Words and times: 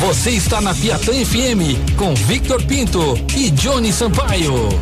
Você 0.00 0.30
está 0.30 0.62
na 0.62 0.74
Piatã 0.74 1.12
FM 1.12 1.94
com 1.96 2.14
Victor 2.14 2.62
Pinto 2.62 3.18
e 3.36 3.50
Johnny 3.50 3.92
Sampaio. 3.92 4.54
O 4.54 4.74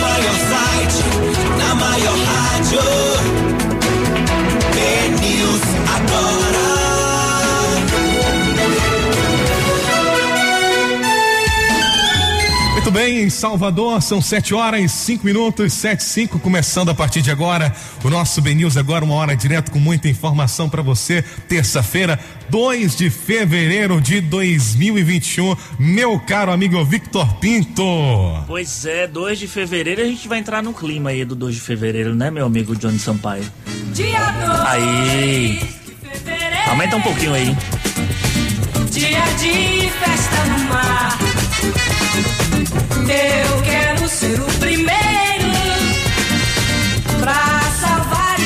maior 0.00 0.34
site, 0.38 1.02
na 1.58 1.74
maior 1.74 2.16
rádio. 2.16 3.11
Bem, 12.92 13.22
em 13.22 13.30
Salvador 13.30 14.02
são 14.02 14.20
7 14.20 14.52
horas 14.54 14.82
e 14.82 14.88
5 14.88 15.24
minutos, 15.24 15.72
7 15.72 16.00
e 16.00 16.04
5, 16.04 16.38
começando 16.38 16.90
a 16.90 16.94
partir 16.94 17.22
de 17.22 17.30
agora 17.30 17.74
o 18.04 18.10
nosso 18.10 18.42
Ben 18.42 18.54
News 18.54 18.76
agora 18.76 19.04
uma 19.04 19.14
hora 19.14 19.34
direto 19.34 19.70
com 19.70 19.78
muita 19.78 20.08
informação 20.08 20.68
para 20.68 20.82
você. 20.82 21.22
Terça-feira, 21.48 22.20
2 22.50 22.94
de 22.94 23.08
fevereiro 23.08 24.00
de 24.00 24.20
2021. 24.20 25.56
Meu 25.78 26.20
caro 26.20 26.52
amigo 26.52 26.84
Victor 26.84 27.26
Pinto. 27.36 27.82
Pois 28.46 28.84
é, 28.84 29.06
2 29.06 29.38
de 29.38 29.48
fevereiro 29.48 30.02
a 30.02 30.04
gente 30.04 30.28
vai 30.28 30.38
entrar 30.38 30.62
no 30.62 30.74
clima 30.74 31.10
aí 31.10 31.24
do 31.24 31.34
2 31.34 31.54
de 31.54 31.60
fevereiro, 31.62 32.14
né, 32.14 32.30
meu 32.30 32.44
amigo 32.44 32.76
Johnny 32.76 32.98
Sampaio? 32.98 33.44
Dia 33.94 34.20
2 34.32 34.60
Aí. 34.66 35.60
Aumenta 36.68 36.96
um 36.96 37.02
pouquinho 37.02 37.32
aí. 37.32 37.56
Dia 38.90 39.22
de 39.38 39.90
festa 39.90 40.44
no 40.44 40.58
mar. 40.68 41.31
Eu 43.08 43.62
quero 43.62 44.08
ser 44.08 44.40
o 44.40 44.46
primeiro 44.58 44.92
salvar. 47.80 48.36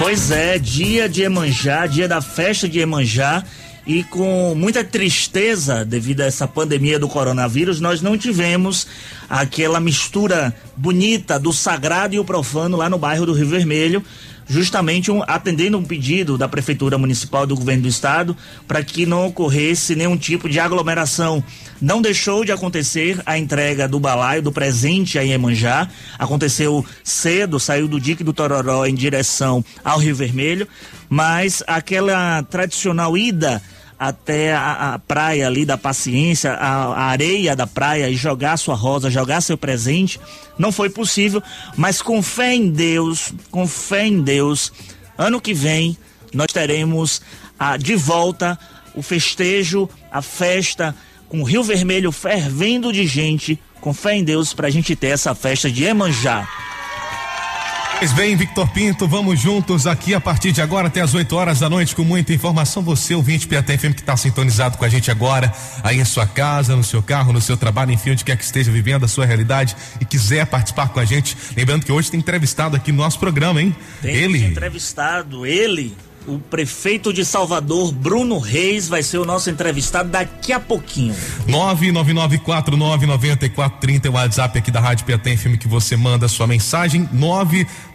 Pois 0.00 0.30
é, 0.30 0.58
dia 0.58 1.08
de 1.08 1.22
Emanjá, 1.22 1.86
dia 1.86 2.08
da 2.08 2.20
festa 2.20 2.68
de 2.68 2.78
Emanjá. 2.80 3.44
E 3.86 4.02
com 4.02 4.52
muita 4.56 4.82
tristeza 4.82 5.84
devido 5.84 6.20
a 6.22 6.24
essa 6.24 6.48
pandemia 6.48 6.98
do 6.98 7.08
coronavírus, 7.08 7.80
nós 7.80 8.02
não 8.02 8.18
tivemos 8.18 8.84
aquela 9.30 9.78
mistura 9.78 10.52
bonita 10.76 11.38
do 11.38 11.52
sagrado 11.52 12.12
e 12.12 12.18
o 12.18 12.24
profano 12.24 12.76
lá 12.76 12.90
no 12.90 12.98
bairro 12.98 13.24
do 13.24 13.32
Rio 13.32 13.46
Vermelho, 13.46 14.02
justamente 14.48 15.10
um- 15.10 15.22
atendendo 15.26 15.76
um 15.76 15.84
pedido 15.84 16.38
da 16.38 16.48
Prefeitura 16.48 16.96
Municipal 16.96 17.46
do 17.46 17.56
Governo 17.56 17.82
do 17.82 17.88
Estado 17.88 18.36
para 18.66 18.82
que 18.82 19.04
não 19.06 19.26
ocorresse 19.26 19.94
nenhum 19.94 20.16
tipo 20.16 20.48
de 20.48 20.60
aglomeração. 20.60 21.42
Não 21.80 22.00
deixou 22.00 22.44
de 22.44 22.52
acontecer 22.52 23.20
a 23.26 23.36
entrega 23.36 23.88
do 23.88 23.98
balaio, 24.00 24.42
do 24.42 24.52
presente 24.52 25.18
a 25.18 25.22
Iemanjá. 25.22 25.88
Aconteceu 26.18 26.84
cedo, 27.02 27.58
saiu 27.60 27.88
do 27.88 28.00
dique 28.00 28.24
do 28.24 28.32
Tororó 28.32 28.86
em 28.86 28.94
direção 28.94 29.64
ao 29.84 29.98
Rio 29.98 30.14
Vermelho, 30.16 30.66
mas 31.08 31.62
aquela 31.66 32.42
tradicional 32.44 33.16
ida 33.16 33.60
até 33.98 34.54
a, 34.54 34.94
a 34.94 34.98
praia 34.98 35.46
ali 35.46 35.64
da 35.64 35.78
paciência, 35.78 36.52
a, 36.52 36.86
a 36.86 37.04
areia 37.04 37.56
da 37.56 37.66
praia 37.66 38.08
e 38.10 38.16
jogar 38.16 38.56
sua 38.56 38.74
rosa, 38.74 39.10
jogar 39.10 39.40
seu 39.40 39.56
presente, 39.56 40.20
não 40.58 40.70
foi 40.70 40.90
possível, 40.90 41.42
mas 41.76 42.02
com 42.02 42.22
fé 42.22 42.54
em 42.54 42.70
Deus, 42.70 43.32
com 43.50 43.66
fé 43.66 44.06
em 44.06 44.20
Deus, 44.20 44.72
ano 45.16 45.40
que 45.40 45.54
vem 45.54 45.96
nós 46.32 46.52
teremos 46.52 47.22
ah, 47.58 47.76
de 47.76 47.96
volta 47.96 48.58
o 48.94 49.02
festejo, 49.02 49.88
a 50.10 50.22
festa, 50.22 50.94
com 51.28 51.40
o 51.40 51.44
Rio 51.44 51.62
Vermelho 51.62 52.10
fervendo 52.10 52.92
de 52.92 53.06
gente, 53.06 53.60
com 53.80 53.92
fé 53.92 54.16
em 54.16 54.24
Deus, 54.24 54.54
pra 54.54 54.70
gente 54.70 54.96
ter 54.96 55.08
essa 55.08 55.34
festa 55.34 55.70
de 55.70 55.84
Emanjá. 55.84 56.48
Pois 57.98 58.12
bem, 58.12 58.36
Victor 58.36 58.68
Pinto, 58.68 59.08
vamos 59.08 59.40
juntos 59.40 59.86
aqui 59.86 60.14
a 60.14 60.20
partir 60.20 60.52
de 60.52 60.60
agora 60.60 60.88
até 60.88 61.00
as 61.00 61.14
8 61.14 61.34
horas 61.34 61.60
da 61.60 61.70
noite 61.70 61.96
com 61.96 62.04
muita 62.04 62.32
informação. 62.32 62.82
Você, 62.82 63.14
ouvinte 63.14 63.48
Piatã 63.48 63.76
FM, 63.76 63.94
que 63.94 64.00
está 64.00 64.14
sintonizado 64.16 64.76
com 64.76 64.84
a 64.84 64.88
gente 64.88 65.10
agora, 65.10 65.50
aí 65.82 65.98
em 65.98 66.04
sua 66.04 66.26
casa, 66.26 66.76
no 66.76 66.84
seu 66.84 67.02
carro, 67.02 67.32
no 67.32 67.40
seu 67.40 67.56
trabalho, 67.56 67.92
enfim, 67.92 68.10
onde 68.10 68.22
quer 68.22 68.36
que 68.36 68.44
esteja 68.44 68.70
vivendo 68.70 69.04
a 69.04 69.08
sua 69.08 69.24
realidade 69.24 69.74
e 69.98 70.04
quiser 70.04 70.44
participar 70.46 70.90
com 70.90 71.00
a 71.00 71.06
gente. 71.06 71.36
Lembrando 71.56 71.86
que 71.86 71.90
hoje 71.90 72.10
tem 72.10 72.20
entrevistado 72.20 72.76
aqui 72.76 72.92
no 72.92 72.98
nosso 72.98 73.18
programa, 73.18 73.62
hein? 73.62 73.74
Tem 74.02 74.14
Ele. 74.14 74.44
entrevistado, 74.44 75.46
ele, 75.46 75.96
o 76.26 76.38
prefeito 76.38 77.12
de 77.12 77.24
Salvador, 77.24 77.92
Bruno 77.92 78.38
Reis, 78.38 78.88
vai 78.88 79.02
ser 79.02 79.18
o 79.18 79.24
nosso 79.24 79.50
entrevistado 79.50 80.08
daqui 80.08 80.52
a 80.52 80.60
pouquinho. 80.60 81.14
999499430 81.48 84.04
é 84.04 84.08
o 84.08 84.12
WhatsApp 84.12 84.58
aqui 84.58 84.70
da 84.70 84.80
Rádio 84.80 85.06
Piatã 85.06 85.36
FM 85.36 85.56
que 85.58 85.68
você 85.68 85.96
manda 85.96 86.28
sua 86.28 86.46
mensagem. 86.46 87.08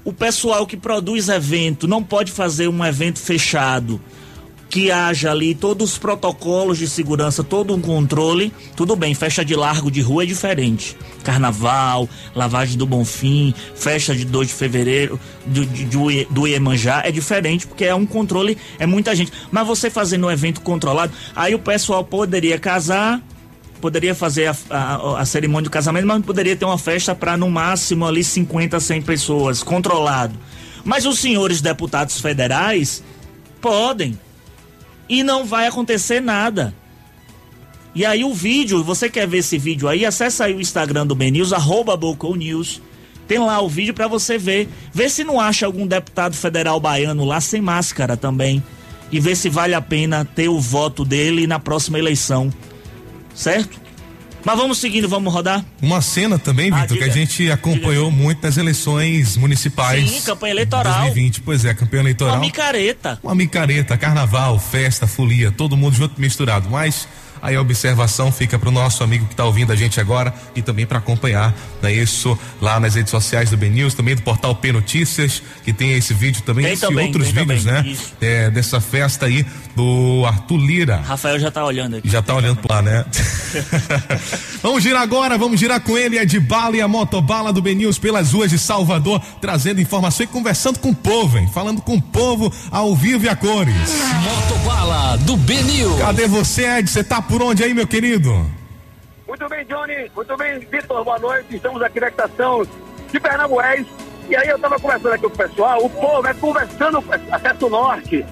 o 0.03 0.13
pessoal 0.13 0.65
que 0.65 0.77
produz 0.77 1.27
evento 1.27 1.87
não 1.87 2.01
pode 2.01 2.31
fazer 2.31 2.67
um 2.67 2.83
evento 2.85 3.19
fechado 3.19 4.01
que 4.69 4.91
haja 4.91 5.31
ali 5.31 5.55
todos 5.55 5.93
os 5.93 5.97
protocolos 5.97 6.77
de 6.77 6.87
segurança, 6.89 7.43
todo 7.43 7.73
um 7.73 7.79
controle, 7.79 8.51
tudo 8.75 8.95
bem, 8.97 9.13
festa 9.15 9.43
de 9.45 9.55
largo 9.55 9.89
de 9.89 10.01
rua 10.01 10.23
é 10.23 10.25
diferente. 10.25 10.95
Carnaval, 11.23 12.09
lavagem 12.35 12.77
do 12.77 12.85
Bonfim, 12.85 13.53
festa 13.75 14.13
de 14.15 14.25
2 14.25 14.47
de 14.49 14.53
fevereiro, 14.53 15.19
do, 15.45 15.65
do, 15.65 16.25
do 16.33 16.47
Iemanjá, 16.47 17.01
é 17.05 17.11
diferente, 17.11 17.65
porque 17.65 17.85
é 17.85 17.95
um 17.95 18.05
controle, 18.05 18.57
é 18.77 18.85
muita 18.85 19.15
gente. 19.15 19.31
Mas 19.51 19.65
você 19.65 19.89
fazendo 19.89 20.27
um 20.27 20.31
evento 20.31 20.59
controlado, 20.61 21.13
aí 21.35 21.55
o 21.55 21.59
pessoal 21.59 22.03
poderia 22.03 22.59
casar, 22.59 23.21
poderia 23.79 24.13
fazer 24.15 24.47
a, 24.47 24.55
a- 24.69 25.21
a 25.21 25.25
cerimônia 25.25 25.63
do 25.69 25.71
casamento, 25.71 26.05
mas 26.07 26.25
poderia 26.25 26.55
ter 26.57 26.65
uma 26.65 26.77
festa 26.77 27.15
para 27.15 27.37
no 27.37 27.49
máximo 27.49 28.05
ali 28.05 28.23
50, 28.23 28.79
100 28.79 29.01
pessoas, 29.03 29.63
controlado. 29.63 30.33
Mas 30.83 31.05
os 31.05 31.19
senhores 31.19 31.61
deputados 31.61 32.19
federais 32.19 33.01
podem. 33.61 34.17
E 35.09 35.23
não 35.23 35.45
vai 35.45 35.67
acontecer 35.67 36.21
nada. 36.21 36.73
E 37.95 38.05
aí 38.05 38.23
o 38.23 38.33
vídeo, 38.33 38.83
você 38.83 39.09
quer 39.09 39.27
ver 39.27 39.39
esse 39.39 39.57
vídeo 39.57 39.87
aí, 39.87 40.05
acessa 40.05 40.45
aí 40.45 40.53
o 40.53 40.61
Instagram 40.61 41.07
do 41.07 41.15
BNews, 41.15 41.51
arroba 41.51 41.97
News. 42.35 42.81
Tem 43.27 43.39
lá 43.39 43.59
o 43.59 43.67
vídeo 43.67 43.93
para 43.93 44.07
você 44.07 44.37
ver. 44.37 44.69
Vê 44.93 45.09
se 45.09 45.23
não 45.23 45.39
acha 45.39 45.65
algum 45.65 45.85
deputado 45.85 46.35
federal 46.35 46.79
baiano 46.79 47.25
lá 47.25 47.41
sem 47.41 47.59
máscara 47.61 48.15
também. 48.15 48.63
E 49.11 49.19
ver 49.19 49.35
se 49.35 49.49
vale 49.49 49.73
a 49.73 49.81
pena 49.81 50.23
ter 50.23 50.47
o 50.47 50.59
voto 50.59 51.03
dele 51.03 51.47
na 51.47 51.59
próxima 51.59 51.97
eleição. 51.97 52.53
Certo? 53.33 53.86
Mas 54.45 54.57
vamos 54.57 54.77
seguindo, 54.77 55.09
vamos 55.09 55.33
rodar? 55.33 55.63
Uma 55.81 56.01
cena 56.01 56.39
também, 56.39 56.71
Ah, 56.71 56.81
Vitor, 56.81 56.97
que 56.97 57.03
a 57.03 57.07
diga. 57.07 57.19
gente 57.19 57.51
acompanhou 57.51 58.09
muito 58.09 58.41
nas 58.43 58.55
eleições 58.55 59.35
municipais. 59.35 60.09
Sim, 60.09 60.21
campanha 60.21 60.53
eleitoral. 60.53 61.01
2020, 61.01 61.41
pois 61.41 61.65
é, 61.65 61.73
campanha 61.73 62.01
eleitoral. 62.03 62.35
Uma 62.35 62.41
micareta. 62.41 63.19
Uma 63.21 63.35
micareta, 63.35 63.97
carnaval, 63.97 64.57
festa, 64.57 65.05
folia, 65.05 65.51
todo 65.51 65.75
mundo 65.75 65.95
junto 65.95 66.19
misturado. 66.21 66.69
Mas 66.69 67.07
aí 67.41 67.55
a 67.55 67.61
observação 67.61 68.31
fica 68.31 68.57
pro 68.57 68.71
nosso 68.71 69.03
amigo 69.03 69.25
que 69.25 69.35
tá 69.35 69.45
ouvindo 69.45 69.71
a 69.71 69.75
gente 69.75 69.99
agora 69.99 70.33
e 70.55 70.61
também 70.61 70.85
para 70.85 70.97
acompanhar, 70.97 71.53
né, 71.81 71.93
isso 71.93 72.37
lá 72.61 72.79
nas 72.79 72.95
redes 72.95 73.11
sociais 73.11 73.49
do 73.49 73.57
Ben 73.57 73.69
News, 73.69 73.93
também 73.93 74.15
do 74.15 74.21
portal 74.21 74.55
P 74.55 74.71
Notícias, 74.71 75.41
que 75.63 75.71
tem 75.71 75.93
esse 75.93 76.13
vídeo 76.13 76.41
também, 76.41 76.65
Tem 76.65 76.73
esse 76.73 76.81
também, 76.81 77.07
outros 77.07 77.27
vídeos, 77.27 77.63
também, 77.63 77.83
né? 77.83 77.89
isso. 77.89 78.13
É, 78.19 78.49
dessa 78.49 78.81
festa 78.81 79.25
aí 79.25 79.45
do 79.75 80.23
Arthur 80.25 80.57
Lira. 80.57 80.97
Rafael 80.97 81.39
já 81.39 81.51
tá 81.51 81.63
olhando 81.63 81.97
aqui. 81.97 82.09
Já 82.09 82.21
tá 82.21 82.33
olhando 82.33 82.59
lá, 82.67 82.81
né? 82.81 83.05
vamos 84.61 84.83
girar 84.83 85.01
agora, 85.01 85.37
vamos 85.37 85.59
girar 85.59 85.79
com 85.81 85.97
ele, 85.97 86.17
é 86.17 86.25
de 86.25 86.39
bala 86.39 86.75
e 86.75 86.81
a 86.81 86.87
motobala 86.87 87.53
do 87.53 87.61
News 87.61 87.99
pelas 87.99 88.31
ruas 88.31 88.49
de 88.49 88.57
Salvador, 88.57 89.21
trazendo 89.41 89.81
informação 89.81 90.23
e 90.23 90.27
conversando 90.27 90.79
com 90.79 90.89
o 90.89 90.95
povo, 90.95 91.37
hein? 91.37 91.49
Falando 91.53 91.81
com 91.81 91.95
o 91.95 92.01
povo 92.01 92.51
ao 92.71 92.95
vivo 92.95 93.25
e 93.25 93.29
a 93.29 93.35
cores. 93.35 93.75
Motobala 94.23 95.17
do 95.17 95.35
Benil. 95.37 95.97
Cadê 95.97 96.27
você, 96.27 96.79
Ed? 96.79 96.89
Você 96.89 97.03
tá 97.03 97.21
por 97.27 97.41
onde 97.41 97.63
aí, 97.63 97.73
meu 97.73 97.87
querido? 97.87 98.31
Muito 99.27 99.49
bem, 99.49 99.65
Johnny. 99.65 100.09
Muito 100.15 100.37
bem, 100.37 100.59
Vitor. 100.59 101.03
Boa 101.03 101.19
noite. 101.19 101.55
Estamos 101.55 101.81
aqui 101.81 101.99
na 101.99 102.07
estação 102.07 102.65
de 103.11 103.19
Pernambués. 103.19 103.85
E 104.29 104.35
aí 104.35 104.47
eu 104.47 104.55
estava 104.55 104.79
conversando 104.79 105.13
aqui 105.13 105.23
com 105.23 105.33
o 105.33 105.37
pessoal. 105.37 105.83
O 105.83 105.89
povo 105.89 106.27
é 106.27 106.33
conversando 106.33 107.03
Acesso 107.31 107.69
Norte. 107.69 108.25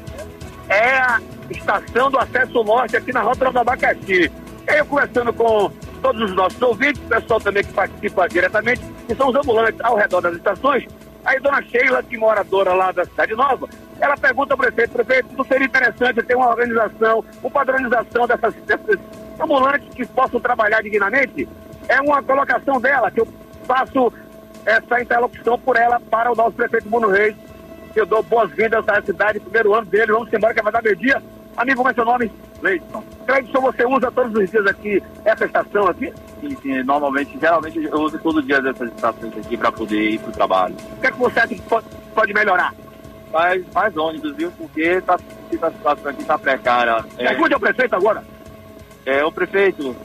É 0.69 0.97
a 0.97 1.21
estação 1.49 2.09
do 2.09 2.17
Acesso 2.17 2.63
Norte 2.63 2.97
aqui 2.97 3.11
na 3.11 3.21
Rota 3.21 3.51
do 3.51 3.59
Abacaxi. 3.59 4.31
E 4.67 4.71
aí 4.71 4.79
eu 4.79 4.85
conversando 4.85 5.33
com 5.33 5.71
todos 6.01 6.21
os 6.29 6.35
nossos 6.35 6.61
ouvintes, 6.61 7.01
o 7.03 7.07
pessoal 7.07 7.39
também 7.39 7.63
que 7.63 7.73
participa 7.73 8.27
diretamente, 8.27 8.81
que 9.07 9.15
são 9.15 9.29
os 9.29 9.35
ambulantes 9.35 9.79
ao 9.81 9.95
redor 9.95 10.21
das 10.21 10.35
estações. 10.35 10.85
Aí 11.25 11.39
dona 11.39 11.61
Sheila, 11.63 12.03
que 12.03 12.17
moradora 12.17 12.73
lá 12.73 12.91
da 12.91 13.03
Cidade 13.03 13.33
Nova, 13.33 13.67
ela 13.99 14.15
pergunta 14.15 14.53
ao 14.53 14.57
prefeito, 14.57 14.91
prefeito, 14.91 15.35
não 15.35 15.43
seria 15.43 15.65
interessante 15.65 16.21
ter 16.21 16.35
uma 16.35 16.49
organização, 16.49 17.25
uma 17.41 17.49
padronização 17.49 18.27
dessas, 18.27 18.53
desses 18.53 18.99
ambulantes 19.39 19.93
que 19.93 20.05
possam 20.05 20.39
trabalhar 20.39 20.81
dignamente? 20.83 21.49
É 21.87 21.99
uma 21.99 22.21
colocação 22.21 22.79
dela, 22.79 23.09
que 23.09 23.21
eu 23.21 23.27
faço 23.65 24.13
essa 24.65 25.01
interlocução 25.01 25.57
por 25.59 25.75
ela 25.77 25.99
para 25.99 26.31
o 26.31 26.35
nosso 26.35 26.53
prefeito 26.53 26.89
Bruno 26.89 27.09
Reis. 27.09 27.35
Eu 27.95 28.05
dou 28.05 28.21
boas-vindas 28.21 28.87
à 28.87 29.01
cidade, 29.01 29.39
primeiro 29.39 29.73
ano 29.73 29.85
dele, 29.85 30.11
vamos 30.11 30.31
embora 30.31 30.53
que 30.53 30.61
vai 30.61 30.71
dar 30.71 30.83
meio-dia. 30.83 31.23
Amigo, 31.57 31.77
como 31.77 31.89
é 31.89 31.93
seu 31.93 32.05
nome? 32.05 32.31
Cleidson. 32.59 33.03
Cleidson, 33.25 33.61
você 33.61 33.85
usa 33.85 34.11
todos 34.11 34.33
os 34.35 34.49
dias 34.49 34.65
aqui 34.67 35.01
essa 35.23 35.45
estação 35.45 35.87
aqui? 35.87 36.13
Sim, 36.41 36.57
sim, 36.61 36.83
normalmente, 36.83 37.37
geralmente 37.39 37.83
eu 37.83 37.99
uso 37.99 38.19
todo 38.19 38.41
dia 38.41 38.61
dessas 38.61 38.89
estações 38.89 39.35
aqui 39.37 39.57
para 39.57 39.71
poder 39.71 40.09
ir 40.11 40.19
pro 40.19 40.31
trabalho. 40.31 40.75
O 40.97 41.01
que 41.01 41.07
é 41.07 41.11
que 41.11 41.17
você 41.17 41.39
acha 41.39 41.47
que 41.55 41.61
pode, 41.61 41.85
pode 42.13 42.33
melhorar? 42.33 42.73
Faz, 43.31 43.65
faz 43.73 43.97
ônibus, 43.97 44.35
viu? 44.35 44.51
Porque 44.51 45.01
tá, 45.01 45.15
a 45.15 45.71
situação 45.71 46.11
aqui 46.11 46.23
tá 46.23 46.37
precária. 46.37 47.03
É, 47.17 47.27
Pergunte 47.29 47.53
ao 47.53 47.59
prefeito 47.59 47.95
agora. 47.95 48.23
é, 49.05 49.25
o 49.25 49.31
prefeito, 49.31 49.95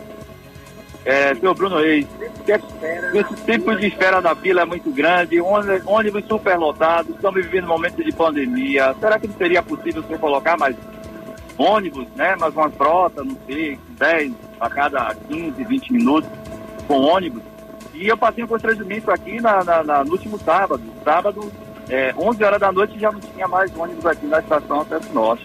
é, 1.04 1.34
senhor 1.34 1.54
Bruno 1.54 1.76
Reis, 1.78 2.06
que 2.44 2.52
é- 2.52 2.60
esse 3.14 3.34
tempo 3.44 3.74
de 3.76 3.86
espera 3.86 4.20
da 4.20 4.34
fila 4.34 4.62
é 4.62 4.64
muito 4.64 4.90
grande, 4.90 5.40
ônibus, 5.40 5.82
ônibus 5.86 6.24
superlotados, 6.26 7.14
estamos 7.14 7.42
vivendo 7.44 7.64
um 7.64 7.68
momento 7.68 8.02
de 8.02 8.12
pandemia. 8.12 8.94
Será 8.98 9.18
que 9.18 9.28
não 9.28 9.34
seria 9.36 9.62
possível 9.62 10.02
você 10.02 10.18
colocar 10.18 10.56
mais 10.58 10.74
ônibus, 11.60 12.06
né? 12.16 12.34
Mais 12.36 12.54
uma 12.54 12.70
frota, 12.70 13.22
não 13.24 13.36
sei, 13.46 13.78
10 13.98 14.32
a 14.60 14.68
cada 14.70 15.14
15, 15.28 15.64
20 15.64 15.92
minutos 15.92 16.30
com 16.86 16.94
ônibus? 17.00 17.42
E 17.94 18.08
eu 18.08 18.16
passei 18.16 18.42
um 18.44 18.46
constrangimento 18.46 19.10
aqui 19.10 19.40
na, 19.40 19.62
na- 19.64 19.82
na- 19.82 20.04
no 20.04 20.12
último 20.12 20.38
sábado. 20.38 20.82
Sábado, 21.04 21.52
é, 21.88 22.14
11 22.16 22.42
horas 22.42 22.60
da 22.60 22.72
noite, 22.72 22.98
já 22.98 23.10
não 23.12 23.20
tinha 23.20 23.46
mais 23.48 23.74
ônibus 23.76 24.06
aqui 24.06 24.26
na 24.26 24.38
estação 24.40 24.80
Acesso 24.80 25.12
Norte. 25.12 25.44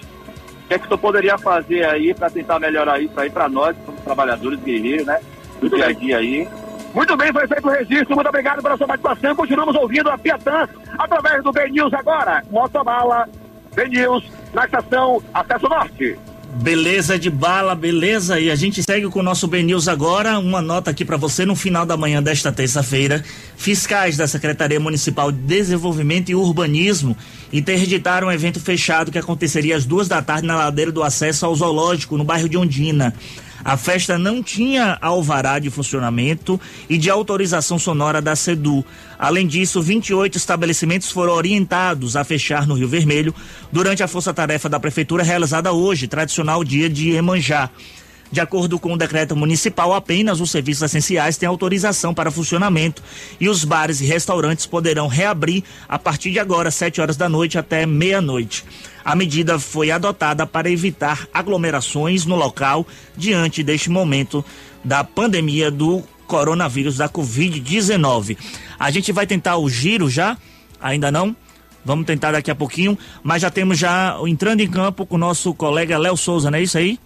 O 0.63 0.67
que 0.67 0.73
é 0.73 0.79
que 0.79 0.85
o 0.85 0.88
senhor 0.88 0.97
poderia 1.00 1.38
fazer 1.38 1.85
aí 1.85 2.13
para 2.13 2.29
tentar 2.29 2.59
melhorar 2.59 3.00
isso 3.00 3.19
aí 3.19 3.29
para 3.29 3.47
nós, 3.50 3.75
como 3.85 3.97
trabalhadores 4.00 4.59
guerreiros, 4.61 5.06
né? 5.06 5.19
Do 5.59 5.69
dia 5.69 5.88
a 5.88 5.91
dia 5.91 6.18
aí. 6.18 6.47
Muito 6.94 7.15
bem, 7.18 7.31
foi 7.33 7.45
feito 7.47 7.68
o 7.68 7.71
registro. 7.71 8.15
Muito 8.15 8.27
obrigado 8.29 8.63
pela 8.63 8.77
sua 8.77 8.88
participação. 8.88 9.35
Continuamos 9.35 9.75
ouvindo 9.75 10.09
a 10.09 10.18
Piatã 10.18 10.68
através 10.97 11.44
do 11.44 11.51
Ben 11.51 11.71
News 11.71 11.94
agora. 11.94 12.41
Motobala, 12.50 13.27
Ben 13.75 13.89
News, 13.89 14.24
na 14.54 14.66
estação 14.66 15.22
Acesso 15.33 15.68
Norte. 15.68 16.18
Beleza 16.62 17.19
de 17.19 17.30
bala, 17.30 17.75
beleza. 17.75 18.39
E 18.39 18.50
a 18.50 18.56
gente 18.56 18.81
segue 18.81 19.10
com 19.10 19.19
o 19.19 19.24
nosso 19.24 19.45
Ben 19.45 19.62
News 19.62 19.89
agora. 19.89 20.39
Uma 20.39 20.62
nota 20.62 20.89
aqui 20.89 21.04
para 21.04 21.18
você 21.18 21.45
no 21.45 21.54
final 21.54 21.86
da 21.86 21.98
manhã 21.98 22.24
desta 22.24 22.50
terça-feira. 22.50 23.22
Fiscais 23.57 24.16
da 24.16 24.25
Secretaria 24.25 24.80
Municipal 24.80 25.33
de 25.33 25.39
Desenvolvimento 25.39 26.30
e 26.30 26.36
Urbanismo 26.36 27.16
interditaram 27.51 28.30
um 28.30 28.31
evento 28.31 28.62
fechado 28.62 29.12
que 29.12 29.18
aconteceria 29.18 29.75
às 29.75 29.86
duas 29.86 30.07
da 30.07 30.21
tarde 30.21 30.48
na 30.48 30.56
ladeira 30.56 30.94
do 30.94 31.04
acesso 31.04 31.45
ao 31.45 31.54
zoológico, 31.54 32.18
no 32.18 32.24
bairro 32.24 32.48
de 32.48 32.57
Ondina. 32.57 33.13
A 33.65 33.75
festa 33.77 34.15
não 34.19 34.44
tinha 34.44 34.95
alvará 35.01 35.57
de 35.57 35.71
funcionamento 35.71 36.62
e 36.88 37.00
de 37.00 37.09
autorização 37.09 37.79
sonora 37.79 38.21
da 38.21 38.35
SEDU. 38.35 38.85
Além 39.17 39.47
disso, 39.47 39.81
28 39.81 40.38
estabelecimentos 40.38 41.09
foram 41.09 41.33
orientados 41.33 42.15
a 42.15 42.23
fechar 42.23 42.67
no 42.67 42.75
Rio 42.75 42.88
Vermelho 42.88 43.33
durante 43.71 44.03
a 44.03 44.07
força-tarefa 44.07 44.69
da 44.69 44.79
Prefeitura 44.79 45.23
realizada 45.23 45.71
hoje, 45.73 46.07
tradicional 46.07 46.63
dia 46.63 46.88
de 46.88 47.09
Emanjá. 47.13 47.71
De 48.31 48.39
acordo 48.39 48.77
com 48.77 48.94
o 48.94 48.97
decreto 48.97 49.35
municipal, 49.35 49.94
apenas 49.95 50.39
os 50.39 50.51
serviços 50.51 50.83
essenciais 50.83 51.38
têm 51.38 51.50
autorização 51.50 52.13
para 52.13 52.29
funcionamento 52.29 53.01
e 53.39 53.50
os 53.50 53.63
bares 53.63 54.00
e 54.00 54.06
restaurantes 54.06 54.68
poderão 54.68 55.07
reabrir 55.07 55.63
a 55.89 55.97
partir 55.97 56.31
de 56.31 56.38
agora, 56.39 56.69
7 56.69 57.01
horas 57.01 57.18
da 57.18 57.27
noite 57.27 57.57
até 57.57 57.83
meia-noite. 57.88 58.63
A 59.06 59.16
medida 59.16 59.60
foi 59.60 59.92
adotada 59.92 60.48
para 60.48 60.69
evitar 60.69 61.28
aglomerações 61.31 62.25
no 62.25 62.36
local 62.36 62.86
diante 63.16 63.62
deste 63.62 63.88
momento 63.90 64.44
da 64.83 65.04
pandemia 65.04 65.69
do 65.69 66.04
coronavírus 66.26 66.97
da 66.97 67.07
Covid-19. 67.07 68.35
A 68.80 68.90
gente 68.90 69.12
vai 69.12 69.28
tentar 69.28 69.57
o 69.57 69.69
giro 69.69 70.09
já? 70.09 70.35
Ainda 70.81 71.12
não? 71.12 71.35
Vamos 71.85 72.07
tentar 72.07 72.31
daqui 72.31 72.50
a 72.50 72.56
pouquinho, 72.56 72.97
mas 73.21 73.44
já 73.44 73.52
temos 73.52 73.78
já 73.78 74.18
entrando 74.26 74.62
em 74.62 74.68
campo 74.68 75.06
com 75.06 75.16
o 75.16 75.19
nosso 75.19 75.54
colega 75.54 76.00
Léo 76.00 76.18
Souza, 76.18 76.50
não 76.50 76.57
é 76.57 76.64
isso 76.64 76.80
aí? 76.80 76.97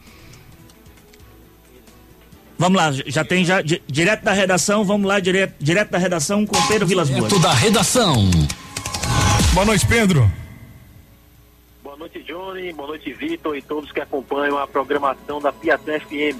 Vamos 2.58 2.78
lá, 2.78 2.92
já 3.08 3.24
tem 3.26 3.44
já 3.44 3.62
di- 3.62 3.82
direto 3.88 4.24
da 4.24 4.32
redação, 4.34 4.84
vamos 4.86 5.06
lá 5.08 5.20
direto, 5.20 5.54
direto 5.60 5.92
da 5.92 5.98
redação 5.98 6.46
com 6.46 6.62
Pedro 6.68 6.88
Vilas 6.88 7.10
Boas. 7.10 7.24
Direto 7.28 7.40
da 7.42 7.54
redação. 7.54 8.30
Boa 9.54 9.66
noite, 9.66 9.86
Pedro. 9.86 10.30
Noite, 12.00 12.24
Johnny. 12.24 12.72
Boa 12.72 12.88
noite, 12.88 13.12
Vitor 13.12 13.58
e 13.58 13.62
todos 13.62 13.92
que 13.92 14.00
acompanham 14.00 14.58
a 14.58 14.66
programação 14.66 15.42
da 15.42 15.52
Piatã 15.52 16.00
FM. 16.00 16.40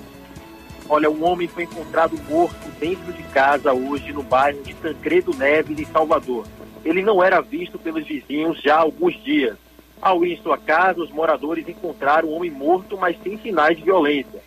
Olha, 0.88 1.12
um 1.12 1.22
homem 1.26 1.50
foi 1.50 1.64
encontrado 1.64 2.18
morto 2.30 2.66
dentro 2.80 3.12
de 3.12 3.22
casa 3.24 3.74
hoje 3.74 4.14
no 4.14 4.24
bairro 4.24 4.64
de 4.64 4.74
Tancredo 4.76 5.36
Neves, 5.36 5.78
em 5.78 5.84
Salvador. 5.84 6.48
Ele 6.86 7.02
não 7.02 7.22
era 7.22 7.42
visto 7.42 7.78
pelos 7.78 8.08
vizinhos 8.08 8.62
já 8.62 8.78
há 8.78 8.80
alguns 8.80 9.22
dias. 9.22 9.58
Ao 10.02 10.26
ir 10.26 10.32
em 10.32 10.42
sua 10.42 10.58
casa, 10.58 11.02
os 11.02 11.12
moradores 11.12 11.68
encontraram 11.68 12.30
o 12.30 12.32
homem 12.32 12.50
morto, 12.50 12.98
mas 12.98 13.22
sem 13.22 13.38
sinais 13.38 13.78
de 13.78 13.84
violência. 13.84 14.42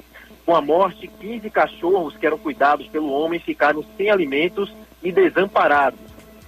Com 0.46 0.56
a 0.56 0.62
morte, 0.62 1.06
15 1.20 1.50
cachorros 1.50 2.16
que 2.16 2.26
eram 2.26 2.38
cuidados 2.38 2.88
pelo 2.88 3.12
homem 3.12 3.38
ficaram 3.38 3.84
sem 3.98 4.10
alimentos 4.10 4.74
e 5.02 5.12
desamparados. 5.12 6.00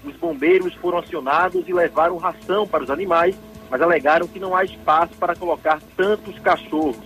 Os 0.03 0.17
bombeiros 0.17 0.73
foram 0.77 0.99
acionados 0.99 1.69
e 1.69 1.73
levaram 1.75 2.17
ração 2.17 2.67
para 2.67 2.83
os 2.83 2.91
animais, 2.91 3.37
mas 3.75 3.83
alegaram 3.83 4.29
que 4.29 4.39
não 4.39 4.55
há 4.55 4.63
espaço 4.63 5.15
para 5.19 5.35
colocar 5.35 5.81
tantos 5.97 6.39
cachorros. 6.39 6.97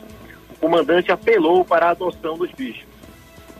O 0.51 0.57
comandante 0.61 1.11
apelou 1.11 1.65
para 1.65 1.87
a 1.87 1.91
adoção 1.93 2.37
dos 2.37 2.53
bichos. 2.53 2.85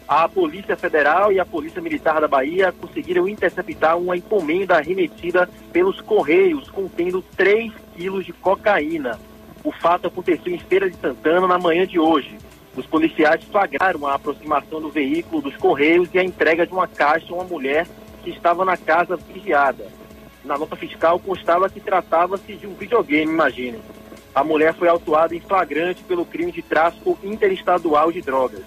A 0.07 0.29
Polícia 0.29 0.77
Federal 0.77 1.33
e 1.33 1.41
a 1.41 1.47
Polícia 1.47 1.81
Militar 1.81 2.21
da 2.21 2.29
Bahia 2.29 2.71
conseguiram 2.71 3.27
interceptar 3.27 3.97
uma 3.97 4.15
encomenda 4.15 4.79
remetida 4.79 5.49
pelos 5.73 6.03
Correios 6.03 6.69
contendo 6.69 7.25
3 7.35 7.73
quilos 7.97 8.27
de 8.27 8.35
cocaína. 8.35 9.19
O 9.65 9.73
fato 9.73 10.09
aconteceu 10.09 10.53
em 10.53 10.59
Feira 10.59 10.91
de 10.91 10.97
Santana 10.99 11.47
na 11.47 11.59
manhã 11.59 11.87
de 11.87 11.99
hoje. 11.99 12.37
Os 12.77 12.85
policiais 12.85 13.43
flagraram 13.45 14.07
a 14.07 14.17
aproximação 14.17 14.83
do 14.83 14.91
veículo 14.91 15.41
dos 15.41 15.57
Correios 15.57 16.11
e 16.13 16.19
a 16.19 16.25
entrega 16.25 16.67
de 16.67 16.75
uma 16.75 16.87
caixa 16.87 17.33
a 17.33 17.37
uma 17.37 17.45
mulher 17.45 17.87
que 18.23 18.29
estava 18.29 18.67
na 18.67 18.77
casa 18.77 19.17
vigiada. 19.17 19.97
Na 20.49 20.57
nota 20.57 20.77
fiscal 20.77 21.21
constava 21.21 21.69
que 21.69 21.79
tratava-se 21.79 22.55
de 22.55 22.67
um 22.67 22.73
videogame, 22.73 23.31
imagine. 23.31 23.79
a 24.35 24.43
mulher 24.43 24.73
foi 24.73 24.89
autuada 24.89 25.37
em 25.37 25.41
flagrante 25.41 26.03
pelo 26.05 26.25
crime 26.25 26.51
de 26.51 26.63
tráfico 26.63 27.19
interestadual 27.23 28.11
de 28.11 28.23
drogas. 28.23 28.63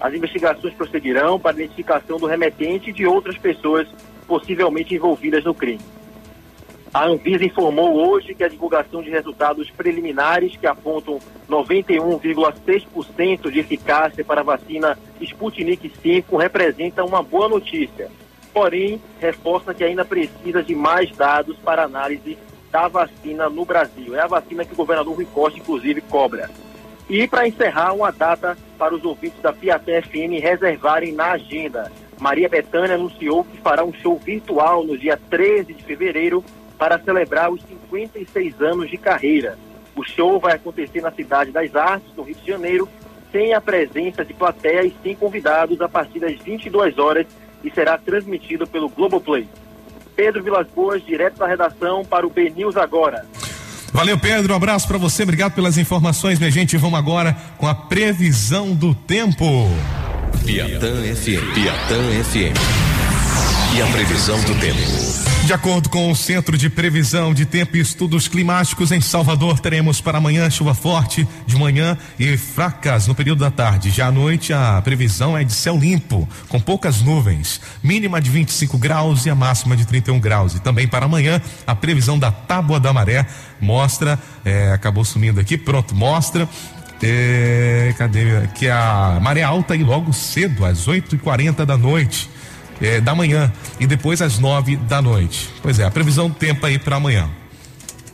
As 0.00 0.14
investigações 0.14 0.72
procederão 0.72 1.38
para 1.38 1.50
a 1.50 1.54
identificação 1.60 2.16
do 2.16 2.24
remetente 2.24 2.88
e 2.88 2.94
de 2.94 3.06
outras 3.06 3.36
pessoas 3.36 3.86
possivelmente 4.26 4.94
envolvidas 4.94 5.44
no 5.44 5.52
crime. 5.52 5.82
A 6.94 7.04
Anvisa 7.04 7.44
informou 7.44 8.08
hoje 8.08 8.34
que 8.34 8.42
a 8.42 8.48
divulgação 8.48 9.02
de 9.02 9.10
resultados 9.10 9.70
preliminares 9.70 10.56
que 10.56 10.66
apontam 10.66 11.18
91,6% 11.46 13.50
de 13.50 13.58
eficácia 13.58 14.24
para 14.24 14.40
a 14.40 14.44
vacina 14.44 14.98
Sputnik 15.20 15.92
V 16.02 16.24
representa 16.38 17.04
uma 17.04 17.22
boa 17.22 17.50
notícia. 17.50 18.10
Porém, 18.58 19.00
reforça 19.20 19.72
que 19.72 19.84
ainda 19.84 20.04
precisa 20.04 20.64
de 20.64 20.74
mais 20.74 21.12
dados 21.12 21.56
para 21.58 21.84
análise 21.84 22.36
da 22.72 22.88
vacina 22.88 23.48
no 23.48 23.64
Brasil. 23.64 24.16
É 24.16 24.20
a 24.22 24.26
vacina 24.26 24.64
que 24.64 24.72
o 24.72 24.76
governador 24.76 25.14
Rui 25.14 25.26
Costa, 25.26 25.60
inclusive, 25.60 26.00
cobra. 26.00 26.50
E 27.08 27.28
para 27.28 27.46
encerrar, 27.46 27.92
uma 27.92 28.10
data 28.10 28.58
para 28.76 28.96
os 28.96 29.04
ouvintes 29.04 29.40
da 29.40 29.52
Piatã 29.52 30.02
FM 30.02 30.42
reservarem 30.42 31.12
na 31.12 31.30
agenda. 31.34 31.92
Maria 32.18 32.48
Bethânia 32.48 32.96
anunciou 32.96 33.44
que 33.44 33.58
fará 33.58 33.84
um 33.84 33.92
show 33.92 34.18
virtual 34.18 34.82
no 34.82 34.98
dia 34.98 35.16
13 35.30 35.72
de 35.72 35.84
fevereiro 35.84 36.44
para 36.76 36.98
celebrar 36.98 37.52
os 37.52 37.62
56 37.62 38.60
anos 38.60 38.90
de 38.90 38.96
carreira. 38.96 39.56
O 39.94 40.02
show 40.02 40.40
vai 40.40 40.54
acontecer 40.54 41.00
na 41.00 41.12
Cidade 41.12 41.52
das 41.52 41.76
Artes, 41.76 42.12
no 42.16 42.24
Rio 42.24 42.34
de 42.34 42.50
Janeiro, 42.50 42.88
sem 43.30 43.54
a 43.54 43.60
presença 43.60 44.24
de 44.24 44.34
plateia 44.34 44.84
e 44.84 44.92
sem 45.00 45.14
convidados 45.14 45.80
a 45.80 45.88
partir 45.88 46.18
das 46.18 46.34
22 46.38 46.98
horas 46.98 47.24
e 47.62 47.70
será 47.70 47.98
transmitido 47.98 48.66
pelo 48.66 48.88
Globoplay. 48.88 49.48
Pedro 50.16 50.42
Vilas 50.42 50.66
Boas, 50.74 51.04
direto 51.04 51.38
da 51.38 51.46
redação 51.46 52.04
para 52.04 52.26
o 52.26 52.30
B 52.30 52.50
News 52.50 52.76
Agora. 52.76 53.24
Valeu, 53.92 54.18
Pedro. 54.18 54.52
Um 54.52 54.56
abraço 54.56 54.86
para 54.86 54.98
você. 54.98 55.22
Obrigado 55.22 55.54
pelas 55.54 55.78
informações, 55.78 56.38
minha 56.38 56.50
gente. 56.50 56.76
Vamos 56.76 56.98
agora 56.98 57.36
com 57.56 57.66
a 57.66 57.74
previsão 57.74 58.74
do 58.74 58.94
tempo. 58.94 59.44
Piatã 60.44 61.02
FM. 61.14 61.54
Piatã 61.54 62.24
FM. 62.24 62.56
E 63.76 63.82
a 63.82 63.86
previsão 63.86 64.40
do 64.42 64.54
tempo. 64.60 65.27
De 65.48 65.54
acordo 65.54 65.88
com 65.88 66.10
o 66.10 66.14
Centro 66.14 66.58
de 66.58 66.68
Previsão 66.68 67.32
de 67.32 67.46
Tempo 67.46 67.78
e 67.78 67.80
Estudos 67.80 68.28
Climáticos 68.28 68.92
em 68.92 69.00
Salvador, 69.00 69.58
teremos 69.58 69.98
para 69.98 70.18
amanhã 70.18 70.50
chuva 70.50 70.74
forte 70.74 71.26
de 71.46 71.56
manhã 71.56 71.96
e 72.18 72.36
fracas 72.36 73.06
no 73.06 73.14
período 73.14 73.38
da 73.38 73.50
tarde. 73.50 73.88
Já 73.88 74.08
à 74.08 74.12
noite, 74.12 74.52
a 74.52 74.78
previsão 74.82 75.38
é 75.38 75.44
de 75.44 75.54
céu 75.54 75.78
limpo, 75.78 76.28
com 76.50 76.60
poucas 76.60 77.00
nuvens, 77.00 77.62
mínima 77.82 78.20
de 78.20 78.28
25 78.28 78.76
graus 78.76 79.24
e 79.24 79.30
a 79.30 79.34
máxima 79.34 79.74
de 79.74 79.86
31 79.86 80.20
graus. 80.20 80.54
E 80.54 80.60
também 80.60 80.86
para 80.86 81.06
amanhã, 81.06 81.40
a 81.66 81.74
previsão 81.74 82.18
da 82.18 82.30
Tábua 82.30 82.78
da 82.78 82.92
Maré 82.92 83.26
mostra, 83.58 84.18
é, 84.44 84.72
acabou 84.72 85.02
sumindo 85.02 85.40
aqui, 85.40 85.56
pronto, 85.56 85.94
mostra 85.94 86.46
é, 87.02 87.94
cadê? 87.96 88.48
Que 88.54 88.68
a 88.68 89.18
maré 89.22 89.42
alta 89.42 89.74
e 89.74 89.82
logo 89.82 90.12
cedo, 90.12 90.66
às 90.66 90.88
8 90.88 91.14
e 91.14 91.18
40 91.18 91.64
da 91.64 91.78
noite 91.78 92.28
eh, 92.80 93.00
da 93.00 93.14
manhã 93.14 93.52
e 93.78 93.86
depois 93.86 94.20
às 94.22 94.38
nove 94.38 94.76
da 94.76 95.00
noite. 95.02 95.48
Pois 95.62 95.78
é, 95.78 95.84
a 95.84 95.90
previsão 95.90 96.28
do 96.28 96.34
tempo 96.34 96.64
aí 96.64 96.78
para 96.78 96.96
amanhã. 96.96 97.28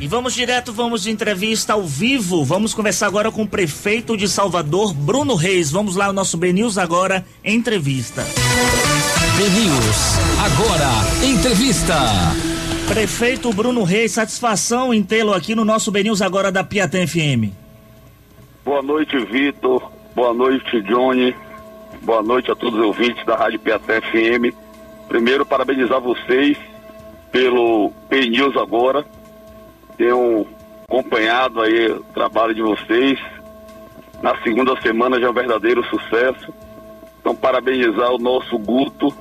E 0.00 0.06
vamos 0.06 0.34
direto, 0.34 0.72
vamos 0.72 1.02
de 1.02 1.10
entrevista 1.10 1.72
ao 1.72 1.84
vivo. 1.84 2.44
Vamos 2.44 2.74
conversar 2.74 3.06
agora 3.06 3.30
com 3.30 3.42
o 3.42 3.48
prefeito 3.48 4.16
de 4.16 4.28
Salvador, 4.28 4.92
Bruno 4.92 5.34
Reis. 5.34 5.70
Vamos 5.70 5.96
lá, 5.96 6.10
o 6.10 6.12
nosso 6.12 6.36
BNews 6.36 6.78
agora, 6.78 7.24
entrevista. 7.44 8.24
BNews, 9.36 10.16
agora, 10.40 11.26
entrevista. 11.26 11.96
Prefeito 12.88 13.52
Bruno 13.52 13.82
Reis, 13.82 14.12
satisfação 14.12 14.94
em 14.94 15.02
tê-lo 15.02 15.34
aqui 15.34 15.54
no 15.54 15.64
nosso 15.64 15.90
BNews 15.90 16.22
agora 16.22 16.52
da 16.52 16.62
Piatã 16.62 17.06
FM. 17.06 17.52
Boa 18.64 18.82
noite, 18.82 19.18
Vitor. 19.26 19.90
Boa 20.14 20.32
noite, 20.32 20.80
Johnny. 20.82 21.34
Boa 22.06 22.22
noite 22.22 22.52
a 22.52 22.54
todos 22.54 22.78
os 22.78 22.86
ouvintes 22.86 23.26
da 23.26 23.34
Rádio 23.34 23.58
Piatã 23.58 24.00
FM. 24.00 24.54
Primeiro, 25.08 25.44
parabenizar 25.44 26.00
vocês 26.00 26.56
pelo 27.32 27.90
P 28.08 28.28
News 28.28 28.56
agora. 28.56 29.04
Tenho 29.96 30.46
acompanhado 30.84 31.60
aí 31.60 31.90
o 31.90 32.04
trabalho 32.14 32.54
de 32.54 32.62
vocês. 32.62 33.18
Na 34.22 34.40
segunda 34.42 34.80
semana 34.82 35.18
já 35.18 35.26
é 35.26 35.30
um 35.30 35.32
verdadeiro 35.32 35.82
sucesso. 35.86 36.54
Então, 37.18 37.34
parabenizar 37.34 38.12
o 38.12 38.18
nosso 38.18 38.56
Guto 38.56 39.12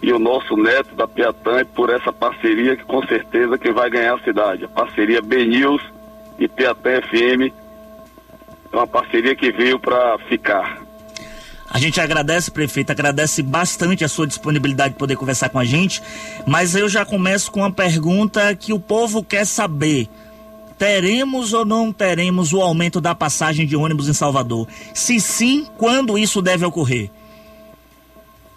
e 0.00 0.10
o 0.10 0.18
nosso 0.18 0.56
neto 0.56 0.94
da 0.94 1.06
Piatã 1.06 1.66
por 1.66 1.90
essa 1.90 2.10
parceria 2.10 2.76
que 2.76 2.84
com 2.84 3.06
certeza 3.06 3.58
que 3.58 3.70
vai 3.72 3.90
ganhar 3.90 4.14
a 4.14 4.24
cidade. 4.24 4.64
A 4.64 4.68
parceria 4.68 5.20
B 5.20 5.44
News 5.44 5.82
e 6.38 6.48
Piatã 6.48 7.02
FM 7.02 7.52
é 8.72 8.74
uma 8.74 8.86
parceria 8.86 9.36
que 9.36 9.52
veio 9.52 9.78
para 9.78 10.16
ficar. 10.30 10.88
A 11.72 11.78
gente 11.78 12.00
agradece, 12.00 12.50
prefeito, 12.50 12.90
agradece 12.90 13.42
bastante 13.44 14.04
a 14.04 14.08
sua 14.08 14.26
disponibilidade 14.26 14.94
de 14.94 14.98
poder 14.98 15.14
conversar 15.14 15.48
com 15.50 15.58
a 15.58 15.64
gente, 15.64 16.02
mas 16.44 16.74
eu 16.74 16.88
já 16.88 17.06
começo 17.06 17.52
com 17.52 17.60
uma 17.60 17.70
pergunta 17.70 18.54
que 18.56 18.72
o 18.72 18.80
povo 18.80 19.22
quer 19.22 19.46
saber. 19.46 20.08
Teremos 20.76 21.52
ou 21.52 21.64
não 21.64 21.92
teremos 21.92 22.52
o 22.52 22.60
aumento 22.60 23.00
da 23.00 23.14
passagem 23.14 23.66
de 23.66 23.76
ônibus 23.76 24.08
em 24.08 24.12
Salvador? 24.12 24.66
Se 24.92 25.20
sim, 25.20 25.68
quando 25.78 26.18
isso 26.18 26.42
deve 26.42 26.64
ocorrer? 26.64 27.08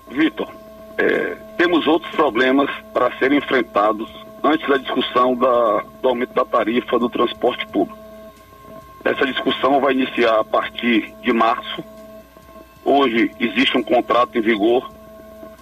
Vitor, 0.10 0.50
é, 0.98 1.38
temos 1.58 1.86
outros 1.86 2.12
problemas 2.16 2.70
para 2.94 3.16
serem 3.20 3.38
enfrentados 3.38 4.10
antes 4.44 4.68
da 4.68 4.78
discussão 4.78 5.36
da, 5.36 5.84
do 6.02 6.10
aumento 6.10 6.34
da 6.34 6.46
tarifa 6.46 6.98
do 6.98 7.10
transporte 7.10 7.68
público. 7.68 7.98
Essa 9.04 9.26
discussão 9.26 9.80
vai 9.80 9.94
iniciar 9.94 10.40
a 10.40 10.44
partir 10.44 11.14
de 11.22 11.32
março. 11.32 11.84
Hoje 12.86 13.32
existe 13.40 13.78
um 13.78 13.84
contrato 13.84 14.38
em 14.38 14.42
vigor 14.42 14.92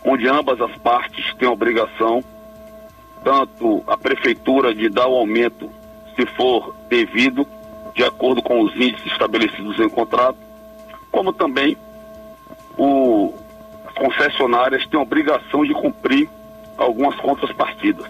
onde 0.04 0.28
ambas 0.28 0.60
as 0.60 0.76
partes 0.78 1.34
têm 1.36 1.48
a 1.48 1.52
obrigação, 1.52 2.24
tanto 3.24 3.84
a 3.86 3.96
prefeitura 3.96 4.74
de 4.74 4.90
dar 4.90 5.08
o 5.08 5.16
aumento 5.16 5.70
se 6.16 6.26
for 6.26 6.76
devido, 6.90 7.48
de 7.94 8.04
acordo 8.04 8.42
com 8.42 8.62
os 8.62 8.76
índices 8.76 9.12
estabelecidos 9.12 9.80
em 9.80 9.90
contrato, 9.90 10.38
como 11.12 11.32
também 11.32 11.78
o, 12.78 13.34
as 13.88 13.94
concessionárias 13.94 14.86
têm 14.88 15.00
a 15.00 15.04
obrigação 15.04 15.64
de 15.64 15.74
cumprir 15.74 16.28
algumas 16.78 17.16
contrapartidas. 17.18 18.10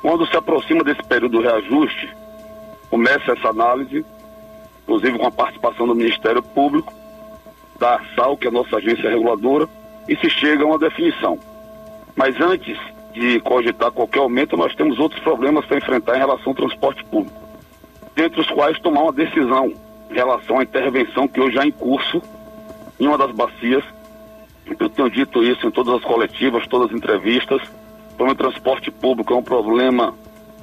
Quando 0.00 0.26
se 0.26 0.36
aproxima 0.36 0.84
desse 0.84 1.02
período 1.02 1.38
do 1.38 1.42
reajuste, 1.42 2.14
começa 2.88 3.32
essa 3.32 3.48
análise, 3.48 4.04
inclusive 4.84 5.18
com 5.18 5.26
a 5.26 5.32
participação 5.32 5.86
do 5.86 5.94
Ministério 5.94 6.42
Público, 6.42 6.92
da 7.78 7.94
ARSAL, 7.94 8.36
que 8.36 8.46
é 8.46 8.50
a 8.50 8.52
nossa 8.52 8.76
agência 8.76 9.08
reguladora, 9.08 9.68
e 10.08 10.16
se 10.16 10.28
chega 10.30 10.64
a 10.64 10.66
uma 10.66 10.78
definição. 10.78 11.38
Mas 12.16 12.40
antes 12.40 12.78
de 13.12 13.40
cogitar 13.40 13.90
qualquer 13.92 14.20
aumento, 14.20 14.56
nós 14.56 14.74
temos 14.74 14.98
outros 14.98 15.20
problemas 15.20 15.64
para 15.66 15.78
enfrentar 15.78 16.16
em 16.16 16.20
relação 16.20 16.48
ao 16.48 16.54
transporte 16.54 17.04
público, 17.04 17.38
dentre 18.14 18.40
os 18.40 18.50
quais 18.50 18.78
tomar 18.80 19.02
uma 19.02 19.12
decisão 19.12 19.72
em 20.10 20.14
relação 20.14 20.58
à 20.58 20.62
intervenção 20.62 21.28
que 21.28 21.40
hoje 21.40 21.58
há 21.58 21.66
em 21.66 21.70
curso 21.70 22.22
em 22.98 23.06
uma 23.06 23.18
das 23.18 23.30
bacias. 23.30 23.84
Eu 24.78 24.88
tenho 24.88 25.10
dito 25.10 25.42
isso 25.42 25.66
em 25.66 25.70
todas 25.70 25.94
as 25.94 26.02
coletivas, 26.02 26.66
todas 26.66 26.90
as 26.90 26.96
entrevistas. 26.96 27.62
O 28.18 28.34
transporte 28.34 28.90
público 28.90 29.32
é 29.32 29.36
um 29.36 29.42
problema 29.42 30.14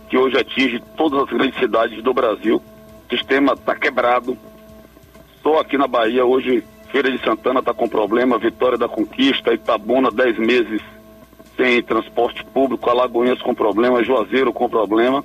que 0.10 0.18
hoje 0.18 0.38
atinge 0.38 0.82
todas 0.96 1.24
as 1.24 1.30
grandes 1.30 1.58
cidades 1.58 2.04
do 2.04 2.14
Brasil. 2.14 2.62
O 3.08 3.16
sistema 3.16 3.54
está 3.54 3.76
quebrado. 3.76 4.38
Só 5.42 5.60
aqui 5.60 5.78
na 5.78 5.88
Bahia, 5.88 6.26
hoje, 6.26 6.64
Feira 6.92 7.12
de 7.12 7.24
Santana 7.24 7.60
está 7.60 7.74
com 7.74 7.88
problema, 7.88 8.38
Vitória 8.38 8.78
da 8.78 8.88
Conquista, 8.88 9.54
Itabuna, 9.54 10.12
10 10.12 10.40
meses 10.40 10.82
sem 11.58 11.82
transporte 11.82 12.44
público, 12.46 12.90
Alagoinhas 12.90 13.42
com 13.42 13.54
problema, 13.54 14.04
Juazeiro 14.04 14.52
com 14.52 14.70
problema. 14.70 15.24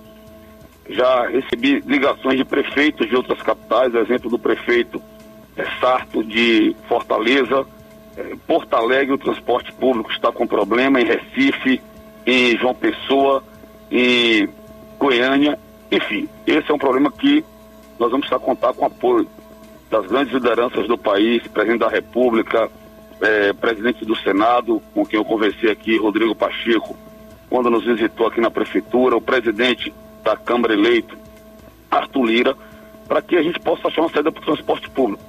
Já 0.89 1.29
recebi 1.29 1.81
ligações 1.87 2.37
de 2.37 2.45
prefeitos 2.45 3.09
de 3.09 3.17
outras 3.17 3.41
capitais, 3.43 3.95
exemplo 3.95 4.31
do 4.31 4.39
prefeito 4.39 5.01
é, 5.57 5.65
Sarto 5.81 6.25
de 6.25 6.75
Fortaleza, 6.89 7.67
é, 8.17 8.35
Porto 8.47 8.75
Alegre, 8.75 9.15
o 9.15 9.19
transporte 9.19 9.73
público 9.73 10.11
está 10.11 10.33
com 10.33 10.47
problema, 10.47 11.01
em 11.01 11.05
Recife, 11.05 11.81
em 12.27 12.57
João 12.59 12.75
Pessoa, 12.75 13.43
em 13.91 14.49
Goiânia, 14.99 15.59
enfim, 15.91 16.29
esse 16.47 16.71
é 16.71 16.75
um 16.75 16.79
problema 16.79 17.11
que 17.11 17.45
nós 17.99 18.11
vamos 18.11 18.27
estar 18.27 18.39
contar 18.39 18.73
com 18.73 18.87
apoio 18.87 19.29
das 19.91 20.07
grandes 20.07 20.33
lideranças 20.33 20.87
do 20.87 20.97
país, 20.97 21.47
presidente 21.49 21.81
da 21.81 21.89
República, 21.89 22.71
eh, 23.21 23.53
presidente 23.53 24.05
do 24.05 24.17
Senado, 24.17 24.81
com 24.95 25.05
quem 25.05 25.19
eu 25.19 25.25
conversei 25.25 25.71
aqui, 25.71 25.99
Rodrigo 25.99 26.35
Pacheco, 26.35 26.97
quando 27.51 27.69
nos 27.69 27.85
visitou 27.85 28.29
aqui 28.29 28.41
na 28.41 28.51
prefeitura, 28.51 29.17
o 29.17 29.21
presidente 29.21 29.93
da 30.23 30.37
Câmara 30.37 30.73
eleito, 30.73 31.19
Arthur 31.91 32.25
Lira, 32.25 32.57
para 33.09 33.21
que 33.21 33.37
a 33.37 33.43
gente 33.43 33.59
possa 33.59 33.89
achar 33.89 34.03
uma 34.03 34.11
saída 34.11 34.31
para 34.31 34.41
o 34.41 34.47
transporte 34.47 34.89
público, 34.91 35.23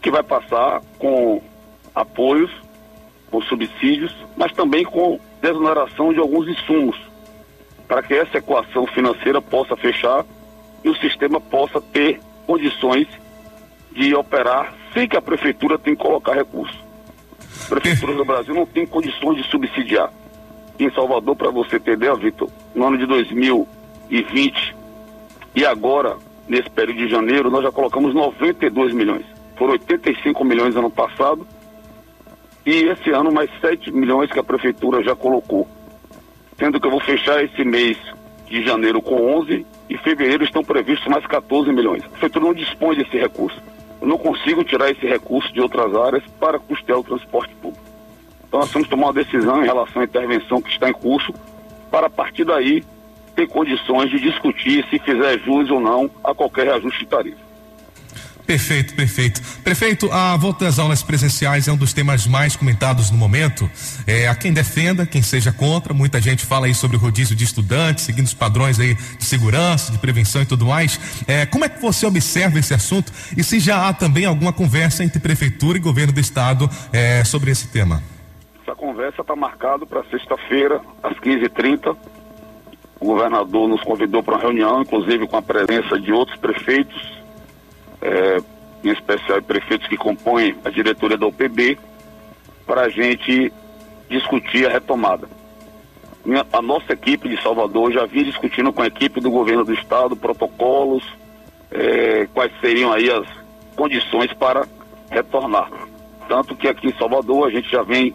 que 0.00 0.10
vai 0.10 0.22
passar 0.22 0.80
com 0.98 1.42
apoios, 1.92 2.52
com 3.28 3.42
subsídios, 3.42 4.14
mas 4.36 4.52
também 4.52 4.84
com 4.84 5.18
desoneração 5.42 6.12
de 6.12 6.20
alguns 6.20 6.46
insumos, 6.46 6.96
para 7.88 8.04
que 8.04 8.14
essa 8.14 8.38
equação 8.38 8.86
financeira 8.86 9.42
possa 9.42 9.76
fechar 9.76 10.24
e 10.84 10.88
o 10.88 10.96
sistema 10.96 11.40
possa 11.40 11.80
ter 11.80 12.20
condições 12.46 13.08
de 13.96 14.14
operar 14.14 14.74
sem 14.92 15.08
que 15.08 15.16
a 15.16 15.22
prefeitura 15.22 15.78
tenha 15.78 15.96
que 15.96 16.02
colocar 16.02 16.34
recursos. 16.34 16.78
Prefeituras 17.68 18.16
do 18.16 18.24
Brasil 18.24 18.54
não 18.54 18.66
têm 18.66 18.86
condições 18.86 19.38
de 19.38 19.50
subsidiar. 19.50 20.12
Em 20.78 20.90
Salvador, 20.90 21.34
para 21.34 21.50
você 21.50 21.76
ideia, 21.76 22.14
Vitor, 22.14 22.50
no 22.74 22.86
ano 22.86 22.98
de 22.98 23.06
2020 23.06 24.76
e 25.54 25.64
agora, 25.64 26.18
nesse 26.46 26.68
período 26.68 26.98
de 26.98 27.08
janeiro, 27.08 27.50
nós 27.50 27.62
já 27.62 27.72
colocamos 27.72 28.14
92 28.14 28.92
milhões. 28.92 29.24
Foram 29.56 29.72
85 29.72 30.44
milhões 30.44 30.74
no 30.74 30.80
ano 30.80 30.90
passado 30.90 31.46
e 32.66 32.84
esse 32.84 33.10
ano 33.10 33.32
mais 33.32 33.50
7 33.60 33.90
milhões 33.90 34.30
que 34.30 34.38
a 34.38 34.44
prefeitura 34.44 35.02
já 35.02 35.16
colocou. 35.16 35.66
Sendo 36.58 36.78
que 36.78 36.86
eu 36.86 36.90
vou 36.90 37.00
fechar 37.00 37.42
esse 37.42 37.64
mês 37.64 37.96
de 38.46 38.62
janeiro 38.62 39.00
com 39.00 39.38
11 39.38 39.66
e 39.88 39.98
fevereiro 39.98 40.44
estão 40.44 40.62
previstos 40.62 41.06
mais 41.08 41.26
14 41.26 41.72
milhões. 41.72 42.04
A 42.04 42.08
prefeitura 42.08 42.44
não 42.44 42.54
dispõe 42.54 42.96
desse 42.96 43.16
recurso. 43.16 43.60
Eu 44.00 44.08
não 44.08 44.18
consigo 44.18 44.64
tirar 44.64 44.90
esse 44.90 45.06
recurso 45.06 45.52
de 45.52 45.60
outras 45.60 45.94
áreas 45.94 46.24
para 46.38 46.58
custear 46.58 46.98
o 46.98 47.04
transporte 47.04 47.54
público. 47.56 47.84
Então 48.46 48.60
nós 48.60 48.70
temos 48.70 48.86
que 48.86 48.90
tomar 48.90 49.06
uma 49.06 49.12
decisão 49.12 49.62
em 49.62 49.66
relação 49.66 50.02
à 50.02 50.04
intervenção 50.04 50.60
que 50.60 50.70
está 50.70 50.88
em 50.88 50.92
curso 50.92 51.32
para 51.90 52.06
a 52.06 52.10
partir 52.10 52.44
daí 52.44 52.84
ter 53.34 53.46
condições 53.48 54.10
de 54.10 54.18
discutir 54.18 54.84
se 54.88 54.98
fizer 54.98 55.38
jus 55.40 55.70
ou 55.70 55.80
não 55.80 56.10
a 56.24 56.34
qualquer 56.34 56.66
reajuste 56.66 57.00
de 57.00 57.06
tarifa. 57.06 57.45
Perfeito, 58.46 58.94
perfeito. 58.94 59.42
Prefeito, 59.64 60.10
a 60.12 60.36
volta 60.36 60.68
às 60.68 60.78
aulas 60.78 61.02
presenciais 61.02 61.66
é 61.66 61.72
um 61.72 61.76
dos 61.76 61.92
temas 61.92 62.28
mais 62.28 62.54
comentados 62.54 63.10
no 63.10 63.18
momento. 63.18 63.68
É, 64.06 64.28
há 64.28 64.36
quem 64.36 64.52
defenda, 64.52 65.04
quem 65.04 65.20
seja 65.20 65.52
contra. 65.52 65.92
Muita 65.92 66.20
gente 66.20 66.46
fala 66.46 66.66
aí 66.66 66.74
sobre 66.74 66.96
o 66.96 67.00
rodízio 67.00 67.34
de 67.34 67.42
estudantes, 67.42 68.04
seguindo 68.04 68.26
os 68.26 68.34
padrões 68.34 68.78
aí 68.78 68.94
de 68.94 69.24
segurança, 69.24 69.90
de 69.90 69.98
prevenção 69.98 70.42
e 70.42 70.46
tudo 70.46 70.64
mais. 70.64 71.24
É, 71.26 71.44
como 71.44 71.64
é 71.64 71.68
que 71.68 71.82
você 71.82 72.06
observa 72.06 72.56
esse 72.56 72.72
assunto 72.72 73.12
e 73.36 73.42
se 73.42 73.58
já 73.58 73.88
há 73.88 73.92
também 73.92 74.24
alguma 74.24 74.52
conversa 74.52 75.02
entre 75.02 75.18
prefeitura 75.18 75.76
e 75.76 75.80
governo 75.80 76.12
do 76.12 76.20
estado 76.20 76.70
é, 76.92 77.24
sobre 77.24 77.50
esse 77.50 77.66
tema? 77.66 78.00
Essa 78.62 78.76
conversa 78.76 79.22
está 79.22 79.34
marcada 79.34 79.84
para 79.84 80.04
sexta-feira, 80.04 80.80
às 81.02 81.18
15h30. 81.18 81.96
O 83.00 83.06
governador 83.06 83.68
nos 83.68 83.82
convidou 83.82 84.22
para 84.22 84.34
uma 84.34 84.40
reunião, 84.40 84.82
inclusive 84.82 85.26
com 85.26 85.36
a 85.36 85.42
presença 85.42 85.98
de 85.98 86.12
outros 86.12 86.38
prefeitos 86.38 87.15
é, 88.00 88.38
em 88.84 88.90
especial 88.90 89.42
prefeitos 89.42 89.88
que 89.88 89.96
compõem 89.96 90.56
a 90.64 90.70
diretoria 90.70 91.16
da 91.16 91.26
UPB, 91.26 91.78
para 92.66 92.82
a 92.82 92.88
gente 92.88 93.52
discutir 94.08 94.66
a 94.66 94.70
retomada. 94.70 95.28
Minha, 96.24 96.44
a 96.52 96.60
nossa 96.60 96.92
equipe 96.92 97.28
de 97.28 97.40
Salvador 97.40 97.92
já 97.92 98.04
vinha 98.04 98.24
discutindo 98.24 98.72
com 98.72 98.82
a 98.82 98.86
equipe 98.86 99.20
do 99.20 99.30
governo 99.30 99.64
do 99.64 99.72
estado 99.72 100.16
protocolos, 100.16 101.04
é, 101.70 102.26
quais 102.34 102.52
seriam 102.60 102.92
aí 102.92 103.10
as 103.10 103.26
condições 103.76 104.32
para 104.32 104.66
retornar. 105.10 105.70
Tanto 106.28 106.56
que 106.56 106.66
aqui 106.66 106.88
em 106.88 106.98
Salvador 106.98 107.46
a 107.46 107.50
gente 107.50 107.70
já 107.70 107.82
vem 107.82 108.12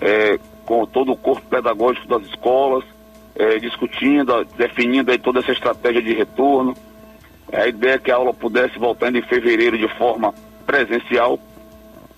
é, 0.00 0.38
com 0.66 0.84
todo 0.84 1.12
o 1.12 1.16
corpo 1.16 1.46
pedagógico 1.48 2.06
das 2.06 2.22
escolas, 2.28 2.84
é, 3.34 3.58
discutindo, 3.58 4.44
definindo 4.56 5.10
aí 5.10 5.18
toda 5.18 5.40
essa 5.40 5.52
estratégia 5.52 6.02
de 6.02 6.12
retorno, 6.12 6.74
a 7.52 7.66
ideia 7.66 7.94
é 7.94 7.98
que 7.98 8.10
a 8.10 8.16
aula 8.16 8.34
pudesse 8.34 8.78
voltar 8.78 9.14
em 9.14 9.22
fevereiro 9.22 9.78
de 9.78 9.88
forma 9.96 10.34
presencial. 10.66 11.38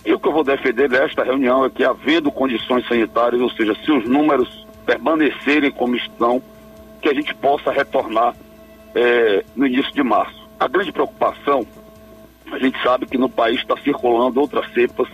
E 0.05 0.13
o 0.13 0.19
que 0.19 0.27
eu 0.27 0.33
vou 0.33 0.43
defender 0.43 0.89
desta 0.89 1.23
reunião 1.23 1.65
é 1.65 1.69
que, 1.69 1.83
havendo 1.83 2.31
condições 2.31 2.87
sanitárias, 2.87 3.41
ou 3.41 3.49
seja, 3.51 3.75
se 3.83 3.91
os 3.91 4.07
números 4.07 4.65
permanecerem 4.85 5.71
como 5.71 5.95
estão, 5.95 6.41
que 7.01 7.09
a 7.09 7.13
gente 7.13 7.33
possa 7.35 7.71
retornar 7.71 8.35
é, 8.95 9.45
no 9.55 9.67
início 9.67 9.93
de 9.93 10.03
março. 10.03 10.47
A 10.59 10.67
grande 10.67 10.91
preocupação, 10.91 11.65
a 12.51 12.57
gente 12.57 12.81
sabe 12.81 13.05
que 13.05 13.17
no 13.17 13.29
país 13.29 13.59
está 13.59 13.77
circulando 13.77 14.41
outras 14.41 14.71
cepas 14.73 15.07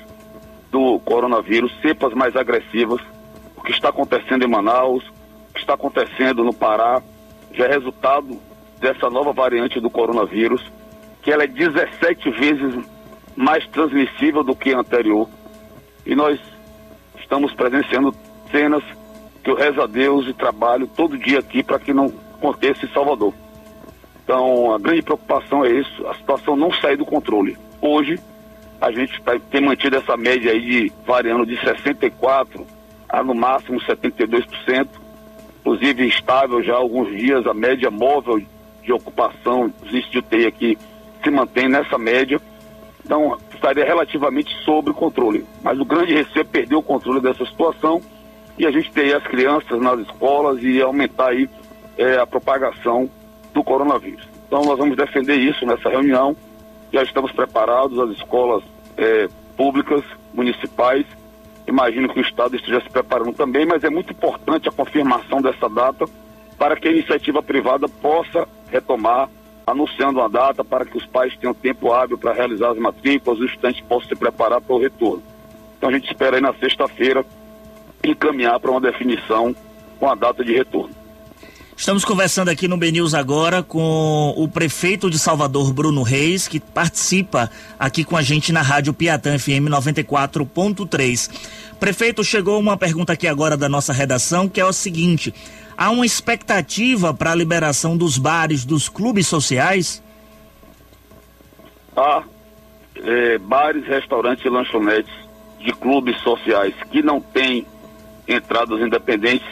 do 0.71 0.99
coronavírus, 0.99 1.75
cepas 1.82 2.13
mais 2.13 2.36
agressivas. 2.36 3.01
O 3.56 3.62
que 3.62 3.71
está 3.71 3.89
acontecendo 3.89 4.43
em 4.43 4.47
Manaus, 4.47 5.04
o 5.49 5.54
que 5.54 5.60
está 5.60 5.73
acontecendo 5.73 6.43
no 6.43 6.54
Pará, 6.54 7.01
já 7.51 7.65
é 7.65 7.71
resultado 7.71 8.39
dessa 8.79 9.09
nova 9.09 9.33
variante 9.33 9.79
do 9.79 9.89
coronavírus, 9.89 10.61
que 11.21 11.31
ela 11.31 11.43
é 11.43 11.47
17 11.47 12.29
vezes 12.31 12.85
mais 13.35 13.65
transmissível 13.67 14.43
do 14.43 14.55
que 14.55 14.73
a 14.73 14.79
anterior. 14.79 15.27
E 16.05 16.15
nós 16.15 16.39
estamos 17.19 17.53
presenciando 17.53 18.15
cenas 18.51 18.83
que 19.43 19.49
eu 19.49 19.55
rezo 19.55 19.81
a 19.81 19.88
Deus 19.88 20.27
e 20.27 20.33
trabalho 20.33 20.88
todo 20.88 21.17
dia 21.17 21.39
aqui 21.39 21.63
para 21.63 21.79
que 21.79 21.93
não 21.93 22.13
aconteça 22.35 22.85
em 22.85 22.89
Salvador. 22.89 23.33
Então, 24.23 24.73
a 24.73 24.79
grande 24.79 25.01
preocupação 25.03 25.63
é 25.63 25.69
isso, 25.69 26.07
a 26.07 26.15
situação 26.15 26.55
não 26.55 26.71
sair 26.73 26.97
do 26.97 27.05
controle. 27.05 27.57
Hoje, 27.81 28.19
a 28.81 28.91
gente 28.91 29.21
tá, 29.21 29.38
tem 29.51 29.61
mantido 29.61 29.97
essa 29.97 30.17
média 30.17 30.51
aí 30.51 30.61
de 30.61 30.93
variando 31.05 31.45
de 31.45 31.55
64% 31.57 32.65
a 33.07 33.23
no 33.23 33.33
máximo 33.33 33.79
72%, 33.79 34.88
inclusive 35.61 36.07
estável 36.07 36.61
já 36.61 36.73
há 36.73 36.77
alguns 36.77 37.15
dias, 37.15 37.47
a 37.47 37.53
média 37.53 37.89
móvel 37.89 38.41
de 38.85 38.93
ocupação 38.93 39.67
dos 39.81 39.89
índices 39.89 40.11
de 40.11 40.19
UTI 40.19 40.45
aqui 40.45 40.77
se 41.23 41.31
mantém 41.31 41.67
nessa 41.67 41.97
média. 41.97 42.39
Então, 43.03 43.37
estaria 43.53 43.83
relativamente 43.83 44.55
sob 44.63 44.93
controle. 44.93 45.45
Mas 45.61 45.79
o 45.79 45.85
grande 45.85 46.13
receio 46.13 46.41
é 46.41 46.43
perder 46.43 46.75
o 46.75 46.81
controle 46.81 47.19
dessa 47.19 47.45
situação 47.45 48.01
e 48.57 48.65
a 48.65 48.71
gente 48.71 48.91
ter 48.91 49.13
as 49.15 49.23
crianças 49.23 49.79
nas 49.81 49.99
escolas 49.99 50.61
e 50.63 50.81
aumentar 50.81 51.29
aí 51.29 51.49
é, 51.97 52.17
a 52.17 52.25
propagação 52.25 53.09
do 53.53 53.63
coronavírus. 53.63 54.27
Então, 54.47 54.63
nós 54.63 54.77
vamos 54.77 54.95
defender 54.95 55.35
isso 55.35 55.65
nessa 55.65 55.89
reunião. 55.89 56.35
Já 56.93 57.03
estamos 57.03 57.31
preparados, 57.31 57.99
as 57.99 58.11
escolas 58.11 58.63
é, 58.97 59.27
públicas, 59.57 60.03
municipais. 60.33 61.05
Imagino 61.67 62.07
que 62.09 62.19
o 62.19 62.21
Estado 62.21 62.55
esteja 62.55 62.81
se 62.81 62.89
preparando 62.89 63.33
também, 63.33 63.65
mas 63.65 63.83
é 63.83 63.89
muito 63.89 64.11
importante 64.13 64.69
a 64.69 64.71
confirmação 64.71 65.41
dessa 65.41 65.67
data 65.67 66.05
para 66.57 66.75
que 66.75 66.87
a 66.87 66.91
iniciativa 66.91 67.41
privada 67.41 67.87
possa 67.87 68.47
retomar, 68.69 69.30
anunciando 69.65 70.19
uma 70.19 70.30
data 70.30 70.63
para 70.63 70.86
que 70.86 70.97
os 70.97 71.06
pais 71.06 71.36
tenham 71.38 71.54
tempo 71.54 71.91
hábil 71.91 72.17
para 72.17 72.34
realizar 72.34 72.71
as 72.71 72.78
matrículas, 72.78 73.39
os 73.39 73.49
estudantes 73.49 73.82
possam 73.82 74.10
se 74.10 74.15
preparar 74.15 74.62
para 74.62 74.75
o 74.75 74.80
retorno. 74.80 75.23
Então 75.78 75.89
a 75.89 75.93
gente 75.93 76.08
espera 76.08 76.38
aí 76.38 76.41
na 76.41 76.54
sexta-feira 76.54 77.25
encaminhar 78.04 78.60
para 78.60 78.71
uma 78.71 78.82
definição 78.82 79.56
com 79.99 80.10
a 80.10 80.15
data 80.15 80.43
de 80.43 80.54
retorno. 80.54 80.93
Estamos 81.78 82.06
conversando 82.06 82.47
aqui 82.47 82.69
no 82.69 82.78
BNews 82.78 83.13
agora 83.13 83.62
com 83.62 84.34
o 84.38 84.47
prefeito 84.47 85.10
de 85.10 85.19
Salvador, 85.19 85.73
Bruno 85.73 86.04
Reis, 86.04 86.47
que 86.47 86.58
participa 86.58 87.51
aqui 87.78 88.06
com 88.06 88.15
a 88.15 88.21
gente 88.21 88.54
na 88.54 88.62
Rádio 88.62 88.93
Piatã 88.93 89.38
FM 89.38 89.67
94.3. 89.69 91.30
Prefeito, 91.78 92.23
chegou 92.23 92.58
uma 92.62 92.78
pergunta 92.78 93.12
aqui 93.12 93.28
agora 93.28 93.58
da 93.58 93.67
nossa 93.67 93.91
redação, 93.91 94.47
que 94.47 94.62
é 94.62 94.65
o 94.65 94.71
seguinte: 94.71 95.34
há 95.77 95.89
uma 95.89 96.05
expectativa 96.05 97.13
para 97.13 97.31
a 97.31 97.35
liberação 97.35 97.97
dos 97.97 98.17
bares, 98.17 98.65
dos 98.65 98.89
clubes 98.89 99.27
sociais? 99.27 100.01
Há 101.95 102.23
eh, 102.95 103.38
bares, 103.38 103.85
restaurantes 103.85 104.45
e 104.45 104.49
lanchonetes 104.49 105.13
de 105.59 105.71
clubes 105.73 106.17
sociais 106.21 106.73
que 106.91 107.01
não 107.01 107.19
têm 107.19 107.65
entradas 108.27 108.79
independentes, 108.79 109.47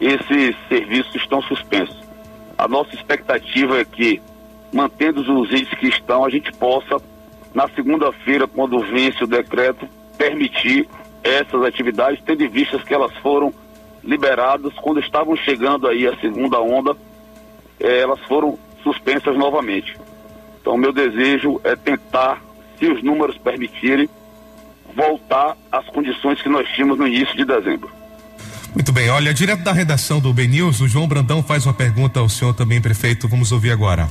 esses 0.00 0.56
serviços 0.68 1.14
estão 1.14 1.42
suspensos. 1.42 1.96
A 2.58 2.66
nossa 2.68 2.94
expectativa 2.94 3.78
é 3.78 3.84
que, 3.84 4.20
mantendo 4.72 5.20
os 5.20 5.50
índices 5.50 5.74
que 5.78 5.88
estão, 5.88 6.24
a 6.24 6.30
gente 6.30 6.52
possa, 6.52 7.00
na 7.54 7.68
segunda-feira, 7.68 8.46
quando 8.46 8.78
vence 8.80 9.22
o 9.22 9.26
decreto, 9.26 9.88
permitir 10.16 10.88
essas 11.22 11.62
atividades, 11.62 12.22
tendo 12.24 12.42
em 12.42 12.48
vista 12.48 12.78
que 12.78 12.94
elas 12.94 13.14
foram 13.18 13.52
liberadas 14.02 14.72
quando 14.74 15.00
estavam 15.00 15.36
chegando 15.36 15.86
aí 15.86 16.06
a 16.06 16.16
segunda 16.16 16.60
onda, 16.60 16.96
eh, 17.80 18.00
elas 18.00 18.20
foram 18.20 18.58
suspensas 18.82 19.36
novamente. 19.36 19.96
Então, 20.60 20.76
meu 20.76 20.92
desejo 20.92 21.60
é 21.64 21.74
tentar, 21.74 22.42
se 22.78 22.86
os 22.86 23.02
números 23.02 23.36
permitirem, 23.38 24.08
voltar 24.94 25.56
às 25.70 25.86
condições 25.86 26.40
que 26.40 26.48
nós 26.48 26.68
tínhamos 26.68 26.98
no 26.98 27.06
início 27.06 27.36
de 27.36 27.44
dezembro. 27.44 27.90
Muito 28.74 28.92
bem, 28.92 29.10
olha, 29.10 29.34
direto 29.34 29.62
da 29.62 29.72
redação 29.72 30.18
do 30.18 30.32
BNews, 30.32 30.80
o 30.80 30.88
João 30.88 31.06
Brandão 31.06 31.42
faz 31.42 31.66
uma 31.66 31.74
pergunta 31.74 32.20
ao 32.20 32.28
senhor 32.28 32.54
também, 32.54 32.80
prefeito. 32.80 33.28
Vamos 33.28 33.52
ouvir 33.52 33.70
agora. 33.70 34.08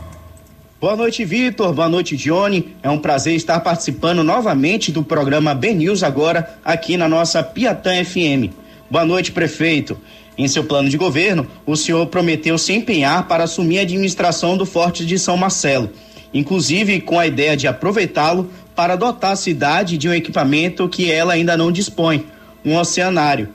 Boa 0.80 0.96
noite, 0.96 1.24
Vitor. 1.24 1.74
Boa 1.74 1.88
noite, 1.88 2.18
Johnny. 2.18 2.76
É 2.82 2.90
um 2.90 2.98
prazer 2.98 3.36
estar 3.36 3.60
participando 3.60 4.24
novamente 4.24 4.92
do 4.92 5.04
programa 5.04 5.54
BNews 5.54 6.04
agora, 6.04 6.60
aqui 6.66 6.98
na 6.98 7.08
nossa 7.08 7.44
Piatã 7.44 8.04
FM. 8.04 8.54
Boa 8.92 9.06
noite, 9.06 9.32
prefeito. 9.32 9.98
Em 10.38 10.50
seu 10.50 10.66
plano 10.66 10.90
de 10.90 10.98
governo, 10.98 11.48
o 11.66 11.78
senhor 11.78 12.06
prometeu 12.08 12.58
se 12.58 12.74
empenhar 12.74 13.26
para 13.26 13.46
assumir 13.46 13.80
a 13.80 13.84
administração 13.84 14.58
do 14.58 14.66
Forte 14.66 15.06
de 15.06 15.18
São 15.18 15.38
Marcelo, 15.38 15.90
inclusive 16.34 17.00
com 17.00 17.18
a 17.18 17.26
ideia 17.26 17.56
de 17.56 17.70
aproveitá-lo 17.70 18.52
para 18.76 18.98
dotar 18.98 19.32
a 19.32 19.38
cidade 19.38 19.98
de 19.98 20.10
um 20.10 20.14
equipamento 20.14 20.90
que 20.90 21.10
ela 21.10 21.32
ainda 21.32 21.56
não 21.56 21.72
dispõe, 21.72 22.26
um 22.66 22.76
oceanário. 22.76 23.48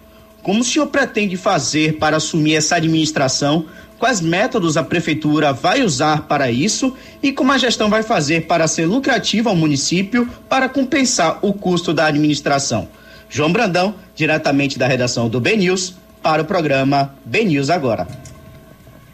Como 0.42 0.60
o 0.60 0.64
senhor 0.64 0.86
pretende 0.86 1.36
fazer 1.36 1.98
para 1.98 2.16
assumir 2.16 2.54
essa 2.54 2.76
administração? 2.76 3.66
Quais 3.98 4.22
métodos 4.22 4.78
a 4.78 4.82
prefeitura 4.82 5.52
vai 5.52 5.82
usar 5.82 6.22
para 6.22 6.50
isso 6.50 6.94
e 7.22 7.30
como 7.30 7.52
a 7.52 7.58
gestão 7.58 7.90
vai 7.90 8.02
fazer 8.02 8.46
para 8.46 8.66
ser 8.66 8.86
lucrativa 8.86 9.50
ao 9.50 9.56
município 9.56 10.26
para 10.48 10.66
compensar 10.66 11.40
o 11.42 11.52
custo 11.52 11.92
da 11.92 12.06
administração? 12.06 12.88
João 13.28 13.52
Brandão, 13.52 13.94
diretamente 14.14 14.78
da 14.78 14.86
redação 14.86 15.28
do 15.28 15.40
BNews, 15.40 15.96
para 16.22 16.42
o 16.42 16.44
programa 16.44 17.14
BNews 17.24 17.70
Agora. 17.70 18.06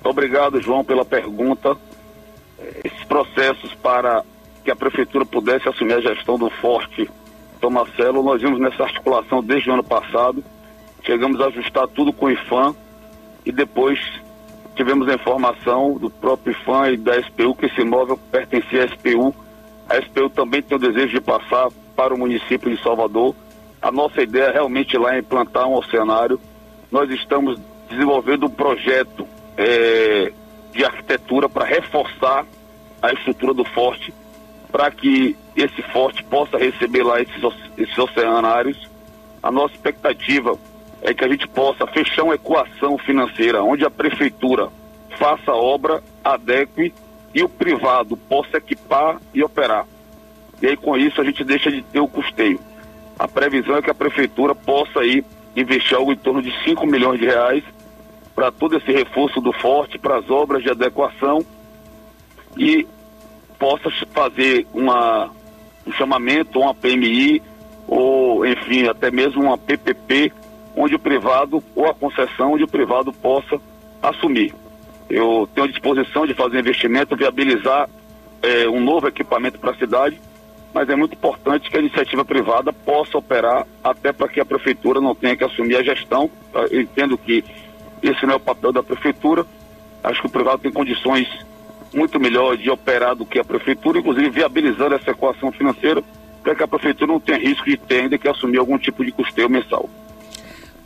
Obrigado, 0.04 0.60
João, 0.60 0.84
pela 0.84 1.04
pergunta. 1.04 1.76
Esses 2.84 3.04
processos 3.04 3.74
para 3.74 4.22
que 4.64 4.70
a 4.70 4.76
prefeitura 4.76 5.24
pudesse 5.24 5.68
assumir 5.68 5.94
a 5.94 6.00
gestão 6.00 6.38
do 6.38 6.48
Forte 6.48 7.10
São 7.60 7.70
Marcelo, 7.70 8.22
nós 8.22 8.40
vimos 8.40 8.60
nessa 8.60 8.84
articulação 8.84 9.42
desde 9.42 9.70
o 9.70 9.74
ano 9.74 9.84
passado. 9.84 10.42
Chegamos 11.04 11.40
a 11.40 11.46
ajustar 11.46 11.88
tudo 11.88 12.12
com 12.12 12.26
o 12.26 12.30
IFAM 12.30 12.74
e 13.44 13.52
depois 13.52 13.98
tivemos 14.74 15.08
a 15.08 15.14
informação 15.14 15.94
do 15.98 16.08
próprio 16.08 16.52
IFAM 16.52 16.92
e 16.92 16.96
da 16.96 17.20
SPU 17.20 17.54
que 17.54 17.66
esse 17.66 17.80
imóvel 17.80 18.18
pertencia 18.30 18.84
à 18.84 18.88
SPU. 18.88 19.34
A 19.88 20.00
SPU 20.00 20.30
também 20.30 20.62
tem 20.62 20.76
o 20.76 20.80
desejo 20.80 21.14
de 21.14 21.20
passar 21.20 21.68
para 21.96 22.14
o 22.14 22.18
município 22.18 22.74
de 22.74 22.82
Salvador. 22.82 23.34
A 23.82 23.90
nossa 23.90 24.22
ideia 24.22 24.52
realmente 24.52 24.96
lá 24.96 25.16
é 25.16 25.18
implantar 25.18 25.66
um 25.66 25.74
oceanário. 25.74 26.40
Nós 26.90 27.10
estamos 27.10 27.58
desenvolvendo 27.90 28.46
um 28.46 28.50
projeto 28.50 29.26
eh, 29.56 30.32
de 30.70 30.84
arquitetura 30.84 31.48
para 31.48 31.64
reforçar 31.64 32.46
a 33.02 33.12
estrutura 33.12 33.52
do 33.52 33.64
forte, 33.64 34.14
para 34.70 34.88
que 34.92 35.36
esse 35.56 35.82
forte 35.82 36.22
possa 36.22 36.56
receber 36.56 37.02
lá 37.02 37.20
esses, 37.20 37.42
esses 37.76 37.98
oceanários. 37.98 38.88
A 39.42 39.50
nossa 39.50 39.74
expectativa 39.74 40.56
é 41.02 41.12
que 41.12 41.24
a 41.24 41.28
gente 41.28 41.48
possa 41.48 41.84
fechar 41.88 42.22
uma 42.22 42.36
equação 42.36 42.96
financeira 42.96 43.64
onde 43.64 43.84
a 43.84 43.90
prefeitura 43.90 44.68
faça 45.18 45.50
a 45.50 45.56
obra, 45.56 46.00
adeque 46.22 46.94
e 47.34 47.42
o 47.42 47.48
privado 47.48 48.16
possa 48.16 48.58
equipar 48.58 49.20
e 49.34 49.42
operar. 49.42 49.86
E 50.60 50.68
aí 50.68 50.76
com 50.76 50.96
isso 50.96 51.20
a 51.20 51.24
gente 51.24 51.42
deixa 51.42 51.68
de 51.68 51.82
ter 51.82 51.98
o 51.98 52.06
custeio. 52.06 52.60
A 53.18 53.28
previsão 53.28 53.76
é 53.76 53.82
que 53.82 53.90
a 53.90 53.94
prefeitura 53.94 54.54
possa 54.54 55.00
aí 55.00 55.24
investir 55.54 55.96
algo 55.96 56.12
em 56.12 56.16
torno 56.16 56.42
de 56.42 56.52
5 56.64 56.86
milhões 56.86 57.20
de 57.20 57.26
reais 57.26 57.62
para 58.34 58.50
todo 58.50 58.76
esse 58.76 58.90
reforço 58.90 59.40
do 59.40 59.52
forte, 59.52 59.98
para 59.98 60.16
as 60.16 60.30
obras 60.30 60.62
de 60.62 60.70
adequação 60.70 61.44
e 62.56 62.86
possa 63.58 63.90
fazer 64.12 64.66
uma, 64.72 65.30
um 65.86 65.92
chamamento, 65.92 66.58
uma 66.58 66.74
PMI, 66.74 67.42
ou 67.86 68.46
enfim, 68.46 68.88
até 68.88 69.10
mesmo 69.10 69.42
uma 69.42 69.58
PPP, 69.58 70.32
onde 70.74 70.94
o 70.94 70.98
privado, 70.98 71.62
ou 71.76 71.86
a 71.86 71.94
concessão, 71.94 72.54
onde 72.54 72.64
o 72.64 72.68
privado 72.68 73.12
possa 73.12 73.60
assumir. 74.02 74.54
Eu 75.08 75.48
tenho 75.54 75.68
disposição 75.68 76.26
de 76.26 76.34
fazer 76.34 76.58
investimento, 76.58 77.14
viabilizar 77.14 77.88
eh, 78.42 78.66
um 78.68 78.80
novo 78.80 79.06
equipamento 79.06 79.58
para 79.58 79.72
a 79.72 79.76
cidade, 79.76 80.18
mas 80.72 80.88
é 80.88 80.96
muito 80.96 81.14
importante 81.14 81.70
que 81.70 81.76
a 81.76 81.80
iniciativa 81.80 82.24
privada 82.24 82.72
possa 82.72 83.18
operar 83.18 83.66
até 83.84 84.12
para 84.12 84.28
que 84.28 84.40
a 84.40 84.44
prefeitura 84.44 85.00
não 85.00 85.14
tenha 85.14 85.36
que 85.36 85.44
assumir 85.44 85.76
a 85.76 85.82
gestão. 85.82 86.30
Eu 86.70 86.80
entendo 86.80 87.18
que 87.18 87.44
esse 88.02 88.24
não 88.24 88.34
é 88.34 88.36
o 88.36 88.40
papel 88.40 88.72
da 88.72 88.82
prefeitura. 88.82 89.44
Acho 90.02 90.20
que 90.20 90.26
o 90.26 90.30
privado 90.30 90.62
tem 90.62 90.72
condições 90.72 91.28
muito 91.94 92.18
melhor 92.18 92.56
de 92.56 92.70
operar 92.70 93.14
do 93.14 93.26
que 93.26 93.38
a 93.38 93.44
prefeitura, 93.44 93.98
inclusive 93.98 94.30
viabilizando 94.30 94.94
essa 94.94 95.10
equação 95.10 95.52
financeira 95.52 96.02
para 96.42 96.54
que 96.54 96.62
a 96.62 96.68
prefeitura 96.68 97.12
não 97.12 97.20
tenha 97.20 97.38
risco 97.38 97.64
de 97.66 97.76
ter 97.76 98.00
ainda 98.00 98.18
que 98.18 98.28
assumir 98.28 98.58
algum 98.58 98.78
tipo 98.78 99.04
de 99.04 99.12
custeio 99.12 99.48
mensal. 99.48 99.88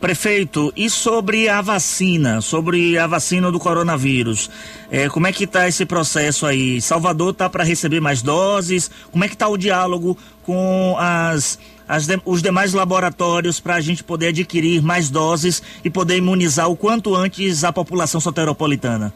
Prefeito, 0.07 0.73
e 0.77 0.88
sobre 0.88 1.49
a 1.49 1.61
vacina, 1.61 2.40
sobre 2.40 2.97
a 2.97 3.09
vacina 3.09 3.51
do 3.51 3.59
coronavírus, 3.59 4.49
eh, 4.88 5.09
como 5.09 5.27
é 5.27 5.33
que 5.33 5.42
está 5.42 5.66
esse 5.66 5.85
processo 5.85 6.47
aí? 6.47 6.81
Salvador 6.81 7.31
está 7.33 7.51
para 7.51 7.64
receber 7.64 7.99
mais 8.01 8.23
doses? 8.23 8.88
Como 9.11 9.25
é 9.25 9.27
que 9.27 9.35
está 9.35 9.49
o 9.49 9.57
diálogo 9.57 10.16
com 10.45 10.95
as, 10.97 11.59
as 11.88 12.07
de- 12.07 12.23
os 12.25 12.40
demais 12.40 12.73
laboratórios 12.73 13.59
para 13.59 13.75
a 13.75 13.81
gente 13.81 14.05
poder 14.05 14.29
adquirir 14.29 14.81
mais 14.81 15.11
doses 15.11 15.61
e 15.85 15.90
poder 15.90 16.19
imunizar 16.19 16.71
o 16.71 16.77
quanto 16.77 17.12
antes 17.16 17.64
a 17.64 17.73
população 17.73 18.21
soteropolitana? 18.21 19.12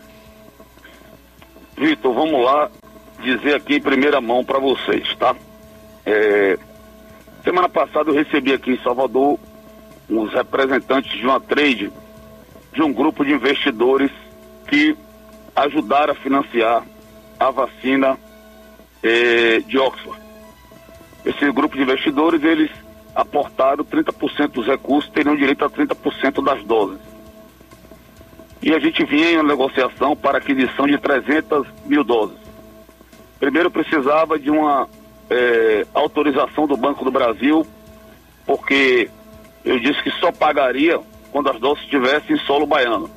Vitor, 1.78 2.12
vamos 2.12 2.44
lá 2.44 2.68
dizer 3.22 3.54
aqui 3.54 3.76
em 3.76 3.80
primeira 3.80 4.20
mão 4.20 4.44
para 4.44 4.58
vocês, 4.58 5.06
tá? 5.14 5.36
É, 6.04 6.58
semana 7.44 7.68
passada 7.68 8.10
eu 8.10 8.14
recebi 8.14 8.52
aqui 8.52 8.72
em 8.72 8.82
Salvador 8.82 9.38
os 10.10 10.32
representantes 10.32 11.12
de 11.12 11.24
uma 11.24 11.40
trade, 11.40 11.92
de 12.72 12.82
um 12.82 12.92
grupo 12.92 13.24
de 13.24 13.32
investidores 13.32 14.10
que 14.68 14.96
ajudaram 15.54 16.12
a 16.12 16.16
financiar 16.16 16.84
a 17.38 17.50
vacina 17.50 18.18
eh, 19.02 19.60
de 19.66 19.78
Oxford. 19.78 20.20
Esse 21.24 21.50
grupo 21.52 21.76
de 21.76 21.82
investidores, 21.82 22.42
eles 22.42 22.70
aportaram 23.14 23.84
30% 23.84 24.48
dos 24.48 24.66
recursos, 24.66 25.10
teriam 25.10 25.36
direito 25.36 25.64
a 25.64 25.70
30% 25.70 26.42
das 26.42 26.62
doses. 26.64 27.00
E 28.62 28.74
a 28.74 28.78
gente 28.78 29.04
vinha 29.04 29.32
em 29.32 29.36
uma 29.36 29.48
negociação 29.48 30.14
para 30.14 30.38
aquisição 30.38 30.86
de 30.86 30.98
300 30.98 31.66
mil 31.86 32.04
doses. 32.04 32.38
Primeiro 33.38 33.70
precisava 33.70 34.38
de 34.38 34.50
uma 34.50 34.88
eh, 35.30 35.86
autorização 35.94 36.66
do 36.66 36.76
Banco 36.76 37.04
do 37.04 37.10
Brasil, 37.10 37.66
porque 38.44 39.08
eu 39.64 39.78
disse 39.78 40.02
que 40.02 40.10
só 40.12 40.32
pagaria 40.32 41.00
quando 41.30 41.50
as 41.50 41.60
doses 41.60 41.84
estivessem 41.84 42.36
em 42.36 42.38
solo 42.40 42.66
baiano. 42.66 43.10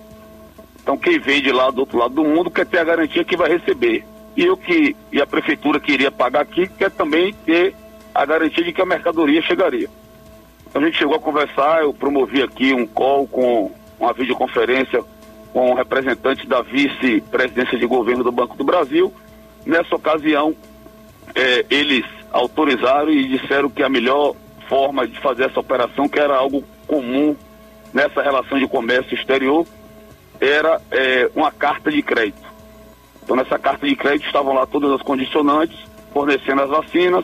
Então 0.81 0.97
quem 0.97 1.19
vem 1.19 1.41
de 1.41 1.51
lá 1.51 1.71
do 1.71 1.79
outro 1.79 1.97
lado 1.97 2.13
do 2.13 2.23
mundo 2.23 2.51
quer 2.51 2.65
ter 2.65 2.79
a 2.79 2.83
garantia 2.83 3.23
que 3.23 3.37
vai 3.37 3.49
receber. 3.49 4.05
E 4.35 4.43
eu 4.43 4.57
que 4.57 4.95
e 5.11 5.21
a 5.21 5.27
prefeitura 5.27 5.79
queria 5.79 6.11
pagar 6.11 6.41
aqui 6.41 6.67
quer 6.67 6.91
também 6.91 7.33
ter 7.45 7.75
a 8.13 8.25
garantia 8.25 8.63
de 8.63 8.73
que 8.73 8.81
a 8.81 8.85
mercadoria 8.85 9.41
chegaria. 9.41 9.89
Então 10.67 10.81
a 10.81 10.85
gente 10.85 10.97
chegou 10.97 11.15
a 11.15 11.19
conversar, 11.19 11.83
eu 11.83 11.93
promovi 11.93 12.41
aqui 12.41 12.73
um 12.73 12.85
call 12.85 13.27
com 13.27 13.71
uma 13.99 14.13
videoconferência 14.13 15.03
com 15.53 15.73
representantes 15.75 16.47
da 16.47 16.61
vice-presidência 16.61 17.77
de 17.77 17.85
governo 17.85 18.23
do 18.23 18.31
Banco 18.31 18.57
do 18.57 18.63
Brasil. 18.63 19.13
Nessa 19.65 19.95
ocasião, 19.95 20.55
eh, 21.35 21.65
eles 21.69 22.03
autorizaram 22.31 23.11
e 23.11 23.27
disseram 23.27 23.69
que 23.69 23.83
a 23.83 23.87
melhor 23.87 24.35
forma 24.73 25.07
de 25.07 25.19
fazer 25.19 25.43
essa 25.43 25.59
operação, 25.59 26.09
que 26.09 26.19
era 26.19 26.35
algo 26.35 26.63
comum 26.87 27.35
nessa 27.93 28.23
relação 28.23 28.57
de 28.57 28.67
comércio 28.67 29.13
exterior, 29.13 29.67
era 30.41 30.81
é, 30.89 31.29
uma 31.35 31.51
carta 31.51 31.91
de 31.91 32.01
crédito. 32.01 32.41
Então 33.23 33.35
nessa 33.35 33.59
carta 33.59 33.87
de 33.87 33.95
crédito 33.95 34.25
estavam 34.25 34.51
lá 34.51 34.65
todas 34.65 34.91
as 34.91 35.03
condicionantes, 35.03 35.77
fornecendo 36.11 36.63
as 36.63 36.69
vacinas, 36.71 37.23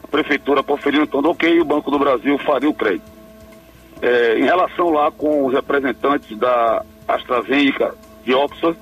a 0.00 0.06
prefeitura 0.06 0.62
conferindo 0.62 1.08
todo 1.08 1.28
ok 1.28 1.58
o 1.60 1.64
Banco 1.64 1.90
do 1.90 1.98
Brasil 1.98 2.38
faria 2.38 2.70
o 2.70 2.74
crédito. 2.74 3.10
É, 4.00 4.38
em 4.38 4.44
relação 4.44 4.90
lá 4.90 5.10
com 5.10 5.44
os 5.44 5.52
representantes 5.52 6.38
da 6.38 6.84
AstraZeneca 7.08 7.96
de 8.24 8.32
Oxford, 8.32 8.78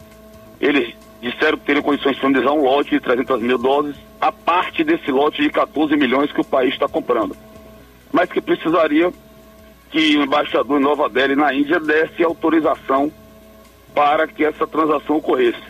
eles 0.61 0.95
disseram 1.23 1.57
que 1.57 1.64
teriam 1.64 1.83
condições 1.83 2.11
de 2.11 2.17
disponibilizar 2.17 2.55
um 2.55 2.64
lote 2.64 2.90
de 2.90 3.01
300 3.01 3.40
mil 3.40 3.57
doses, 3.57 3.97
a 4.21 4.31
parte 4.31 4.85
desse 4.85 5.11
lote 5.11 5.40
de 5.40 5.49
14 5.49 5.97
milhões 5.97 6.31
que 6.31 6.43
o 6.43 6.45
país 6.45 6.75
está 6.75 6.87
comprando. 6.87 7.35
Mas 8.14 8.31
que 8.31 8.40
precisaria 8.40 9.12
que 9.90 10.16
o 10.16 10.22
embaixador 10.22 10.81
em 10.81 10.85
Nova 10.85 11.09
Delhi, 11.09 11.35
na 11.35 11.53
Índia, 11.53 11.81
desse 11.81 12.22
autorização 12.22 13.11
para 13.92 14.29
que 14.29 14.44
essa 14.44 14.68
transação 14.68 15.16
ocorresse. 15.16 15.62